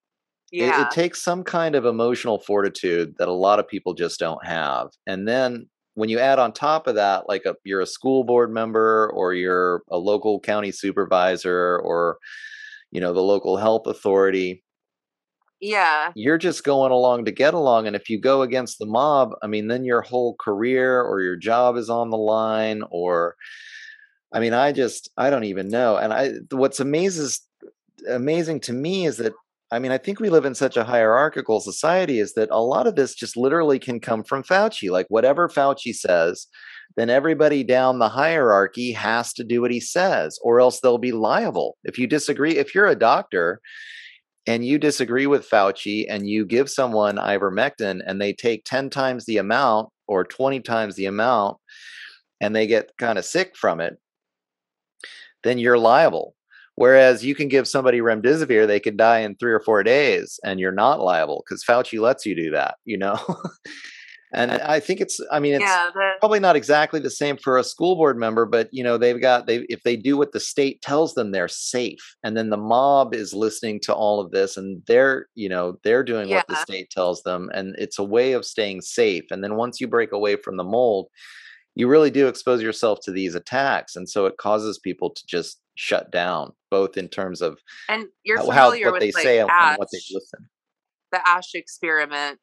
it, 0.60 0.76
it 0.78 0.92
takes 0.92 1.22
some 1.24 1.44
kind 1.44 1.76
of 1.76 1.86
emotional 1.86 2.40
fortitude 2.40 3.16
that 3.18 3.28
a 3.28 3.34
lot 3.34 3.60
of 3.60 3.68
people 3.68 3.94
just 3.94 4.20
don't 4.20 4.46
have 4.46 4.90
and 5.08 5.28
then 5.28 5.68
when 5.96 6.10
you 6.10 6.20
add 6.20 6.40
on 6.40 6.52
top 6.52 6.88
of 6.88 6.96
that 6.96 7.28
like 7.28 7.46
a, 7.46 7.56
you're 7.64 7.82
a 7.82 7.86
school 7.86 8.24
board 8.24 8.52
member 8.52 9.12
or 9.14 9.34
you're 9.34 9.84
a 9.90 9.98
local 9.98 10.40
county 10.40 10.72
supervisor 10.72 11.80
or 11.80 12.18
you 12.92 13.02
know 13.02 13.14
the 13.14 13.22
local 13.22 13.58
health 13.58 13.88
authority 13.88 14.64
yeah. 15.60 16.12
you're 16.14 16.38
just 16.38 16.66
going 16.66 16.92
along 16.92 17.24
to 17.24 17.32
get 17.32 17.54
along 17.54 17.88
and 17.88 17.96
if 17.96 18.10
you 18.10 18.20
go 18.20 18.42
against 18.42 18.80
the 18.80 18.86
mob 18.86 19.34
i 19.42 19.48
mean 19.48 19.68
then 19.68 19.86
your 19.86 20.02
whole 20.02 20.36
career 20.36 21.02
or 21.02 21.22
your 21.22 21.36
job 21.36 21.78
is 21.78 21.90
on 21.90 22.10
the 22.10 22.18
line 22.18 22.84
or 22.90 23.36
i 24.34 24.40
mean 24.40 24.54
i 24.54 24.72
just 24.72 25.10
i 25.18 25.30
don't 25.30 25.46
even 25.46 25.70
know 25.70 25.96
and 25.96 26.12
i 26.14 26.34
what's 26.52 26.80
amazes 26.80 27.42
amazing 28.10 28.60
to 28.60 28.74
me 28.74 29.06
is 29.06 29.18
that 29.18 29.34
i 29.74 29.80
mean 29.80 29.92
i 29.92 29.98
think 29.98 30.20
we 30.20 30.30
live 30.30 30.46
in 30.46 30.56
such 30.56 30.78
a 30.78 30.84
hierarchical 30.84 31.60
society 31.60 32.20
is 32.20 32.34
that 32.34 32.50
a 32.52 32.62
lot 32.62 32.88
of 32.88 32.96
this 32.96 33.16
just 33.16 33.36
literally 33.36 33.80
can 33.80 34.00
come 34.00 34.24
from 34.24 34.44
fauci 34.44 34.90
like 34.90 35.08
whatever 35.10 35.50
fauci 35.50 35.94
says 35.94 36.48
then 36.96 37.10
everybody 37.10 37.64
down 37.64 37.98
the 37.98 38.10
hierarchy 38.10 38.92
has 38.92 39.34
to 39.34 39.44
do 39.44 39.62
what 39.62 39.72
he 39.72 39.80
says 39.80 40.40
or 40.44 40.60
else 40.60 40.80
they'll 40.80 40.98
be 40.98 41.12
liable 41.12 41.78
if 41.84 41.98
you 41.98 42.08
disagree 42.08 42.58
if 42.58 42.74
you're 42.74 42.88
a 42.88 42.96
doctor 42.96 43.60
and 44.46 44.66
you 44.66 44.78
disagree 44.78 45.26
with 45.26 45.50
Fauci 45.50 46.06
and 46.10 46.28
you 46.28 46.46
give 46.46 46.70
someone 46.70 47.16
ivermectin 47.16 48.02
and 48.06 48.20
they 48.20 48.34
take 48.34 48.66
10 48.66 48.90
times 48.90 49.26
the 49.26 49.38
amount 49.38 49.90
or 50.08 50.26
20 50.26 50.60
times 50.60 50.96
the 50.96 51.06
amount 51.06 51.58
and 52.42 52.56
they 52.56 52.68
get 52.68 52.92
kind 52.98 53.18
of 53.18 53.26
sick 53.26 53.56
from 53.56 53.80
it, 53.80 53.98
then 55.44 55.58
you're 55.58 55.78
liable. 55.78 56.36
Whereas 56.76 57.24
you 57.24 57.36
can 57.36 57.50
give 57.50 57.68
somebody 57.68 58.00
remdesivir, 58.00 58.66
they 58.66 58.80
could 58.80 58.98
die 58.98 59.20
in 59.20 59.36
three 59.36 59.54
or 59.54 59.60
four 59.60 59.84
days 59.84 60.40
and 60.44 60.60
you're 60.60 60.72
not 60.72 61.00
liable 61.00 61.44
because 61.46 61.64
Fauci 61.64 62.00
lets 62.00 62.26
you 62.26 62.36
do 62.36 62.50
that, 62.52 62.76
you 62.84 62.98
know? 62.98 63.20
and 64.34 64.52
I 64.52 64.80
think 64.80 65.00
it's, 65.00 65.20
I 65.32 65.40
mean, 65.40 65.54
it's, 65.54 65.64
yeah 65.64 65.90
the, 65.94 66.12
probably 66.20 66.40
not 66.40 66.56
exactly 66.56 67.00
the 67.00 67.12
same 67.12 67.38
for 67.38 67.58
a 67.60 67.64
school 67.64 67.96
board 67.96 68.18
member 68.18 68.46
but 68.46 68.70
you 68.72 68.84
know 68.84 68.98
they've 68.98 69.22
got 69.22 69.46
they 69.46 69.58
if 69.70 69.84
they 69.84 69.96
do 69.96 70.18
what 70.18 70.32
the 70.32 70.40
state 70.40 70.82
tells 70.82 71.14
them 71.14 71.32
they're 71.32 71.48
safe. 71.48 72.16
And 72.24 72.36
then 72.36 72.50
the 72.50 72.58
mob 72.58 73.14
is 73.14 73.34
listening 73.34 73.80
to 73.82 73.94
all 73.94 74.20
of 74.20 74.32
this 74.32 74.58
and 74.58 74.82
they're 74.88 75.28
you 75.36 75.50
know 75.50 75.78
they're 75.84 76.04
doing 76.04 76.30
what 76.30 76.48
the 76.48 76.56
state 76.56 76.90
tells 76.90 77.22
them 77.22 77.52
and 77.54 77.76
it's 77.78 78.00
a 78.00 78.04
way 78.04 78.34
of 78.34 78.46
staying 78.46 78.82
safe. 78.82 79.26
And 79.30 79.44
then 79.44 79.58
once 79.58 79.80
you 79.80 79.88
break 79.88 80.12
away 80.12 80.38
from 80.38 80.58
the 80.58 80.64
mold 80.64 81.10
you 81.76 81.88
really 81.88 82.12
do 82.12 82.28
expose 82.28 82.62
yourself 82.62 83.00
to 83.04 83.12
these 83.12 83.36
attacks. 83.36 83.96
And 83.96 84.08
so 84.08 84.26
it 84.26 84.38
causes 84.38 84.78
people 84.78 85.10
to 85.10 85.24
just 85.28 85.60
shut 85.76 86.12
down 86.12 86.54
both 86.70 86.98
in 86.98 87.08
terms 87.08 87.42
of 87.42 87.60
and 87.90 88.06
you're 88.24 88.38
how, 88.40 88.52
how- 88.52 88.70
what 88.70 88.94
with 88.94 89.00
they 89.02 89.12
like 89.12 89.24
say 89.24 89.40
and 89.40 89.50
what 89.78 89.90
they 89.92 90.00
listen 90.12 90.48
the 91.12 91.20
Asch 91.28 91.54
experiment 91.56 92.40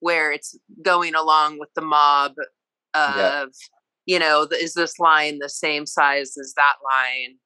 where 0.00 0.32
it's 0.32 0.56
going 0.82 1.14
along 1.14 1.58
with 1.58 1.68
the 1.74 1.80
mob 1.82 2.32
of 2.94 3.16
Yeah. 3.16 3.44
you 4.04 4.18
know, 4.18 4.46
is 4.60 4.74
this 4.74 4.98
line 4.98 5.38
the 5.38 5.48
same 5.48 5.86
size 5.86 6.36
as 6.36 6.52
that 6.56 6.74
line? 6.84 7.36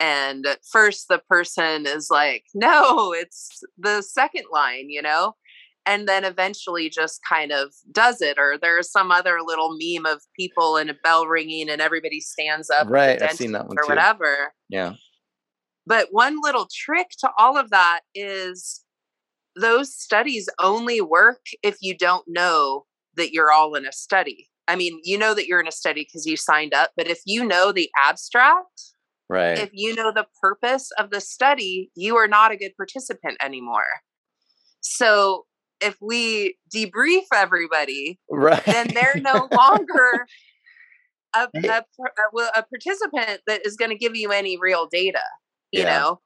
And 0.00 0.46
at 0.46 0.60
first, 0.70 1.06
the 1.08 1.20
person 1.28 1.86
is 1.86 2.08
like, 2.10 2.44
no, 2.54 3.12
it's 3.12 3.62
the 3.76 4.00
second 4.02 4.44
line, 4.50 4.88
you 4.90 5.02
know? 5.02 5.34
And 5.88 6.06
then 6.06 6.24
eventually 6.24 6.90
just 6.90 7.20
kind 7.26 7.50
of 7.50 7.72
does 7.90 8.20
it. 8.20 8.36
Or 8.38 8.58
there's 8.60 8.92
some 8.92 9.10
other 9.10 9.38
little 9.42 9.76
meme 9.80 10.04
of 10.04 10.20
people 10.38 10.76
and 10.76 10.90
a 10.90 10.94
bell 11.02 11.26
ringing 11.26 11.70
and 11.70 11.80
everybody 11.80 12.20
stands 12.20 12.68
up. 12.68 12.88
Right. 12.90 13.20
I've 13.22 13.32
seen 13.32 13.52
that 13.52 13.68
one 13.68 13.78
or 13.78 13.84
too. 13.84 13.88
whatever. 13.88 14.52
Yeah. 14.68 14.94
But 15.86 16.08
one 16.10 16.36
little 16.42 16.68
trick 16.70 17.08
to 17.20 17.30
all 17.38 17.56
of 17.56 17.70
that 17.70 18.00
is 18.14 18.84
those 19.56 19.94
studies 19.94 20.46
only 20.60 21.00
work 21.00 21.40
if 21.62 21.78
you 21.80 21.96
don't 21.96 22.24
know 22.28 22.84
that 23.16 23.32
you're 23.32 23.50
all 23.50 23.74
in 23.74 23.86
a 23.86 23.92
study. 23.92 24.48
I 24.68 24.76
mean, 24.76 25.00
you 25.02 25.16
know 25.16 25.32
that 25.32 25.46
you're 25.46 25.60
in 25.60 25.66
a 25.66 25.72
study 25.72 26.02
because 26.02 26.26
you 26.26 26.36
signed 26.36 26.74
up, 26.74 26.90
but 26.94 27.08
if 27.08 27.20
you 27.24 27.42
know 27.42 27.72
the 27.72 27.88
abstract, 27.98 28.82
right. 29.30 29.58
If 29.58 29.70
you 29.72 29.94
know 29.94 30.12
the 30.14 30.26
purpose 30.42 30.90
of 30.98 31.10
the 31.10 31.22
study, 31.22 31.90
you 31.96 32.16
are 32.16 32.28
not 32.28 32.52
a 32.52 32.56
good 32.56 32.76
participant 32.76 33.38
anymore. 33.42 34.02
So 34.80 35.46
if 35.80 35.96
we 36.00 36.56
debrief 36.74 37.24
everybody, 37.34 38.18
right. 38.30 38.64
then 38.64 38.88
they're 38.94 39.20
no 39.20 39.48
longer 39.56 40.26
a, 41.34 41.48
a, 41.54 41.68
a, 41.68 42.38
a, 42.56 42.62
participant 42.62 43.40
that 43.46 43.64
is 43.64 43.76
going 43.76 43.90
to 43.90 43.96
give 43.96 44.16
you 44.16 44.32
any 44.32 44.58
real 44.58 44.86
data, 44.90 45.20
you 45.70 45.82
yeah. 45.82 45.98
know? 45.98 46.20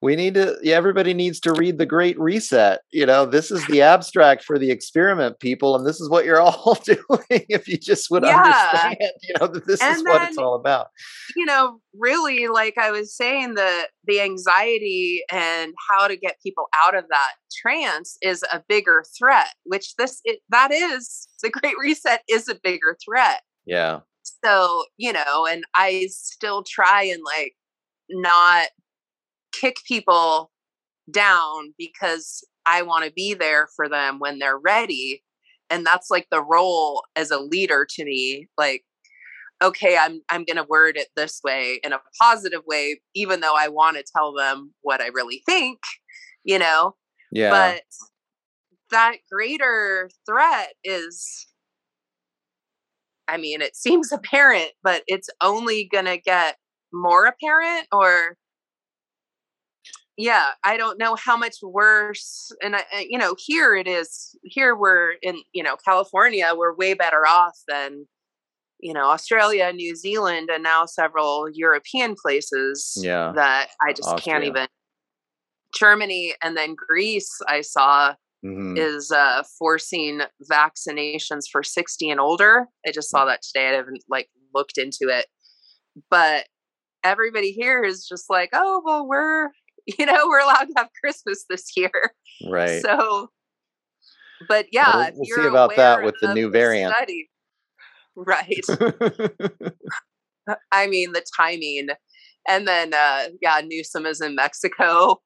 We 0.00 0.16
need 0.16 0.34
to 0.34 0.56
yeah, 0.62 0.76
everybody 0.76 1.14
needs 1.14 1.40
to 1.40 1.52
read 1.52 1.78
the 1.78 1.86
great 1.86 2.18
reset 2.18 2.80
you 2.90 3.06
know? 3.06 3.26
This 3.26 3.50
is 3.50 3.66
the 3.66 3.82
abstract 3.82 4.44
for 4.44 4.58
the 4.58 4.70
experiment 4.70 5.40
people 5.40 5.76
and 5.76 5.86
this 5.86 6.00
is 6.00 6.08
what 6.08 6.24
you're 6.24 6.40
all 6.42 6.78
doing 6.84 6.98
if 7.28 7.68
you 7.68 7.76
just 7.76 8.10
would 8.10 8.24
yeah. 8.24 8.36
understand 8.36 9.12
you 9.22 9.34
know 9.40 9.46
that 9.46 9.66
this 9.66 9.80
and 9.82 9.96
is 9.96 10.02
then, 10.02 10.12
what 10.12 10.28
it's 10.28 10.38
all 10.38 10.54
about. 10.54 10.88
you 11.36 11.44
know 11.44 11.80
really 11.94 12.48
like 12.48 12.78
i 12.78 12.90
was 12.90 13.14
saying 13.14 13.54
the 13.54 13.88
the 14.04 14.20
anxiety 14.20 15.22
and 15.32 15.72
how 15.90 16.06
to 16.06 16.16
get 16.16 16.36
people 16.42 16.68
out 16.84 16.96
of 16.96 17.04
that 17.08 17.32
trance 17.60 18.16
is 18.22 18.44
a 18.52 18.62
bigger 18.68 19.04
threat 19.18 19.54
which 19.64 19.94
this 19.96 20.20
it, 20.24 20.40
that 20.50 20.70
is 20.72 21.28
the 21.42 21.50
great 21.50 21.74
reset 21.78 22.22
is 22.28 22.48
a 22.48 22.58
bigger 22.62 22.96
threat. 23.04 23.42
Yeah. 23.66 24.00
So 24.44 24.84
you 24.96 25.12
know 25.12 25.46
and 25.46 25.64
i 25.74 26.06
still 26.10 26.62
try 26.62 27.02
and 27.02 27.22
like 27.24 27.54
not 28.10 28.68
kick 29.52 29.76
people 29.86 30.50
down 31.10 31.74
because 31.78 32.44
I 32.66 32.82
want 32.82 33.04
to 33.04 33.12
be 33.12 33.34
there 33.34 33.68
for 33.74 33.88
them 33.88 34.18
when 34.18 34.38
they're 34.38 34.58
ready. 34.58 35.22
And 35.70 35.84
that's 35.84 36.10
like 36.10 36.28
the 36.30 36.42
role 36.42 37.02
as 37.16 37.30
a 37.30 37.38
leader 37.38 37.86
to 37.88 38.04
me. 38.04 38.48
Like, 38.56 38.84
okay, 39.62 39.96
I'm 40.00 40.20
I'm 40.30 40.44
gonna 40.44 40.66
word 40.68 40.96
it 40.96 41.08
this 41.16 41.40
way 41.44 41.80
in 41.82 41.92
a 41.92 42.00
positive 42.20 42.62
way, 42.66 43.00
even 43.14 43.40
though 43.40 43.54
I 43.56 43.68
want 43.68 43.96
to 43.96 44.04
tell 44.14 44.32
them 44.32 44.72
what 44.82 45.00
I 45.00 45.08
really 45.08 45.42
think, 45.46 45.78
you 46.44 46.58
know? 46.58 46.94
Yeah. 47.32 47.50
But 47.50 47.82
that 48.90 49.16
greater 49.30 50.10
threat 50.26 50.74
is 50.84 51.46
I 53.30 53.36
mean, 53.36 53.60
it 53.60 53.76
seems 53.76 54.10
apparent, 54.10 54.70
but 54.82 55.02
it's 55.06 55.28
only 55.42 55.88
gonna 55.92 56.16
get 56.16 56.56
more 56.92 57.26
apparent 57.26 57.86
or 57.92 58.36
yeah 60.18 60.50
i 60.64 60.76
don't 60.76 60.98
know 60.98 61.14
how 61.14 61.36
much 61.36 61.56
worse 61.62 62.50
and 62.62 62.76
I, 62.76 63.06
you 63.08 63.16
know 63.16 63.34
here 63.38 63.74
it 63.74 63.86
is 63.86 64.36
here 64.42 64.74
we're 64.76 65.12
in 65.22 65.36
you 65.54 65.62
know 65.62 65.76
california 65.76 66.52
we're 66.54 66.74
way 66.74 66.92
better 66.92 67.26
off 67.26 67.56
than 67.68 68.06
you 68.80 68.92
know 68.92 69.06
australia 69.06 69.72
new 69.72 69.94
zealand 69.94 70.50
and 70.52 70.62
now 70.62 70.84
several 70.84 71.48
european 71.52 72.16
places 72.20 72.98
yeah 73.00 73.32
that 73.34 73.68
i 73.80 73.92
just 73.92 74.08
Austria. 74.08 74.32
can't 74.34 74.44
even 74.44 74.66
germany 75.74 76.34
and 76.42 76.56
then 76.56 76.74
greece 76.74 77.30
i 77.46 77.60
saw 77.60 78.14
mm-hmm. 78.44 78.76
is 78.76 79.12
uh 79.12 79.44
forcing 79.58 80.22
vaccinations 80.50 81.44
for 81.50 81.62
60 81.62 82.10
and 82.10 82.20
older 82.20 82.66
i 82.86 82.90
just 82.90 83.08
saw 83.08 83.24
mm. 83.24 83.28
that 83.28 83.42
today 83.42 83.68
i 83.68 83.72
haven't 83.72 84.02
like 84.08 84.28
looked 84.52 84.78
into 84.78 85.08
it 85.08 85.26
but 86.10 86.46
everybody 87.04 87.52
here 87.52 87.84
is 87.84 88.04
just 88.08 88.28
like 88.28 88.50
oh 88.52 88.82
well 88.84 89.06
we're 89.06 89.50
you 89.98 90.06
know, 90.06 90.26
we're 90.28 90.40
allowed 90.40 90.64
to 90.64 90.74
have 90.76 90.88
Christmas 91.02 91.44
this 91.48 91.72
year. 91.76 91.90
Right. 92.48 92.82
So, 92.82 93.30
but 94.48 94.66
yeah, 94.70 94.94
well, 94.94 95.10
we'll 95.16 95.24
see 95.24 95.48
about 95.48 95.74
that 95.74 96.04
with 96.04 96.14
the 96.20 96.32
new 96.32 96.50
variant. 96.50 96.94
Study, 96.94 97.28
right. 98.16 98.64
I 100.70 100.86
mean, 100.86 101.14
the 101.14 101.24
timing. 101.36 101.88
And 102.48 102.68
then, 102.68 102.94
uh, 102.94 103.30
yeah, 103.42 103.60
Newsom 103.64 104.06
is 104.06 104.20
in 104.20 104.36
Mexico. 104.36 105.16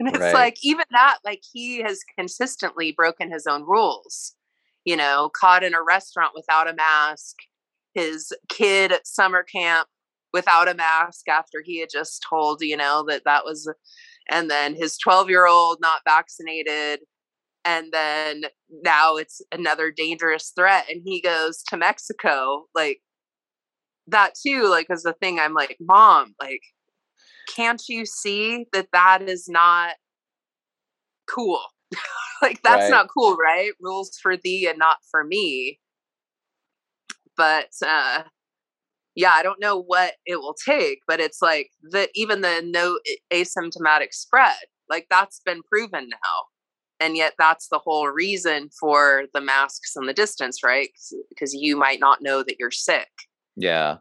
And 0.00 0.08
it's 0.08 0.18
right. 0.18 0.34
like, 0.34 0.56
even 0.64 0.84
that, 0.90 1.18
like, 1.24 1.42
he 1.52 1.80
has 1.82 2.00
consistently 2.18 2.90
broken 2.90 3.30
his 3.30 3.46
own 3.46 3.62
rules. 3.62 4.34
You 4.84 4.96
know, 4.96 5.30
caught 5.32 5.62
in 5.62 5.74
a 5.74 5.82
restaurant 5.84 6.32
without 6.34 6.68
a 6.68 6.74
mask, 6.74 7.36
his 7.94 8.32
kid 8.48 8.90
at 8.90 9.06
summer 9.06 9.44
camp 9.44 9.86
without 10.32 10.68
a 10.68 10.74
mask 10.74 11.28
after 11.28 11.62
he 11.64 11.80
had 11.80 11.88
just 11.90 12.24
told, 12.28 12.60
you 12.60 12.76
know, 12.76 13.04
that 13.08 13.22
that 13.24 13.44
was, 13.44 13.72
and 14.28 14.50
then 14.50 14.74
his 14.74 14.98
12 14.98 15.28
year 15.30 15.46
old 15.46 15.78
not 15.80 16.02
vaccinated. 16.04 17.00
And 17.64 17.92
then 17.92 18.44
now 18.84 19.16
it's 19.16 19.40
another 19.50 19.90
dangerous 19.90 20.52
threat. 20.54 20.86
And 20.88 21.02
he 21.04 21.20
goes 21.20 21.62
to 21.64 21.76
Mexico. 21.76 22.66
Like 22.74 23.00
that 24.08 24.32
too, 24.34 24.68
like, 24.68 24.86
is 24.90 25.02
the 25.02 25.14
thing 25.14 25.38
I'm 25.38 25.54
like, 25.54 25.76
mom, 25.80 26.34
like, 26.40 26.60
can't 27.54 27.82
you 27.88 28.06
see 28.06 28.66
that 28.72 28.88
that 28.92 29.22
is 29.22 29.48
not 29.48 29.94
cool? 31.28 31.60
like, 32.42 32.62
that's 32.62 32.84
right. 32.84 32.90
not 32.90 33.08
cool, 33.08 33.36
right? 33.36 33.72
Rules 33.80 34.10
for 34.22 34.36
thee 34.36 34.66
and 34.68 34.78
not 34.78 34.98
for 35.10 35.24
me. 35.24 35.80
But, 37.36 37.70
uh, 37.84 38.22
yeah, 39.16 39.30
I 39.30 39.42
don't 39.42 39.60
know 39.60 39.82
what 39.82 40.14
it 40.26 40.36
will 40.36 40.54
take, 40.54 41.00
but 41.08 41.20
it's 41.20 41.40
like 41.40 41.70
the 41.82 42.08
even 42.14 42.42
the 42.42 42.62
no 42.64 42.98
asymptomatic 43.32 44.12
spread, 44.12 44.56
like 44.88 45.06
that's 45.10 45.40
been 45.44 45.62
proven 45.62 46.10
now. 46.10 46.44
And 47.00 47.16
yet 47.16 47.34
that's 47.38 47.68
the 47.68 47.80
whole 47.82 48.08
reason 48.08 48.70
for 48.78 49.24
the 49.34 49.40
masks 49.40 49.96
and 49.96 50.08
the 50.08 50.14
distance, 50.14 50.62
right? 50.64 50.88
Because 51.28 51.52
you 51.52 51.76
might 51.76 52.00
not 52.00 52.22
know 52.22 52.42
that 52.42 52.56
you're 52.58 52.70
sick. 52.70 53.08
Yeah. 53.56 53.96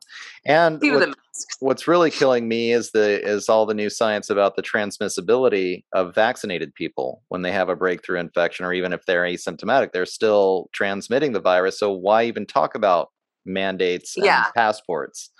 And 0.46 0.82
what, 0.82 1.16
what's 1.60 1.88
really 1.88 2.12
killing 2.12 2.50
me 2.50 2.74
is 2.74 2.92
the 2.92 3.26
is 3.26 3.48
all 3.48 3.66
the 3.66 3.74
new 3.74 3.90
science 3.90 4.30
about 4.30 4.58
the 4.58 4.62
transmissibility 4.62 5.86
of 5.94 6.14
vaccinated 6.14 6.74
people 6.76 7.24
when 7.30 7.42
they 7.42 7.54
have 7.54 7.70
a 7.70 7.76
breakthrough 7.76 8.20
infection 8.20 8.66
or 8.66 8.74
even 8.74 8.92
if 8.92 9.06
they're 9.06 9.24
asymptomatic, 9.24 9.94
they're 9.94 10.06
still 10.06 10.70
transmitting 10.74 11.32
the 11.32 11.40
virus. 11.40 11.80
So 11.80 11.92
why 11.92 12.26
even 12.26 12.46
talk 12.46 12.76
about 12.76 13.10
mandates 13.46 14.16
and 14.16 14.26
yeah. 14.26 14.46
passports 14.56 15.32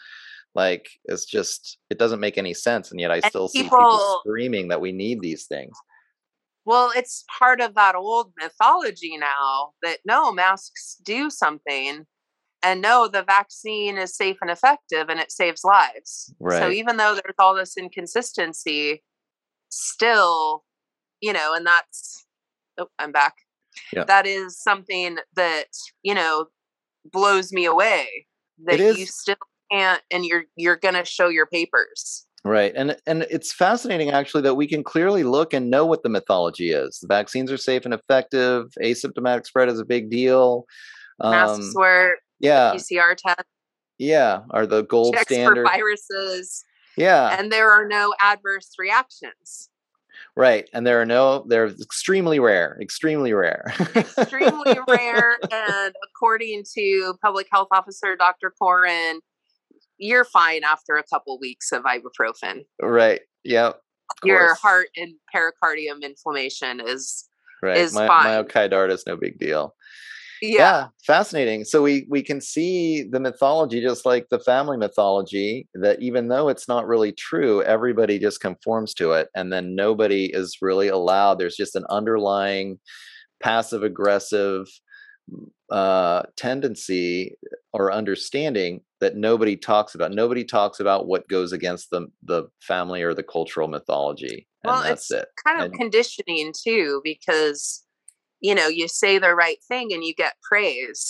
like 0.56 0.90
it's 1.06 1.26
just 1.26 1.78
it 1.90 2.00
doesn't 2.00 2.20
make 2.20 2.38
any 2.38 2.54
sense 2.54 2.92
and 2.92 3.00
yet 3.00 3.12
i 3.12 3.16
and 3.16 3.26
still 3.26 3.50
people, 3.50 3.50
see 3.50 3.64
people 3.64 4.22
screaming 4.22 4.68
that 4.70 4.82
we 4.82 4.92
need 4.92 5.20
these 5.22 5.46
things 5.46 5.76
well 6.66 6.92
it's 6.96 7.26
part 7.40 7.62
of 7.62 7.76
that 7.76 7.96
old 7.96 8.32
mythology 8.42 9.18
now 9.18 9.72
that 9.84 10.00
no 10.06 10.32
masks 10.32 10.98
do 11.04 11.30
something 11.30 12.06
and 12.64 12.82
no 12.82 13.08
the 13.08 13.24
vaccine 13.24 13.98
is 13.98 14.16
safe 14.16 14.38
and 14.42 14.50
effective 14.50 15.10
and 15.10 15.20
it 15.20 15.32
saves 15.32 15.64
lives 15.64 16.34
right. 16.40 16.60
so 16.60 16.70
even 16.70 16.98
though 16.98 17.14
there's 17.14 17.36
all 17.38 17.56
this 17.56 17.78
inconsistency 17.78 19.04
still 19.70 20.64
you 21.22 21.34
know 21.34 21.54
and 21.54 21.66
that's 21.66 22.26
oh 22.78 22.88
i'm 22.98 23.12
back 23.12 23.34
yeah. 23.94 24.04
that 24.06 24.26
is 24.26 24.62
something 24.62 25.18
that 25.36 25.66
you 26.02 26.14
know 26.14 26.48
blows 27.12 27.52
me 27.52 27.66
away 27.66 28.28
that 28.66 28.80
you 28.80 29.06
still 29.06 29.36
can't 29.72 30.02
and 30.12 30.26
you're 30.26 30.44
you're 30.56 30.78
going 30.78 30.96
to 30.96 31.06
show 31.06 31.30
your 31.30 31.46
papers. 31.46 32.26
Right 32.44 32.74
and 32.76 32.96
and 33.08 33.26
it's 33.32 33.52
fascinating 33.52 34.12
actually 34.12 34.42
that 34.44 34.56
we 34.56 34.68
can 34.68 34.84
clearly 34.84 35.24
look 35.24 35.54
and 35.54 35.70
know 35.70 35.86
what 35.86 36.04
the 36.04 36.10
mythology 36.10 36.72
is. 36.72 37.00
The 37.02 37.08
vaccines 37.08 37.52
are 37.52 37.58
safe 37.58 37.86
and 37.86 37.94
effective 37.94 38.68
asymptomatic 38.84 39.46
spread 39.46 39.70
is 39.70 39.80
a 39.80 39.86
big 39.86 40.10
deal 40.10 40.66
masks 41.22 41.68
um, 41.68 41.74
work 41.76 42.20
yeah. 42.40 42.74
Pcr 42.74 43.16
test 43.16 43.48
yeah 43.98 44.42
are 44.52 44.66
the 44.66 44.84
gold 44.84 45.16
Checks 45.16 45.34
standard 45.34 45.66
for 45.66 45.72
viruses 45.72 46.64
yeah. 46.98 47.38
and 47.38 47.52
there 47.52 47.72
are 47.72 47.88
no 47.88 48.14
adverse 48.22 48.72
reactions 48.78 49.70
Right. 50.38 50.70
And 50.74 50.86
there 50.86 51.02
are 51.02 51.06
no, 51.06 51.46
they're 51.48 51.68
extremely 51.68 52.40
rare, 52.40 52.78
extremely 52.82 53.34
rare. 53.34 53.74
extremely 53.96 54.78
rare. 54.88 55.38
And 55.52 55.96
according 56.04 56.64
to 56.76 57.16
public 57.22 57.48
health 57.52 57.70
officer 57.72 58.16
Dr. 58.18 58.52
Coren, 58.62 59.20
you're 59.98 60.26
fine 60.26 60.64
after 60.64 60.98
a 60.98 61.04
couple 61.04 61.40
weeks 61.40 61.72
of 61.72 61.84
ibuprofen. 61.84 62.66
Right. 62.82 63.22
Yep. 63.46 63.80
Your 64.24 64.56
heart 64.56 64.88
and 64.98 65.14
pericardium 65.34 66.02
inflammation 66.02 66.82
is 66.86 67.26
right. 67.62 67.78
is 67.78 67.94
My, 67.94 68.08
fine. 68.08 68.26
Myocarditis, 68.26 69.04
no 69.08 69.16
big 69.16 69.40
deal. 69.40 69.74
Yeah. 70.54 70.58
yeah 70.60 70.88
fascinating 71.06 71.64
so 71.66 71.82
we 71.82 72.06
we 72.10 72.22
can 72.24 72.40
see 72.42 73.04
the 73.04 73.20
mythology 73.20 73.82
just 73.82 74.06
like 74.06 74.28
the 74.30 74.40
family 74.40 74.78
mythology 74.78 75.68
that 75.74 76.02
even 76.02 76.28
though 76.28 76.50
it's 76.50 76.68
not 76.68 76.88
really 76.88 77.12
true 77.12 77.62
everybody 77.64 78.20
just 78.20 78.42
conforms 78.42 78.94
to 78.96 79.12
it 79.14 79.30
and 79.36 79.52
then 79.52 79.76
nobody 79.76 80.26
is 80.34 80.58
really 80.62 80.88
allowed 80.88 81.36
there's 81.40 81.56
just 81.56 81.76
an 81.76 81.86
underlying 81.90 82.80
passive 83.42 83.84
aggressive 83.84 84.66
uh 85.72 86.22
tendency 86.38 87.36
or 87.74 87.92
understanding 87.92 88.82
that 89.02 89.16
nobody 89.16 89.56
talks 89.58 89.96
about 89.96 90.12
nobody 90.12 90.44
talks 90.44 90.80
about 90.80 91.08
what 91.08 91.28
goes 91.28 91.52
against 91.52 91.90
the 91.90 92.08
the 92.24 92.44
family 92.62 93.02
or 93.02 93.14
the 93.16 93.24
cultural 93.24 93.68
mythology 93.68 94.48
and 94.64 94.72
well 94.72 94.84
that's 94.84 95.10
it's 95.10 95.22
it 95.24 95.28
kind 95.46 95.60
of 95.62 95.66
And- 95.66 95.74
conditioning 95.80 96.54
too 96.64 97.02
because 97.04 97.85
you 98.46 98.54
know 98.56 98.68
you 98.68 98.88
say 98.88 99.14
the 99.20 99.34
right 99.44 99.58
thing 99.68 99.92
and 99.94 100.04
you 100.04 100.14
get 100.14 100.34
praise 100.50 101.04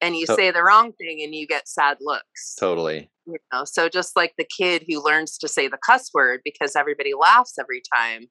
and 0.00 0.16
you 0.16 0.26
To- 0.26 0.34
say 0.34 0.50
the 0.50 0.62
wrong 0.68 0.92
thing 0.92 1.16
and 1.24 1.34
you 1.34 1.46
get 1.46 1.68
sad 1.68 1.96
looks 2.00 2.54
totally. 2.58 3.10
you 3.26 3.36
know? 3.52 3.64
So 3.64 3.88
just 3.88 4.14
like 4.20 4.32
the 4.38 4.46
kid 4.58 4.84
who 4.88 5.04
learns 5.04 5.36
to 5.38 5.48
say 5.48 5.66
the 5.68 5.78
cuss 5.88 6.10
word 6.14 6.40
because 6.44 6.76
everybody 6.76 7.12
laughs 7.14 7.54
every 7.58 7.82
time 7.94 8.22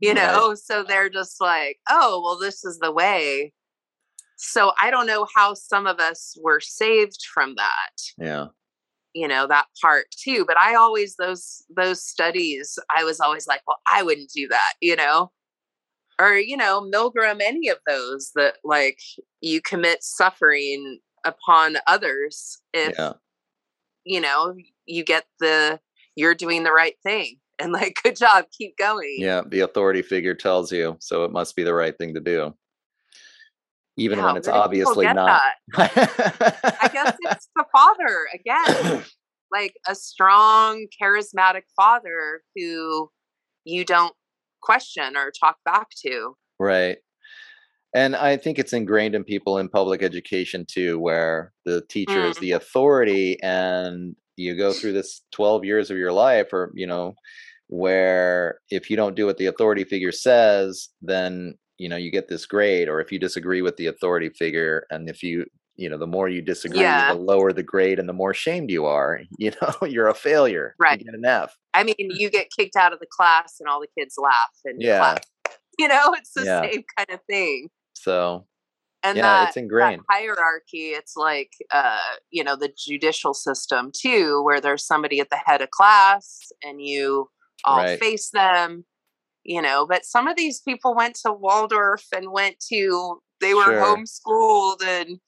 you 0.00 0.10
Right. 0.10 0.16
know? 0.16 0.54
So 0.54 0.82
they're 0.82 1.10
just 1.20 1.36
like 1.40 1.78
oh 1.88 2.20
well 2.22 2.38
this 2.38 2.64
is 2.64 2.78
the 2.80 2.92
way. 2.92 3.52
So 4.36 4.72
i 4.80 4.90
don't 4.92 5.06
know 5.12 5.26
how 5.36 5.54
some 5.54 5.86
of 5.92 5.98
us 6.10 6.20
were 6.46 6.60
saved 6.60 7.20
from 7.34 7.54
that 7.56 7.94
yeah. 8.18 8.46
you 9.14 9.26
know 9.26 9.46
that 9.48 9.66
part 9.82 10.06
too 10.24 10.44
but 10.46 10.56
i 10.56 10.74
always 10.76 11.16
those 11.16 11.62
those 11.76 12.00
studies 12.14 12.78
i 12.96 13.02
was 13.02 13.18
always 13.20 13.46
like 13.48 13.62
well 13.66 13.80
i 13.92 14.00
wouldn't 14.06 14.30
do 14.32 14.46
that 14.48 14.72
you 14.80 14.94
know 14.94 15.30
or 16.20 16.34
you 16.34 16.56
know 16.56 16.80
milgram 16.92 17.40
any 17.40 17.68
of 17.68 17.78
those 17.86 18.30
that 18.34 18.56
like 18.64 18.98
you 19.40 19.60
commit 19.60 20.02
suffering 20.02 20.98
upon 21.24 21.76
others 21.86 22.58
if 22.72 22.94
yeah 22.98 23.12
you 24.04 24.20
know 24.20 24.54
you 24.86 25.04
get 25.04 25.24
the 25.40 25.78
you're 26.16 26.34
doing 26.34 26.64
the 26.64 26.72
right 26.72 26.94
thing 27.02 27.36
and 27.58 27.72
like 27.72 27.96
good 28.02 28.16
job 28.16 28.46
keep 28.56 28.76
going 28.76 29.16
Yeah, 29.18 29.42
the 29.46 29.60
authority 29.60 30.02
figure 30.02 30.34
tells 30.34 30.72
you, 30.72 30.96
so 31.00 31.24
it 31.24 31.32
must 31.32 31.56
be 31.56 31.64
the 31.64 31.74
right 31.74 31.96
thing 31.96 32.14
to 32.14 32.20
do. 32.20 32.54
Even 33.96 34.18
Yeah, 34.18 34.26
when 34.26 34.36
it's 34.36 34.46
where 34.46 34.54
do 34.54 34.70
people 34.70 34.92
obviously 34.92 35.06
not. 35.12 35.42
i 35.74 36.90
guess 36.92 37.16
it's 37.20 37.48
the 37.56 37.64
father 37.72 38.28
again 38.32 39.04
like 39.52 39.74
a 39.86 39.94
strong 39.94 40.86
charismatic 41.00 41.62
father 41.74 42.42
who 42.54 43.10
you 43.64 43.84
don't 43.84 44.14
question 44.62 45.16
or 45.16 45.30
talk 45.30 45.56
back 45.64 45.88
to 46.02 46.34
right. 46.58 46.98
And 47.94 48.14
I 48.14 48.36
think 48.36 48.58
it's 48.58 48.74
ingrained 48.74 49.14
in 49.14 49.24
people 49.24 49.58
in 49.58 49.68
public 49.68 50.02
education 50.02 50.66
too, 50.68 50.98
where 50.98 51.52
the 51.64 51.82
teacher 51.88 52.20
is 52.26 52.36
Mm. 52.36 52.40
the 52.40 52.52
authority 52.52 53.42
and 53.42 54.14
you 54.36 54.56
go 54.56 54.72
through 54.72 54.92
this 54.92 55.22
12 55.32 55.64
years 55.64 55.90
of 55.90 55.96
your 55.96 56.12
life 56.12 56.52
or, 56.52 56.70
you 56.74 56.86
know, 56.86 57.14
where 57.68 58.60
if 58.70 58.90
you 58.90 58.96
don't 58.96 59.16
do 59.16 59.26
what 59.26 59.38
the 59.38 59.46
authority 59.46 59.84
figure 59.84 60.12
says, 60.12 60.90
then, 61.00 61.54
you 61.78 61.88
know, 61.88 61.96
you 61.96 62.10
get 62.10 62.28
this 62.28 62.46
grade. 62.46 62.88
Or 62.88 63.00
if 63.00 63.10
you 63.10 63.18
disagree 63.18 63.62
with 63.62 63.76
the 63.76 63.86
authority 63.86 64.30
figure 64.30 64.84
and 64.90 65.08
if 65.08 65.22
you, 65.22 65.46
you 65.78 65.88
know, 65.88 65.96
the 65.96 66.06
more 66.06 66.28
you 66.28 66.42
disagree, 66.42 66.80
Yeah. 66.80 67.12
the 67.12 67.18
lower 67.18 67.52
the 67.52 67.62
grade 67.62 67.98
and 67.98 68.08
the 68.08 68.12
more 68.12 68.34
shamed 68.34 68.68
you 68.70 68.84
are. 68.84 69.20
You 69.38 69.52
know, 69.62 69.86
you're 69.86 70.08
a 70.08 70.14
failure. 70.14 70.74
Right. 70.78 70.98
You 70.98 71.04
get 71.06 71.14
an 71.14 71.24
F. 71.24 71.56
I 71.72 71.84
mean, 71.84 71.94
you 71.98 72.28
get 72.28 72.48
kicked 72.56 72.76
out 72.76 72.92
of 72.92 72.98
the 72.98 73.06
class 73.10 73.56
and 73.60 73.68
all 73.68 73.80
the 73.80 73.86
kids 73.98 74.16
laugh 74.18 74.34
and 74.64 74.82
Yeah. 74.82 75.18
You 75.78 75.86
know, 75.86 76.12
it's 76.14 76.32
the 76.34 76.44
Yeah. 76.44 76.62
same 76.62 76.82
kind 76.96 77.10
of 77.10 77.20
thing. 77.30 77.68
So 77.94 78.46
And 79.04 79.16
Yeah, 79.16 79.22
that, 79.38 79.48
it's 79.48 79.56
ingrained. 79.56 80.02
hierarchy, 80.10 80.88
it's 80.90 81.14
like 81.16 81.52
uh, 81.72 82.00
you 82.30 82.42
know, 82.42 82.56
the 82.56 82.72
judicial 82.76 83.32
system 83.32 83.92
too, 83.96 84.42
where 84.42 84.60
there's 84.60 84.84
somebody 84.84 85.20
at 85.20 85.30
the 85.30 85.36
head 85.36 85.62
of 85.62 85.70
class 85.70 86.50
and 86.64 86.82
you 86.84 87.30
all 87.64 87.76
Right. 87.78 87.98
face 88.00 88.30
them, 88.30 88.84
you 89.44 89.62
know. 89.62 89.86
But 89.86 90.04
some 90.04 90.26
of 90.26 90.36
these 90.36 90.60
people 90.60 90.96
went 90.96 91.14
to 91.24 91.32
Waldorf 91.32 92.04
and 92.12 92.32
went 92.32 92.56
to 92.72 93.22
they 93.40 93.54
were 93.54 93.62
Sure. 93.62 93.96
homeschooled 93.96 94.82
and 94.82 95.20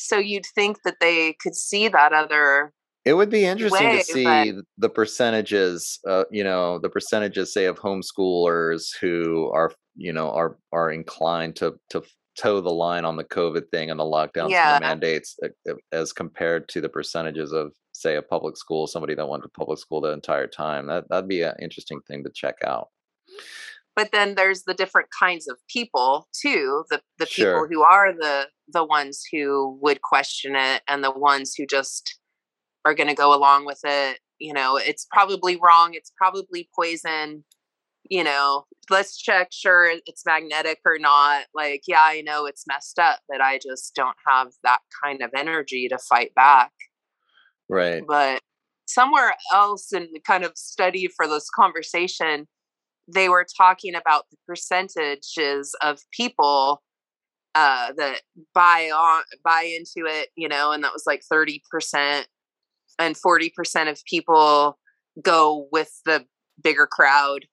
so 0.00 0.16
you'd 0.18 0.46
think 0.54 0.78
that 0.84 0.96
they 1.00 1.34
could 1.42 1.54
see 1.54 1.88
that 1.88 2.12
other 2.12 2.72
It 3.04 3.14
would 3.14 3.30
be 3.30 3.44
interesting 3.44 3.88
way, 3.88 3.98
to 3.98 4.04
see 4.04 4.24
but- 4.52 4.64
the 4.78 4.88
percentages, 4.90 5.98
uh, 6.08 6.24
you 6.30 6.44
know, 6.44 6.78
the 6.78 6.90
percentages, 6.90 7.52
say, 7.52 7.64
of 7.66 7.78
homeschoolers 7.78 8.90
who 9.00 9.50
are, 9.54 9.72
you 9.96 10.12
know, 10.12 10.30
are 10.30 10.58
are 10.72 10.90
inclined 10.90 11.56
to 11.56 11.74
to 11.90 12.02
toe 12.38 12.60
the 12.60 12.70
line 12.70 13.04
on 13.04 13.16
the 13.16 13.24
COVID 13.24 13.68
thing 13.70 13.90
and 13.90 13.98
the 14.00 14.04
lockdowns 14.04 14.52
and 14.52 14.82
the 14.84 14.86
mandates, 14.86 15.36
as 15.92 16.12
compared 16.12 16.68
to 16.68 16.80
the 16.80 16.88
percentages 16.88 17.52
of, 17.52 17.72
say, 17.92 18.16
a 18.16 18.22
public 18.22 18.56
school, 18.56 18.86
somebody 18.86 19.14
that 19.14 19.28
went 19.28 19.42
to 19.42 19.48
public 19.50 19.78
school 19.78 20.00
the 20.00 20.12
entire 20.12 20.46
time. 20.46 20.86
That 20.86 21.04
that'd 21.10 21.28
be 21.28 21.42
an 21.42 21.54
interesting 21.60 22.00
thing 22.06 22.22
to 22.24 22.30
check 22.34 22.56
out. 22.64 22.88
But 24.00 24.12
then 24.12 24.34
there's 24.34 24.62
the 24.62 24.72
different 24.72 25.08
kinds 25.18 25.46
of 25.46 25.58
people 25.68 26.26
too 26.32 26.84
the 26.90 27.02
the 27.18 27.26
Sure. 27.26 27.66
people 27.66 27.66
who 27.70 27.82
are 27.82 28.12
the 28.12 28.46
the 28.72 28.84
ones 28.84 29.22
who 29.30 29.78
would 29.82 30.00
question 30.00 30.56
it 30.56 30.82
and 30.88 31.04
the 31.04 31.10
ones 31.10 31.54
who 31.56 31.66
just 31.66 32.18
are 32.86 32.94
going 32.94 33.08
to 33.08 33.14
go 33.14 33.34
along 33.34 33.66
with 33.66 33.80
it 33.84 34.18
you 34.38 34.54
know 34.54 34.76
it's 34.78 35.06
probably 35.12 35.56
wrong 35.62 35.92
it's 35.92 36.12
probably 36.16 36.68
poison 36.74 37.44
you 38.08 38.24
know 38.24 38.64
let's 38.88 39.18
check 39.18 39.48
sure 39.52 39.92
it's 40.06 40.24
magnetic 40.24 40.78
or 40.86 40.98
not 40.98 41.44
like 41.54 41.82
yeah 41.86 42.00
i 42.02 42.22
know 42.22 42.46
it's 42.46 42.64
messed 42.66 42.98
up 42.98 43.20
but 43.28 43.42
i 43.42 43.58
just 43.58 43.94
don't 43.94 44.16
have 44.26 44.48
that 44.64 44.80
kind 45.04 45.20
of 45.22 45.30
energy 45.36 45.88
to 45.88 45.98
fight 45.98 46.34
back 46.34 46.72
Right. 47.68 48.02
but 48.08 48.40
somewhere 48.86 49.34
else 49.54 49.92
in 49.92 50.08
the 50.12 50.20
kind 50.20 50.42
of 50.44 50.52
study 50.56 51.06
for 51.16 51.28
this 51.28 51.48
conversation 51.54 52.48
they 53.12 53.28
were 53.28 53.46
talking 53.56 53.94
about 53.94 54.24
the 54.30 54.36
percentages 54.46 55.74
of 55.82 56.00
people 56.12 56.82
uh 57.54 57.92
that 57.96 58.20
buy 58.54 58.90
on 58.94 59.22
buy 59.44 59.62
into 59.76 60.08
it 60.08 60.28
you 60.36 60.48
know 60.48 60.72
and 60.72 60.84
that 60.84 60.92
was 60.92 61.04
like 61.06 61.22
30% 61.32 62.24
and 62.98 63.16
40% 63.16 63.90
of 63.90 64.04
people 64.04 64.78
go 65.22 65.66
with 65.72 66.00
the 66.04 66.24
bigger 66.62 66.86
crowd 66.86 67.46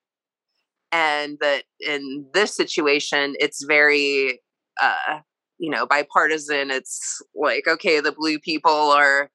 and 0.92 1.38
that 1.40 1.64
in 1.80 2.26
this 2.32 2.54
situation 2.54 3.34
it's 3.38 3.64
very 3.64 4.40
uh 4.82 5.18
you 5.58 5.70
know 5.70 5.86
bipartisan 5.86 6.70
it's 6.70 7.20
like 7.34 7.66
okay 7.66 8.00
the 8.00 8.12
blue 8.12 8.38
people 8.38 8.70
are 8.70 9.30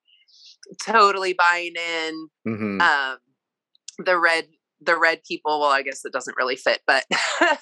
totally 0.82 1.34
buying 1.34 1.74
in 1.76 2.30
hmm 2.45 2.82
um 2.82 3.17
the 3.99 4.17
red 4.17 4.45
the 4.86 4.97
red 4.97 5.19
people 5.27 5.59
well 5.59 5.69
i 5.69 5.81
guess 5.81 6.05
it 6.05 6.13
doesn't 6.13 6.38
really 6.38 6.55
fit 6.55 6.81
but 6.88 7.05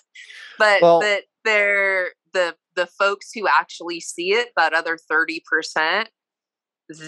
but 0.60 0.82
Well- 0.82 1.00
that 1.00 1.24
they're 1.44 2.10
the 2.34 2.56
the 2.76 2.86
folks 2.86 3.32
who 3.34 3.48
actually 3.48 4.00
see 4.00 4.32
it 4.32 4.50
that 4.56 4.74
other 4.74 4.98
30% 5.12 6.06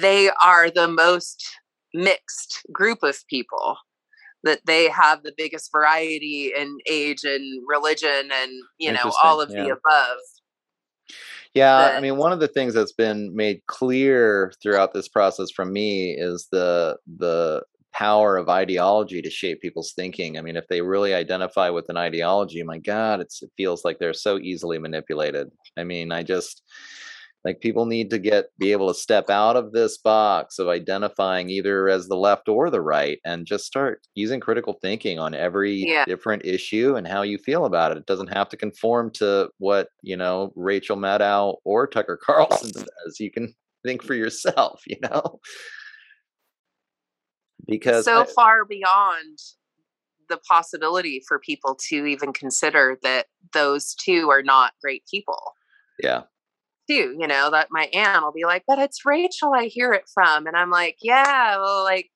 they 0.01 0.29
are 0.43 0.69
the 0.69 0.87
most 0.87 1.45
mixed 1.93 2.61
group 2.71 2.99
of 3.03 3.17
people 3.29 3.77
that 4.43 4.59
they 4.65 4.89
have 4.89 5.23
the 5.23 5.33
biggest 5.37 5.71
variety 5.71 6.51
in 6.55 6.77
age 6.89 7.23
and 7.23 7.63
religion 7.67 8.29
and 8.33 8.51
you 8.77 8.91
know 8.91 9.11
all 9.23 9.41
of 9.41 9.49
Interesting, 9.49 9.69
the 9.69 9.79
above. 9.85 10.17
Yeah, 11.53 11.93
I 11.95 12.01
mean, 12.01 12.17
one 12.17 12.31
of 12.31 12.39
the 12.39 12.47
things 12.47 12.73
that's 12.73 12.93
been 12.93 13.35
made 13.35 13.61
clear 13.67 14.51
throughout 14.61 14.93
this 14.93 15.07
process 15.07 15.51
from 15.51 15.71
me 15.71 16.13
is 16.17 16.47
the 16.51 16.97
the 17.17 17.63
power 17.93 18.37
of 18.37 18.49
ideology 18.49 19.21
to 19.21 19.29
shape 19.29 19.61
people's 19.61 19.93
thinking. 19.93 20.37
I 20.37 20.41
mean, 20.41 20.55
if 20.57 20.67
they 20.67 20.81
really 20.81 21.13
identify 21.13 21.69
with 21.69 21.89
an 21.89 21.97
ideology, 21.97 22.61
my 22.63 22.79
God, 22.79 23.21
it's 23.21 23.41
it 23.43 23.51
feels 23.57 23.85
like 23.85 23.99
they're 23.99 24.13
so 24.13 24.37
easily 24.39 24.79
manipulated. 24.79 25.49
I 25.77 25.83
mean, 25.83 26.11
I 26.11 26.23
just 26.23 26.63
like 27.45 27.59
people 27.59 27.85
need 27.85 28.09
to 28.09 28.19
get 28.19 28.45
be 28.57 28.71
able 28.71 28.87
to 28.87 28.93
step 28.97 29.29
out 29.29 29.57
of 29.57 29.73
this 29.73 29.97
box 29.97 30.59
of 30.59 30.69
identifying 30.69 31.49
either 31.49 31.89
as 31.89 32.07
the 32.07 32.15
left 32.15 32.47
or 32.47 32.69
the 32.69 32.81
right 32.81 33.19
and 33.25 33.45
just 33.45 33.65
start 33.65 34.01
using 34.15 34.39
critical 34.39 34.73
thinking 34.81 35.19
on 35.19 35.33
every 35.33 35.85
Yeah. 35.87 36.05
different 36.05 36.45
issue 36.45 36.95
and 36.95 37.07
how 37.07 37.21
you 37.21 37.37
feel 37.37 37.65
about 37.65 37.91
it. 37.91 37.97
It 37.97 38.05
doesn't 38.05 38.33
have 38.33 38.47
to 38.49 38.57
conform 38.57 39.11
to 39.15 39.49
what, 39.57 39.89
you 40.01 40.15
know, 40.15 40.53
Rachel 40.55 40.95
Maddow 40.97 41.57
or 41.65 41.85
Tucker 41.87 42.17
Carlson 42.25 42.71
says 42.73 43.19
You 43.19 43.29
can 43.31 43.53
think 43.83 44.03
for 44.03 44.13
yourself, 44.15 44.81
you 44.87 44.97
know? 45.01 45.39
Because 47.67 48.05
so 48.05 48.21
I- 48.21 48.27
far 48.35 48.65
beyond 48.65 49.39
the 50.29 50.37
possibility 50.49 51.21
for 51.27 51.37
people 51.39 51.77
to 51.89 52.05
even 52.05 52.33
consider 52.33 52.97
that 53.03 53.27
those 53.53 53.93
two 53.93 54.29
are 54.29 54.41
not 54.41 54.73
great 54.81 55.03
people. 55.11 55.39
Yeah, 56.01 56.23
too 56.89 57.15
you 57.17 57.27
know 57.27 57.49
that 57.51 57.67
my 57.71 57.87
aunt 57.93 58.23
will 58.23 58.31
be 58.31 58.45
like 58.45 58.63
but 58.67 58.79
it's 58.79 59.05
rachel 59.05 59.53
i 59.53 59.65
hear 59.65 59.93
it 59.93 60.03
from 60.13 60.47
and 60.47 60.57
i'm 60.57 60.69
like 60.69 60.97
yeah 61.01 61.55
well 61.57 61.83
like 61.83 62.09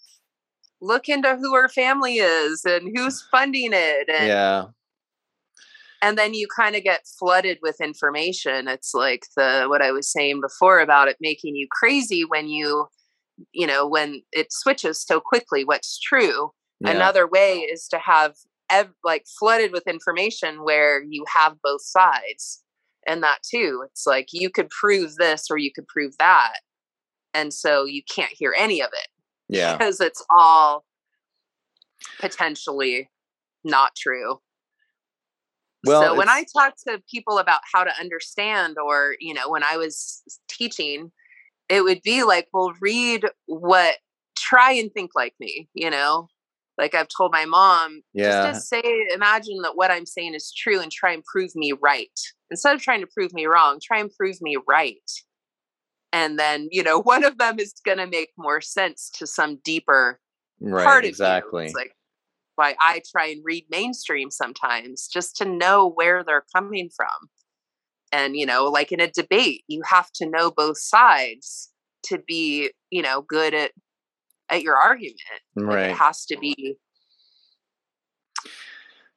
look 0.81 1.09
into 1.09 1.35
who 1.35 1.55
her 1.55 1.69
family 1.69 2.17
is 2.17 2.63
and 2.65 2.91
who's 2.95 3.25
funding 3.31 3.71
it 3.73 4.09
and 4.09 4.27
yeah. 4.27 4.65
and 6.01 6.17
then 6.17 6.33
you 6.33 6.47
kind 6.55 6.75
of 6.75 6.83
get 6.83 7.01
flooded 7.17 7.57
with 7.63 7.81
information. 7.81 8.67
It's 8.67 8.93
like 8.93 9.23
the 9.35 9.65
what 9.67 9.81
i 9.81 9.91
was 9.91 10.11
saying 10.11 10.41
before 10.41 10.79
about 10.79 11.07
it 11.07 11.17
making 11.19 11.55
you 11.55 11.67
crazy 11.71 12.23
when 12.23 12.47
you 12.47 12.87
you 13.51 13.67
know 13.67 13.87
when 13.87 14.21
it 14.31 14.51
switches 14.51 15.01
so 15.01 15.19
quickly 15.19 15.63
what's 15.63 15.99
true. 15.99 16.51
Yeah. 16.79 16.91
another 16.91 17.27
way 17.27 17.59
is 17.59 17.87
to 17.87 17.97
have 17.97 18.35
ev- 18.69 18.93
like 19.03 19.25
flooded 19.39 19.71
with 19.71 19.87
information 19.87 20.63
where 20.63 21.03
you 21.03 21.25
have 21.33 21.55
both 21.63 21.81
sides 21.81 22.63
and 23.07 23.23
that 23.23 23.39
too 23.43 23.83
it's 23.89 24.05
like 24.05 24.27
you 24.31 24.49
could 24.49 24.69
prove 24.69 25.15
this 25.15 25.47
or 25.49 25.57
you 25.57 25.71
could 25.73 25.87
prove 25.87 26.13
that 26.19 26.59
and 27.33 27.53
so 27.53 27.85
you 27.85 28.01
can't 28.13 28.31
hear 28.31 28.53
any 28.57 28.81
of 28.81 28.89
it 28.93 29.07
yeah. 29.49 29.75
because 29.75 29.99
it's 29.99 30.23
all 30.29 30.85
potentially 32.19 33.09
not 33.63 33.95
true. 33.95 34.39
Well, 35.85 36.01
so 36.01 36.15
when 36.15 36.29
I 36.29 36.43
talk 36.55 36.73
to 36.87 37.01
people 37.09 37.37
about 37.37 37.61
how 37.71 37.83
to 37.83 37.91
understand, 37.99 38.77
or, 38.83 39.15
you 39.19 39.33
know, 39.33 39.49
when 39.49 39.63
I 39.63 39.77
was 39.77 40.23
teaching, 40.49 41.11
it 41.69 41.83
would 41.83 42.01
be 42.03 42.23
like, 42.23 42.47
well, 42.53 42.73
read 42.81 43.25
what, 43.45 43.97
try 44.37 44.71
and 44.71 44.91
think 44.93 45.11
like 45.15 45.33
me, 45.39 45.69
you 45.73 45.89
know? 45.89 46.27
Like 46.77 46.93
I've 46.93 47.07
told 47.07 47.31
my 47.31 47.45
mom, 47.45 48.01
yeah. 48.13 48.51
just, 48.51 48.69
just 48.69 48.69
say, 48.69 49.07
imagine 49.13 49.61
that 49.63 49.75
what 49.75 49.89
I'm 49.89 50.05
saying 50.05 50.35
is 50.35 50.53
true 50.55 50.79
and 50.79 50.91
try 50.91 51.11
and 51.11 51.23
prove 51.23 51.55
me 51.55 51.73
right. 51.81 52.19
Instead 52.51 52.75
of 52.75 52.81
trying 52.81 53.01
to 53.01 53.07
prove 53.07 53.33
me 53.33 53.45
wrong, 53.47 53.79
try 53.81 53.99
and 53.99 54.11
prove 54.15 54.37
me 54.41 54.57
right. 54.67 55.11
And 56.13 56.37
then, 56.37 56.67
you 56.71 56.83
know, 56.83 56.99
one 57.03 57.23
of 57.23 57.37
them 57.37 57.59
is 57.59 57.73
going 57.83 57.97
to 57.97 58.07
make 58.07 58.29
more 58.37 58.61
sense 58.61 59.09
to 59.15 59.25
some 59.25 59.59
deeper 59.63 60.19
right, 60.61 60.85
part 60.85 61.03
of 61.03 61.09
exactly. 61.09 61.63
you. 61.63 61.67
It's 61.67 61.75
like, 61.75 61.91
why 62.57 62.75
I 62.79 63.01
try 63.11 63.27
and 63.27 63.41
read 63.45 63.65
mainstream 63.69 64.31
sometimes 64.31 65.07
just 65.07 65.35
to 65.37 65.45
know 65.45 65.87
where 65.87 66.23
they're 66.23 66.45
coming 66.55 66.89
from. 66.95 67.29
And, 68.11 68.35
you 68.35 68.45
know, 68.45 68.65
like 68.65 68.91
in 68.91 68.99
a 68.99 69.11
debate, 69.11 69.63
you 69.67 69.81
have 69.85 70.11
to 70.13 70.29
know 70.29 70.51
both 70.51 70.77
sides 70.77 71.71
to 72.03 72.19
be, 72.19 72.71
you 72.89 73.01
know, 73.01 73.21
good 73.21 73.53
at 73.53 73.71
at 74.49 74.63
your 74.63 74.77
argument. 74.77 75.17
Right. 75.55 75.87
Like 75.87 75.91
it 75.91 75.97
has 75.97 76.25
to 76.27 76.37
be 76.37 76.77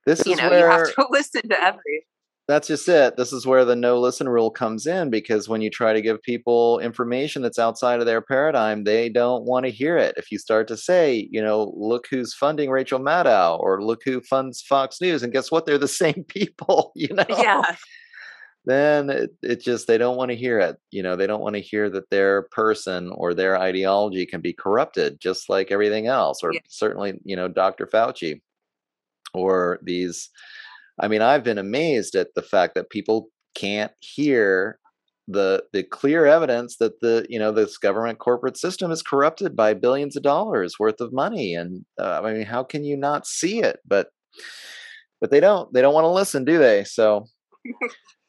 this 0.06 0.20
is 0.20 0.26
you 0.26 0.36
know, 0.36 0.50
where, 0.50 0.66
you 0.66 0.70
have 0.70 0.94
to 0.94 1.06
listen 1.10 1.48
to 1.48 1.60
every 1.62 2.04
that's 2.50 2.66
just 2.66 2.88
it. 2.88 3.16
This 3.16 3.32
is 3.32 3.46
where 3.46 3.64
the 3.64 3.76
no 3.76 4.00
listen 4.00 4.28
rule 4.28 4.50
comes 4.50 4.84
in 4.84 5.08
because 5.08 5.48
when 5.48 5.60
you 5.60 5.70
try 5.70 5.92
to 5.92 6.02
give 6.02 6.20
people 6.20 6.80
information 6.80 7.42
that's 7.42 7.60
outside 7.60 8.00
of 8.00 8.06
their 8.06 8.20
paradigm, 8.20 8.82
they 8.82 9.08
don't 9.08 9.44
want 9.44 9.66
to 9.66 9.70
hear 9.70 9.96
it. 9.96 10.14
If 10.16 10.32
you 10.32 10.38
start 10.38 10.66
to 10.66 10.76
say, 10.76 11.28
you 11.30 11.40
know, 11.40 11.72
look 11.76 12.08
who's 12.10 12.34
funding 12.34 12.68
Rachel 12.68 12.98
Maddow 12.98 13.60
or 13.60 13.84
look 13.84 14.00
who 14.04 14.20
funds 14.22 14.60
Fox 14.60 15.00
News, 15.00 15.22
and 15.22 15.32
guess 15.32 15.52
what? 15.52 15.64
They're 15.64 15.78
the 15.78 15.86
same 16.04 16.24
people, 16.26 16.90
you 16.96 17.14
know? 17.14 17.24
Yeah. 17.28 17.76
Then 18.66 19.08
it, 19.08 19.30
it 19.42 19.60
just, 19.60 19.86
they 19.86 19.98
don't 19.98 20.16
want 20.16 20.30
to 20.30 20.36
hear 20.36 20.60
it. 20.60 20.76
You 20.90 21.02
know, 21.02 21.16
they 21.16 21.26
don't 21.26 21.40
want 21.40 21.56
to 21.56 21.62
hear 21.62 21.88
that 21.90 22.10
their 22.10 22.42
person 22.50 23.10
or 23.14 23.32
their 23.32 23.58
ideology 23.58 24.26
can 24.26 24.40
be 24.40 24.52
corrupted 24.52 25.20
just 25.20 25.48
like 25.48 25.70
everything 25.70 26.06
else, 26.06 26.42
or 26.42 26.52
yeah. 26.52 26.60
certainly, 26.68 27.18
you 27.24 27.36
know, 27.36 27.48
Dr. 27.48 27.86
Fauci 27.86 28.40
or 29.32 29.78
these 29.82 30.30
I 31.00 31.08
mean, 31.08 31.22
I've 31.22 31.42
been 31.42 31.58
amazed 31.58 32.14
at 32.14 32.34
the 32.34 32.42
fact 32.42 32.74
that 32.74 32.90
people 32.90 33.28
can't 33.54 33.92
hear 34.00 34.78
the 35.26 35.62
the 35.72 35.82
clear 35.82 36.26
evidence 36.26 36.76
that 36.78 37.00
the 37.00 37.24
you 37.28 37.38
know 37.38 37.52
this 37.52 37.78
government 37.78 38.18
corporate 38.18 38.56
system 38.56 38.90
is 38.90 39.02
corrupted 39.02 39.54
by 39.54 39.74
billions 39.74 40.16
of 40.16 40.22
dollars 40.22 40.78
worth 40.78 41.00
of 41.00 41.12
money 41.12 41.54
and 41.54 41.84
uh, 42.00 42.20
i 42.22 42.32
mean 42.32 42.44
how 42.44 42.64
can 42.64 42.82
you 42.84 42.96
not 42.96 43.26
see 43.26 43.60
it 43.60 43.78
but 43.86 44.08
but 45.20 45.30
they 45.30 45.38
don't 45.38 45.72
they 45.72 45.82
don't 45.82 45.94
want 45.94 46.04
to 46.04 46.08
listen 46.08 46.44
do 46.44 46.58
they 46.58 46.82
so 46.84 47.26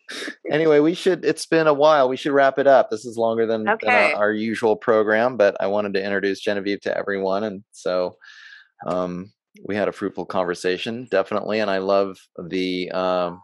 anyway 0.52 0.80
we 0.80 0.94
should 0.94 1.24
it's 1.26 1.46
been 1.46 1.68
a 1.68 1.74
while 1.74 2.10
we 2.10 2.18
should 2.18 2.32
wrap 2.32 2.58
it 2.60 2.68
up 2.68 2.90
this 2.90 3.06
is 3.06 3.18
longer 3.18 3.46
than, 3.46 3.68
okay. 3.68 3.88
than 3.88 3.96
our, 3.96 4.16
our, 4.16 4.34
usual 4.34 4.76
program 4.76 5.38
but 5.38 5.56
i 5.60 5.68
wanted 5.68 5.94
to 5.94 6.04
introduce 6.04 6.40
genevieve 6.40 6.82
to 6.82 6.98
everyone 6.98 7.44
and 7.44 7.64
so 7.72 8.16
um 8.88 9.32
we 9.66 9.76
had 9.76 9.88
a 9.88 9.92
fruitful 9.92 10.26
conversation, 10.26 11.08
definitely, 11.12 11.60
and 11.60 11.70
I 11.70 11.80
love 11.80 12.18
the 12.38 12.90
um, 12.92 13.42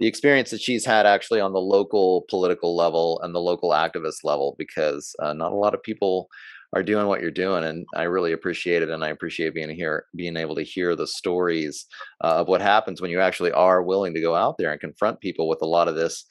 the 0.00 0.06
experience 0.06 0.50
that 0.50 0.60
she's 0.60 0.84
had 0.84 1.06
actually 1.06 1.40
on 1.40 1.52
the 1.52 1.60
local 1.60 2.24
political 2.28 2.76
level 2.76 3.20
and 3.22 3.34
the 3.34 3.40
local 3.40 3.70
activist 3.70 4.24
level 4.24 4.54
because 4.58 5.14
uh, 5.20 5.32
not 5.32 5.52
a 5.52 5.56
lot 5.56 5.74
of 5.74 5.82
people 5.82 6.28
are 6.74 6.82
doing 6.82 7.06
what 7.06 7.20
you're 7.20 7.30
doing 7.30 7.64
and 7.64 7.86
i 7.94 8.02
really 8.02 8.32
appreciate 8.32 8.82
it 8.82 8.90
and 8.90 9.04
i 9.04 9.08
appreciate 9.08 9.54
being 9.54 9.70
here 9.70 10.06
being 10.16 10.36
able 10.36 10.54
to 10.54 10.62
hear 10.62 10.94
the 10.96 11.06
stories 11.06 11.86
uh, 12.22 12.36
of 12.36 12.48
what 12.48 12.60
happens 12.60 13.00
when 13.00 13.10
you 13.10 13.20
actually 13.20 13.52
are 13.52 13.82
willing 13.82 14.14
to 14.14 14.20
go 14.20 14.34
out 14.34 14.56
there 14.58 14.72
and 14.72 14.80
confront 14.80 15.20
people 15.20 15.48
with 15.48 15.62
a 15.62 15.66
lot 15.66 15.88
of 15.88 15.94
this 15.94 16.24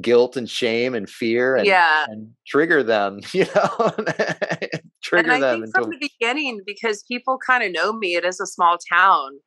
guilt 0.00 0.36
and 0.36 0.50
shame 0.50 0.94
and 0.94 1.08
fear 1.08 1.56
and, 1.56 1.66
yeah. 1.66 2.04
and 2.08 2.30
trigger 2.46 2.82
them 2.82 3.20
you 3.32 3.46
know 3.54 3.90
trigger 5.02 5.32
and 5.32 5.32
I 5.32 5.40
them 5.40 5.62
think 5.62 5.74
from 5.74 5.90
the 5.90 6.10
beginning 6.18 6.60
because 6.66 7.02
people 7.04 7.38
kind 7.44 7.64
of 7.64 7.72
know 7.72 7.92
me 7.92 8.14
it 8.14 8.24
is 8.24 8.40
a 8.40 8.46
small 8.46 8.78
town 8.92 9.38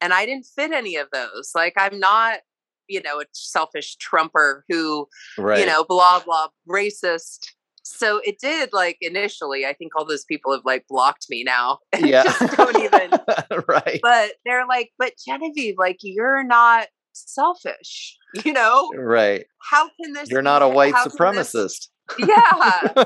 and 0.00 0.12
i 0.12 0.26
didn't 0.26 0.46
fit 0.46 0.72
any 0.72 0.96
of 0.96 1.08
those 1.12 1.52
like 1.54 1.74
i'm 1.76 1.98
not 1.98 2.40
you 2.88 3.00
know 3.02 3.20
a 3.20 3.24
selfish 3.32 3.96
trumper 3.96 4.64
who 4.68 5.06
right. 5.38 5.60
you 5.60 5.66
know 5.66 5.84
blah 5.84 6.20
blah 6.20 6.48
racist 6.68 7.48
so 7.82 8.20
it 8.24 8.36
did 8.40 8.70
like 8.72 8.96
initially 9.00 9.66
i 9.66 9.72
think 9.72 9.92
all 9.96 10.04
those 10.04 10.24
people 10.24 10.52
have 10.52 10.64
like 10.64 10.84
blocked 10.88 11.26
me 11.28 11.42
now 11.44 11.78
yeah. 11.98 12.24
don't 12.56 12.78
even 12.78 13.10
right. 13.68 14.00
but 14.02 14.32
they're 14.44 14.66
like 14.66 14.90
but 14.98 15.12
genevieve 15.26 15.74
like 15.78 15.98
you're 16.02 16.44
not 16.44 16.86
selfish 17.12 18.16
you 18.44 18.52
know? 18.52 18.90
Right. 18.96 19.44
How 19.70 19.88
can 20.02 20.12
this 20.12 20.30
you're 20.30 20.42
not 20.42 20.62
a 20.62 20.68
white 20.68 20.94
supremacist 20.94 21.88
this, 22.18 22.18
yeah. 22.18 23.04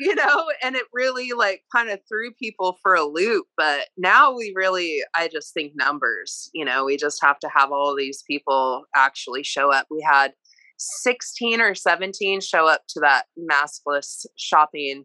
You 0.00 0.14
know? 0.14 0.46
And 0.62 0.76
it 0.76 0.84
really 0.92 1.32
like 1.32 1.62
kind 1.74 1.90
of 1.90 1.98
threw 2.08 2.32
people 2.32 2.78
for 2.82 2.94
a 2.94 3.04
loop 3.04 3.46
but 3.56 3.88
now 3.96 4.34
we 4.34 4.52
really 4.54 5.02
i 5.16 5.28
just 5.28 5.54
think 5.54 5.72
numbers 5.74 6.50
you 6.54 6.64
know? 6.64 6.84
We 6.84 6.96
just 6.96 7.22
have 7.22 7.38
to 7.40 7.48
have 7.54 7.72
all 7.72 7.94
these 7.96 8.22
people 8.26 8.84
actually 8.96 9.42
show 9.42 9.72
up. 9.72 9.86
We 9.90 10.04
had 10.08 10.32
16 10.78 11.60
or 11.60 11.74
17 11.74 12.40
show 12.40 12.66
up 12.66 12.80
to 12.88 13.00
that 13.00 13.24
maskless 13.38 14.24
shopping 14.36 15.04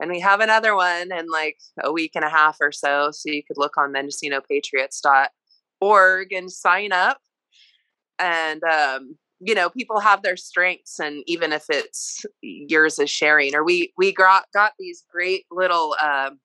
and 0.00 0.10
we 0.10 0.18
have 0.20 0.40
another 0.40 0.74
one 0.74 1.12
in 1.12 1.30
like 1.30 1.58
a 1.82 1.92
week 1.92 2.12
and 2.14 2.24
a 2.24 2.30
half 2.30 2.56
or 2.60 2.72
so 2.72 3.10
so 3.12 3.30
you 3.30 3.44
could 3.44 3.56
look 3.56 3.76
on 3.76 3.92
mendocinopatriots.org 3.92 6.32
and 6.32 6.50
sign 6.50 6.90
up. 6.92 7.18
And 8.18 8.62
um, 8.64 9.16
you 9.40 9.54
know 9.54 9.70
people 9.70 10.00
have 10.00 10.22
their 10.22 10.36
strengths 10.36 10.98
and 11.00 11.22
even 11.26 11.52
if 11.52 11.64
it's 11.68 12.24
yours 12.40 12.98
is 12.98 13.10
sharing 13.10 13.54
or 13.54 13.62
we 13.64 13.92
we 13.98 14.12
got 14.12 14.44
got 14.54 14.72
these 14.78 15.04
great 15.12 15.44
little 15.50 15.94
um, 16.02 16.38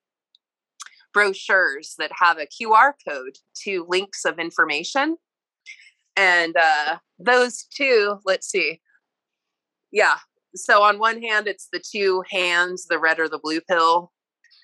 brochures 1.14 1.94
that 1.98 2.10
have 2.12 2.38
a 2.38 2.46
qr 2.46 2.92
code 3.08 3.36
to 3.54 3.86
links 3.88 4.24
of 4.24 4.40
information 4.40 5.16
and 6.16 6.54
uh, 6.56 6.96
those 7.18 7.64
two 7.74 8.18
let's 8.24 8.48
see 8.48 8.80
yeah 9.92 10.16
so 10.54 10.82
on 10.82 10.98
one 10.98 11.20
hand 11.22 11.46
it's 11.46 11.68
the 11.72 11.80
two 11.80 12.22
hands 12.30 12.86
the 12.88 12.98
red 12.98 13.18
or 13.18 13.28
the 13.28 13.40
blue 13.42 13.60
pill 13.60 14.12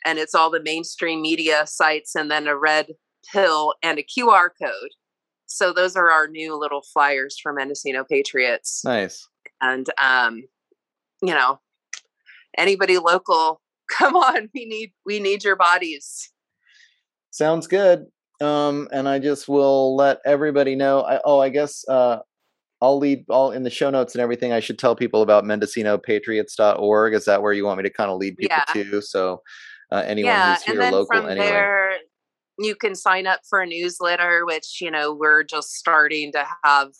and 0.04 0.18
it's 0.18 0.34
all 0.34 0.50
the 0.50 0.62
mainstream 0.62 1.22
media 1.22 1.64
sites 1.66 2.14
and 2.14 2.30
then 2.30 2.46
a 2.46 2.56
red 2.56 2.86
pill 3.32 3.74
and 3.82 3.98
a 3.98 4.02
qr 4.02 4.48
code 4.60 4.90
so 5.46 5.72
those 5.72 5.96
are 5.96 6.10
our 6.10 6.26
new 6.28 6.58
little 6.58 6.82
flyers 6.92 7.38
for 7.40 7.52
Mendocino 7.52 8.04
Patriots. 8.04 8.82
Nice. 8.84 9.28
And 9.60 9.86
um, 10.02 10.42
you 11.22 11.32
know, 11.32 11.60
anybody 12.58 12.98
local, 12.98 13.62
come 13.90 14.16
on, 14.16 14.50
we 14.54 14.66
need 14.66 14.92
we 15.06 15.20
need 15.20 15.44
your 15.44 15.56
bodies. 15.56 16.30
Sounds 17.30 17.66
good. 17.66 18.06
Um, 18.40 18.88
and 18.92 19.08
I 19.08 19.18
just 19.18 19.48
will 19.48 19.96
let 19.96 20.18
everybody 20.26 20.74
know. 20.74 21.00
I, 21.00 21.20
oh, 21.24 21.40
I 21.40 21.48
guess 21.48 21.86
uh, 21.88 22.18
I'll 22.80 22.98
lead 22.98 23.24
all 23.28 23.52
in 23.52 23.62
the 23.62 23.70
show 23.70 23.90
notes 23.90 24.14
and 24.14 24.22
everything. 24.22 24.52
I 24.52 24.60
should 24.60 24.78
tell 24.78 24.94
people 24.94 25.22
about 25.22 25.44
MendocinoPatriots.org. 25.44 27.14
Is 27.14 27.24
that 27.24 27.42
where 27.42 27.52
you 27.52 27.64
want 27.64 27.78
me 27.78 27.84
to 27.84 27.90
kind 27.90 28.10
of 28.10 28.18
lead 28.18 28.36
people 28.36 28.56
yeah. 28.74 28.82
to? 28.82 29.00
So 29.00 29.42
uh, 29.90 30.02
anyone 30.06 30.32
yeah, 30.32 30.54
who's 30.54 30.62
here 30.64 30.74
and 30.74 30.82
then 30.82 30.92
local 30.92 31.06
from 31.06 31.30
anyway. 31.30 31.46
There, 31.46 31.92
you 32.58 32.74
can 32.74 32.94
sign 32.94 33.26
up 33.26 33.40
for 33.48 33.60
a 33.60 33.66
newsletter, 33.66 34.44
which, 34.44 34.80
you 34.80 34.90
know, 34.90 35.14
we're 35.14 35.42
just 35.42 35.72
starting 35.74 36.32
to 36.32 36.46
have 36.64 36.92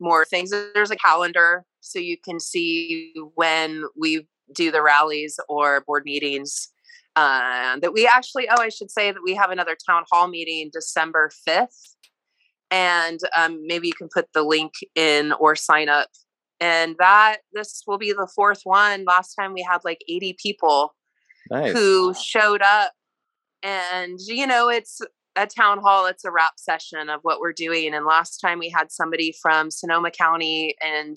more 0.00 0.24
things. 0.24 0.50
There's 0.50 0.90
a 0.90 0.96
calendar 0.96 1.64
so 1.80 1.98
you 1.98 2.16
can 2.18 2.40
see 2.40 3.12
when 3.34 3.84
we 3.96 4.26
do 4.54 4.70
the 4.70 4.82
rallies 4.82 5.38
or 5.48 5.82
board 5.86 6.04
meetings. 6.04 6.68
Uh, 7.16 7.78
that 7.78 7.92
we 7.92 8.06
actually, 8.06 8.48
oh, 8.48 8.60
I 8.60 8.68
should 8.68 8.90
say 8.90 9.12
that 9.12 9.22
we 9.24 9.34
have 9.34 9.50
another 9.50 9.76
town 9.88 10.04
hall 10.10 10.26
meeting 10.28 10.70
December 10.72 11.30
5th. 11.48 11.94
And 12.70 13.20
um, 13.36 13.60
maybe 13.66 13.86
you 13.86 13.92
can 13.92 14.08
put 14.12 14.26
the 14.34 14.42
link 14.42 14.72
in 14.96 15.32
or 15.38 15.54
sign 15.54 15.88
up. 15.88 16.08
And 16.60 16.96
that 16.98 17.38
this 17.52 17.82
will 17.86 17.98
be 17.98 18.12
the 18.12 18.28
fourth 18.34 18.60
one. 18.64 19.04
Last 19.04 19.34
time 19.34 19.52
we 19.52 19.62
had 19.62 19.78
like 19.84 19.98
80 20.08 20.36
people 20.42 20.94
nice. 21.50 21.72
who 21.72 22.14
showed 22.14 22.62
up 22.62 22.92
and 23.62 24.18
you 24.26 24.46
know 24.46 24.68
it's 24.68 25.00
a 25.36 25.46
town 25.46 25.80
hall. 25.80 26.06
It's 26.06 26.24
a 26.24 26.30
wrap 26.30 26.54
session 26.58 27.08
of 27.08 27.20
what 27.22 27.40
we're 27.40 27.52
doing. 27.52 27.94
And 27.94 28.04
last 28.04 28.38
time 28.38 28.58
we 28.58 28.70
had 28.70 28.92
somebody 28.92 29.34
from 29.42 29.70
Sonoma 29.70 30.10
County 30.10 30.76
and 30.82 31.16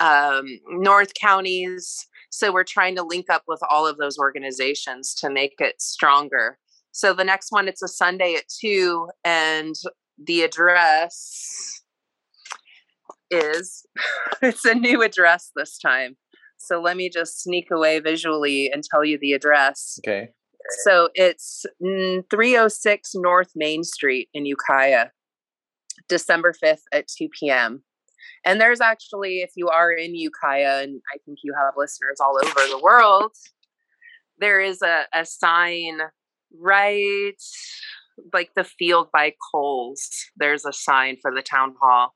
um, 0.00 0.44
North 0.68 1.14
counties. 1.14 2.06
So 2.30 2.52
we're 2.52 2.64
trying 2.64 2.96
to 2.96 3.02
link 3.02 3.26
up 3.30 3.42
with 3.48 3.60
all 3.68 3.86
of 3.86 3.96
those 3.96 4.18
organizations 4.18 5.14
to 5.16 5.30
make 5.30 5.54
it 5.58 5.80
stronger. 5.80 6.58
So 6.92 7.12
the 7.12 7.24
next 7.24 7.50
one, 7.50 7.68
it's 7.68 7.82
a 7.82 7.88
Sunday 7.88 8.34
at 8.34 8.44
two, 8.60 9.08
and 9.24 9.74
the 10.18 10.42
address 10.42 11.82
is 13.30 13.86
it's 14.42 14.64
a 14.64 14.74
new 14.74 15.02
address 15.02 15.50
this 15.54 15.78
time. 15.78 16.16
So 16.58 16.80
let 16.80 16.96
me 16.96 17.08
just 17.08 17.42
sneak 17.42 17.70
away 17.70 18.00
visually 18.00 18.70
and 18.72 18.82
tell 18.82 19.04
you 19.04 19.18
the 19.20 19.32
address. 19.32 19.98
Okay. 20.04 20.30
So 20.84 21.08
it's 21.14 21.64
306 21.80 23.12
North 23.14 23.52
Main 23.54 23.84
Street 23.84 24.28
in 24.34 24.44
Ukiah, 24.44 25.06
December 26.08 26.52
5th 26.52 26.82
at 26.92 27.06
2 27.08 27.28
p.m. 27.38 27.84
And 28.44 28.60
there's 28.60 28.80
actually, 28.80 29.40
if 29.40 29.50
you 29.56 29.68
are 29.68 29.92
in 29.92 30.14
Ukiah, 30.14 30.82
and 30.82 31.00
I 31.14 31.18
think 31.24 31.38
you 31.42 31.54
have 31.56 31.74
listeners 31.76 32.18
all 32.20 32.38
over 32.42 32.68
the 32.70 32.80
world, 32.82 33.32
there 34.38 34.60
is 34.60 34.82
a, 34.82 35.04
a 35.12 35.24
sign 35.24 35.98
right 36.58 37.34
like 38.32 38.50
the 38.56 38.64
field 38.64 39.08
by 39.12 39.32
Coles. 39.52 40.08
There's 40.36 40.64
a 40.64 40.72
sign 40.72 41.16
for 41.20 41.32
the 41.34 41.42
town 41.42 41.74
hall. 41.80 42.14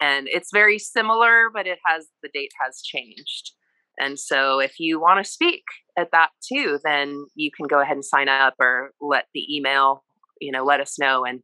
And 0.00 0.28
it's 0.28 0.50
very 0.52 0.78
similar, 0.78 1.50
but 1.52 1.66
it 1.66 1.78
has 1.84 2.06
the 2.22 2.30
date 2.32 2.52
has 2.64 2.80
changed. 2.82 3.52
And 3.98 4.18
so 4.18 4.60
if 4.60 4.80
you 4.80 4.98
want 4.98 5.22
to 5.22 5.30
speak 5.30 5.62
at 5.98 6.10
that 6.12 6.30
too, 6.50 6.78
then 6.84 7.26
you 7.34 7.50
can 7.54 7.66
go 7.66 7.80
ahead 7.80 7.96
and 7.96 8.04
sign 8.04 8.28
up 8.28 8.54
or 8.58 8.92
let 9.00 9.26
the 9.34 9.44
email, 9.54 10.04
you 10.40 10.50
know, 10.50 10.64
let 10.64 10.80
us 10.80 10.98
know. 10.98 11.24
And 11.24 11.40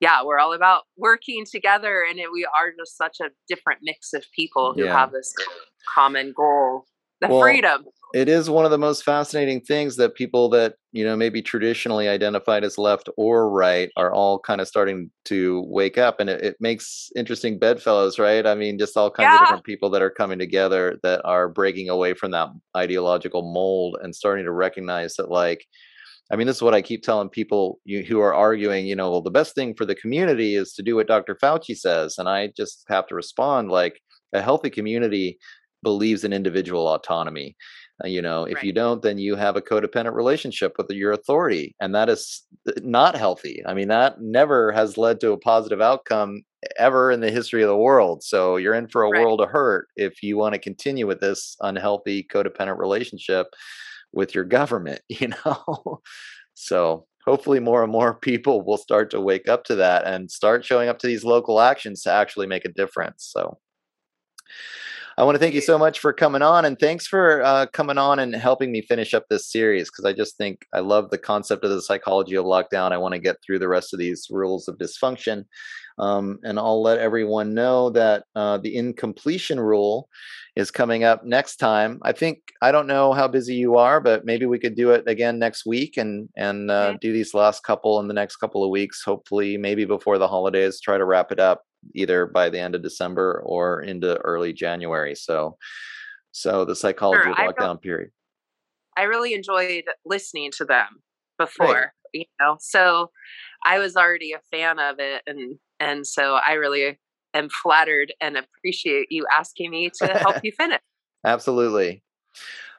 yeah, 0.00 0.24
we're 0.24 0.38
all 0.38 0.52
about 0.52 0.82
working 0.96 1.44
together 1.50 2.04
and 2.08 2.18
it, 2.18 2.32
we 2.32 2.44
are 2.44 2.72
just 2.78 2.96
such 2.96 3.18
a 3.20 3.30
different 3.48 3.80
mix 3.82 4.12
of 4.12 4.24
people 4.34 4.74
who 4.74 4.84
yeah. 4.84 4.98
have 4.98 5.12
this 5.12 5.32
common 5.94 6.32
goal, 6.36 6.84
the 7.20 7.28
well, 7.28 7.40
freedom 7.40 7.84
it 8.14 8.28
is 8.28 8.48
one 8.48 8.64
of 8.64 8.70
the 8.70 8.78
most 8.78 9.02
fascinating 9.02 9.60
things 9.60 9.96
that 9.96 10.14
people 10.14 10.48
that 10.48 10.76
you 10.92 11.04
know 11.04 11.16
maybe 11.16 11.42
traditionally 11.42 12.08
identified 12.08 12.62
as 12.62 12.78
left 12.78 13.08
or 13.16 13.50
right 13.50 13.90
are 13.96 14.14
all 14.14 14.38
kind 14.38 14.60
of 14.60 14.68
starting 14.68 15.10
to 15.24 15.64
wake 15.66 15.98
up 15.98 16.20
and 16.20 16.30
it, 16.30 16.40
it 16.40 16.56
makes 16.60 17.10
interesting 17.16 17.58
bedfellows 17.58 18.18
right 18.18 18.46
i 18.46 18.54
mean 18.54 18.78
just 18.78 18.96
all 18.96 19.10
kinds 19.10 19.26
yeah. 19.26 19.34
of 19.34 19.40
different 19.40 19.64
people 19.64 19.90
that 19.90 20.00
are 20.00 20.10
coming 20.10 20.38
together 20.38 20.96
that 21.02 21.20
are 21.24 21.48
breaking 21.48 21.88
away 21.88 22.14
from 22.14 22.30
that 22.30 22.48
ideological 22.76 23.52
mold 23.52 23.98
and 24.00 24.14
starting 24.14 24.44
to 24.44 24.52
recognize 24.52 25.16
that 25.16 25.28
like 25.28 25.66
I 26.32 26.36
mean, 26.36 26.46
this 26.46 26.56
is 26.56 26.62
what 26.62 26.74
I 26.74 26.82
keep 26.82 27.02
telling 27.02 27.28
people 27.28 27.80
you, 27.84 28.02
who 28.02 28.20
are 28.20 28.34
arguing, 28.34 28.86
you 28.86 28.96
know, 28.96 29.10
well, 29.10 29.20
the 29.20 29.30
best 29.30 29.54
thing 29.54 29.74
for 29.74 29.84
the 29.84 29.94
community 29.94 30.56
is 30.56 30.72
to 30.74 30.82
do 30.82 30.96
what 30.96 31.06
Dr. 31.06 31.36
Fauci 31.36 31.76
says. 31.76 32.16
And 32.18 32.28
I 32.28 32.48
just 32.56 32.84
have 32.88 33.06
to 33.08 33.14
respond 33.14 33.70
like 33.70 34.00
a 34.32 34.40
healthy 34.40 34.70
community 34.70 35.38
believes 35.82 36.24
in 36.24 36.32
individual 36.32 36.88
autonomy. 36.88 37.56
Uh, 38.02 38.08
you 38.08 38.20
know, 38.20 38.44
if 38.44 38.56
right. 38.56 38.64
you 38.64 38.72
don't, 38.72 39.02
then 39.02 39.18
you 39.18 39.36
have 39.36 39.56
a 39.56 39.62
codependent 39.62 40.14
relationship 40.14 40.74
with 40.76 40.90
your 40.90 41.12
authority, 41.12 41.76
and 41.80 41.94
that 41.94 42.08
is 42.08 42.42
uh, 42.66 42.72
not 42.82 43.16
healthy. 43.16 43.62
I 43.66 43.74
mean, 43.74 43.86
that 43.86 44.20
never 44.20 44.72
has 44.72 44.98
led 44.98 45.20
to 45.20 45.30
a 45.30 45.38
positive 45.38 45.80
outcome 45.80 46.42
ever 46.76 47.12
in 47.12 47.20
the 47.20 47.30
history 47.30 47.62
of 47.62 47.68
the 47.68 47.76
world. 47.76 48.24
So 48.24 48.56
you're 48.56 48.74
in 48.74 48.88
for 48.88 49.04
a 49.04 49.10
right. 49.10 49.20
world 49.20 49.40
of 49.40 49.50
hurt 49.50 49.88
if 49.94 50.24
you 50.24 50.36
want 50.36 50.54
to 50.54 50.58
continue 50.58 51.06
with 51.06 51.20
this 51.20 51.56
unhealthy 51.60 52.26
codependent 52.32 52.78
relationship 52.78 53.46
with 54.14 54.34
your 54.34 54.44
government, 54.44 55.00
you 55.08 55.28
know? 55.28 56.00
so 56.54 57.06
hopefully 57.24 57.60
more 57.60 57.82
and 57.82 57.92
more 57.92 58.14
people 58.14 58.62
will 58.64 58.76
start 58.76 59.10
to 59.10 59.20
wake 59.20 59.48
up 59.48 59.64
to 59.64 59.74
that 59.76 60.06
and 60.06 60.30
start 60.30 60.64
showing 60.64 60.88
up 60.88 60.98
to 60.98 61.06
these 61.06 61.24
local 61.24 61.60
actions 61.60 62.02
to 62.02 62.10
actually 62.10 62.46
make 62.46 62.64
a 62.64 62.72
difference. 62.72 63.28
So 63.32 63.58
I 65.16 65.22
want 65.22 65.36
to 65.36 65.38
thank 65.38 65.54
you 65.54 65.60
so 65.60 65.78
much 65.78 66.00
for 66.00 66.12
coming 66.12 66.42
on, 66.42 66.64
and 66.64 66.76
thanks 66.76 67.06
for 67.06 67.40
uh, 67.44 67.66
coming 67.72 67.98
on 67.98 68.18
and 68.18 68.34
helping 68.34 68.72
me 68.72 68.82
finish 68.82 69.14
up 69.14 69.26
this 69.28 69.50
series 69.50 69.88
because 69.88 70.04
I 70.04 70.12
just 70.12 70.36
think 70.36 70.66
I 70.72 70.80
love 70.80 71.10
the 71.10 71.18
concept 71.18 71.64
of 71.64 71.70
the 71.70 71.80
psychology 71.80 72.34
of 72.34 72.44
lockdown. 72.44 72.90
I 72.90 72.98
want 72.98 73.14
to 73.14 73.20
get 73.20 73.36
through 73.40 73.60
the 73.60 73.68
rest 73.68 73.92
of 73.92 74.00
these 74.00 74.26
rules 74.28 74.66
of 74.66 74.76
dysfunction, 74.76 75.44
um, 75.98 76.40
and 76.42 76.58
I'll 76.58 76.82
let 76.82 76.98
everyone 76.98 77.54
know 77.54 77.90
that 77.90 78.24
uh, 78.34 78.58
the 78.58 78.74
incompletion 78.74 79.60
rule 79.60 80.08
is 80.56 80.72
coming 80.72 81.04
up 81.04 81.24
next 81.24 81.56
time. 81.56 82.00
I 82.02 82.10
think 82.10 82.38
I 82.60 82.72
don't 82.72 82.88
know 82.88 83.12
how 83.12 83.28
busy 83.28 83.54
you 83.54 83.76
are, 83.76 84.00
but 84.00 84.24
maybe 84.24 84.46
we 84.46 84.58
could 84.58 84.74
do 84.74 84.90
it 84.90 85.04
again 85.06 85.38
next 85.38 85.64
week 85.64 85.96
and 85.96 86.28
and 86.36 86.72
uh, 86.72 86.88
okay. 86.88 86.98
do 87.00 87.12
these 87.12 87.34
last 87.34 87.62
couple 87.62 88.00
in 88.00 88.08
the 88.08 88.14
next 88.14 88.36
couple 88.36 88.64
of 88.64 88.70
weeks. 88.70 89.02
Hopefully, 89.04 89.58
maybe 89.58 89.84
before 89.84 90.18
the 90.18 90.28
holidays, 90.28 90.80
try 90.80 90.98
to 90.98 91.04
wrap 91.04 91.30
it 91.30 91.38
up 91.38 91.62
either 91.94 92.26
by 92.26 92.50
the 92.50 92.60
end 92.60 92.74
of 92.74 92.82
December 92.82 93.42
or 93.44 93.80
into 93.80 94.16
early 94.18 94.52
January. 94.52 95.14
So, 95.14 95.56
so 96.32 96.64
the 96.64 96.76
psychology 96.76 97.22
sure, 97.22 97.32
of 97.32 97.54
lockdown 97.54 97.80
period. 97.80 98.10
I 98.96 99.02
really 99.02 99.34
enjoyed 99.34 99.84
listening 100.04 100.50
to 100.58 100.64
them 100.64 100.86
before, 101.38 101.66
right. 101.66 101.88
you 102.12 102.24
know. 102.40 102.56
So 102.60 103.10
I 103.64 103.78
was 103.78 103.96
already 103.96 104.32
a 104.32 104.40
fan 104.50 104.78
of 104.78 104.96
it, 104.98 105.22
and 105.26 105.58
and 105.80 106.06
so 106.06 106.34
I 106.34 106.52
really 106.52 106.98
am 107.34 107.48
flattered 107.62 108.12
and 108.20 108.36
appreciate 108.36 109.08
you 109.10 109.26
asking 109.36 109.70
me 109.70 109.90
to 110.02 110.06
help 110.18 110.36
you 110.42 110.52
finish. 110.52 110.80
Absolutely. 111.24 112.02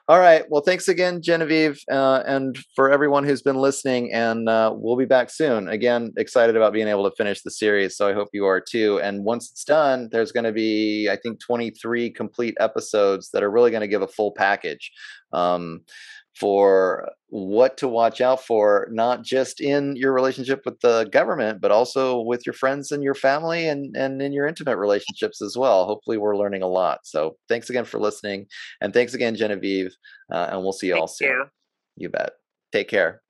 All 0.08 0.20
right. 0.20 0.44
Well, 0.48 0.62
thanks 0.62 0.86
again, 0.86 1.20
Genevieve, 1.20 1.80
uh, 1.90 2.22
and 2.24 2.56
for 2.76 2.92
everyone 2.92 3.24
who's 3.24 3.42
been 3.42 3.56
listening. 3.56 4.12
And 4.12 4.48
uh, 4.48 4.72
we'll 4.72 4.96
be 4.96 5.04
back 5.04 5.30
soon. 5.30 5.66
Again, 5.66 6.12
excited 6.16 6.54
about 6.54 6.72
being 6.72 6.86
able 6.86 7.10
to 7.10 7.16
finish 7.16 7.42
the 7.42 7.50
series. 7.50 7.96
So 7.96 8.08
I 8.08 8.12
hope 8.12 8.28
you 8.32 8.46
are 8.46 8.60
too. 8.60 9.00
And 9.02 9.24
once 9.24 9.50
it's 9.50 9.64
done, 9.64 10.08
there's 10.12 10.30
going 10.30 10.44
to 10.44 10.52
be, 10.52 11.08
I 11.10 11.16
think, 11.16 11.40
23 11.40 12.12
complete 12.12 12.56
episodes 12.60 13.30
that 13.32 13.42
are 13.42 13.50
really 13.50 13.72
going 13.72 13.80
to 13.80 13.88
give 13.88 14.02
a 14.02 14.06
full 14.06 14.30
package. 14.30 14.92
Um, 15.32 15.80
for 16.38 17.10
what 17.28 17.76
to 17.78 17.88
watch 17.88 18.20
out 18.20 18.44
for, 18.44 18.88
not 18.90 19.22
just 19.22 19.60
in 19.60 19.96
your 19.96 20.12
relationship 20.12 20.62
with 20.64 20.78
the 20.80 21.08
government, 21.10 21.60
but 21.60 21.70
also 21.70 22.20
with 22.20 22.46
your 22.46 22.52
friends 22.52 22.92
and 22.92 23.02
your 23.02 23.14
family 23.14 23.66
and, 23.66 23.96
and 23.96 24.20
in 24.20 24.32
your 24.32 24.46
intimate 24.46 24.76
relationships 24.76 25.40
as 25.42 25.56
well. 25.56 25.86
Hopefully, 25.86 26.18
we're 26.18 26.36
learning 26.36 26.62
a 26.62 26.68
lot. 26.68 27.00
So, 27.04 27.36
thanks 27.48 27.70
again 27.70 27.84
for 27.84 27.98
listening. 27.98 28.46
And 28.80 28.92
thanks 28.92 29.14
again, 29.14 29.34
Genevieve. 29.34 29.94
Uh, 30.30 30.48
and 30.52 30.62
we'll 30.62 30.72
see 30.72 30.88
you 30.88 30.94
Thank 30.94 31.00
all 31.00 31.08
soon. 31.08 31.28
You. 31.28 31.44
you 31.96 32.08
bet. 32.10 32.32
Take 32.72 32.88
care. 32.88 33.22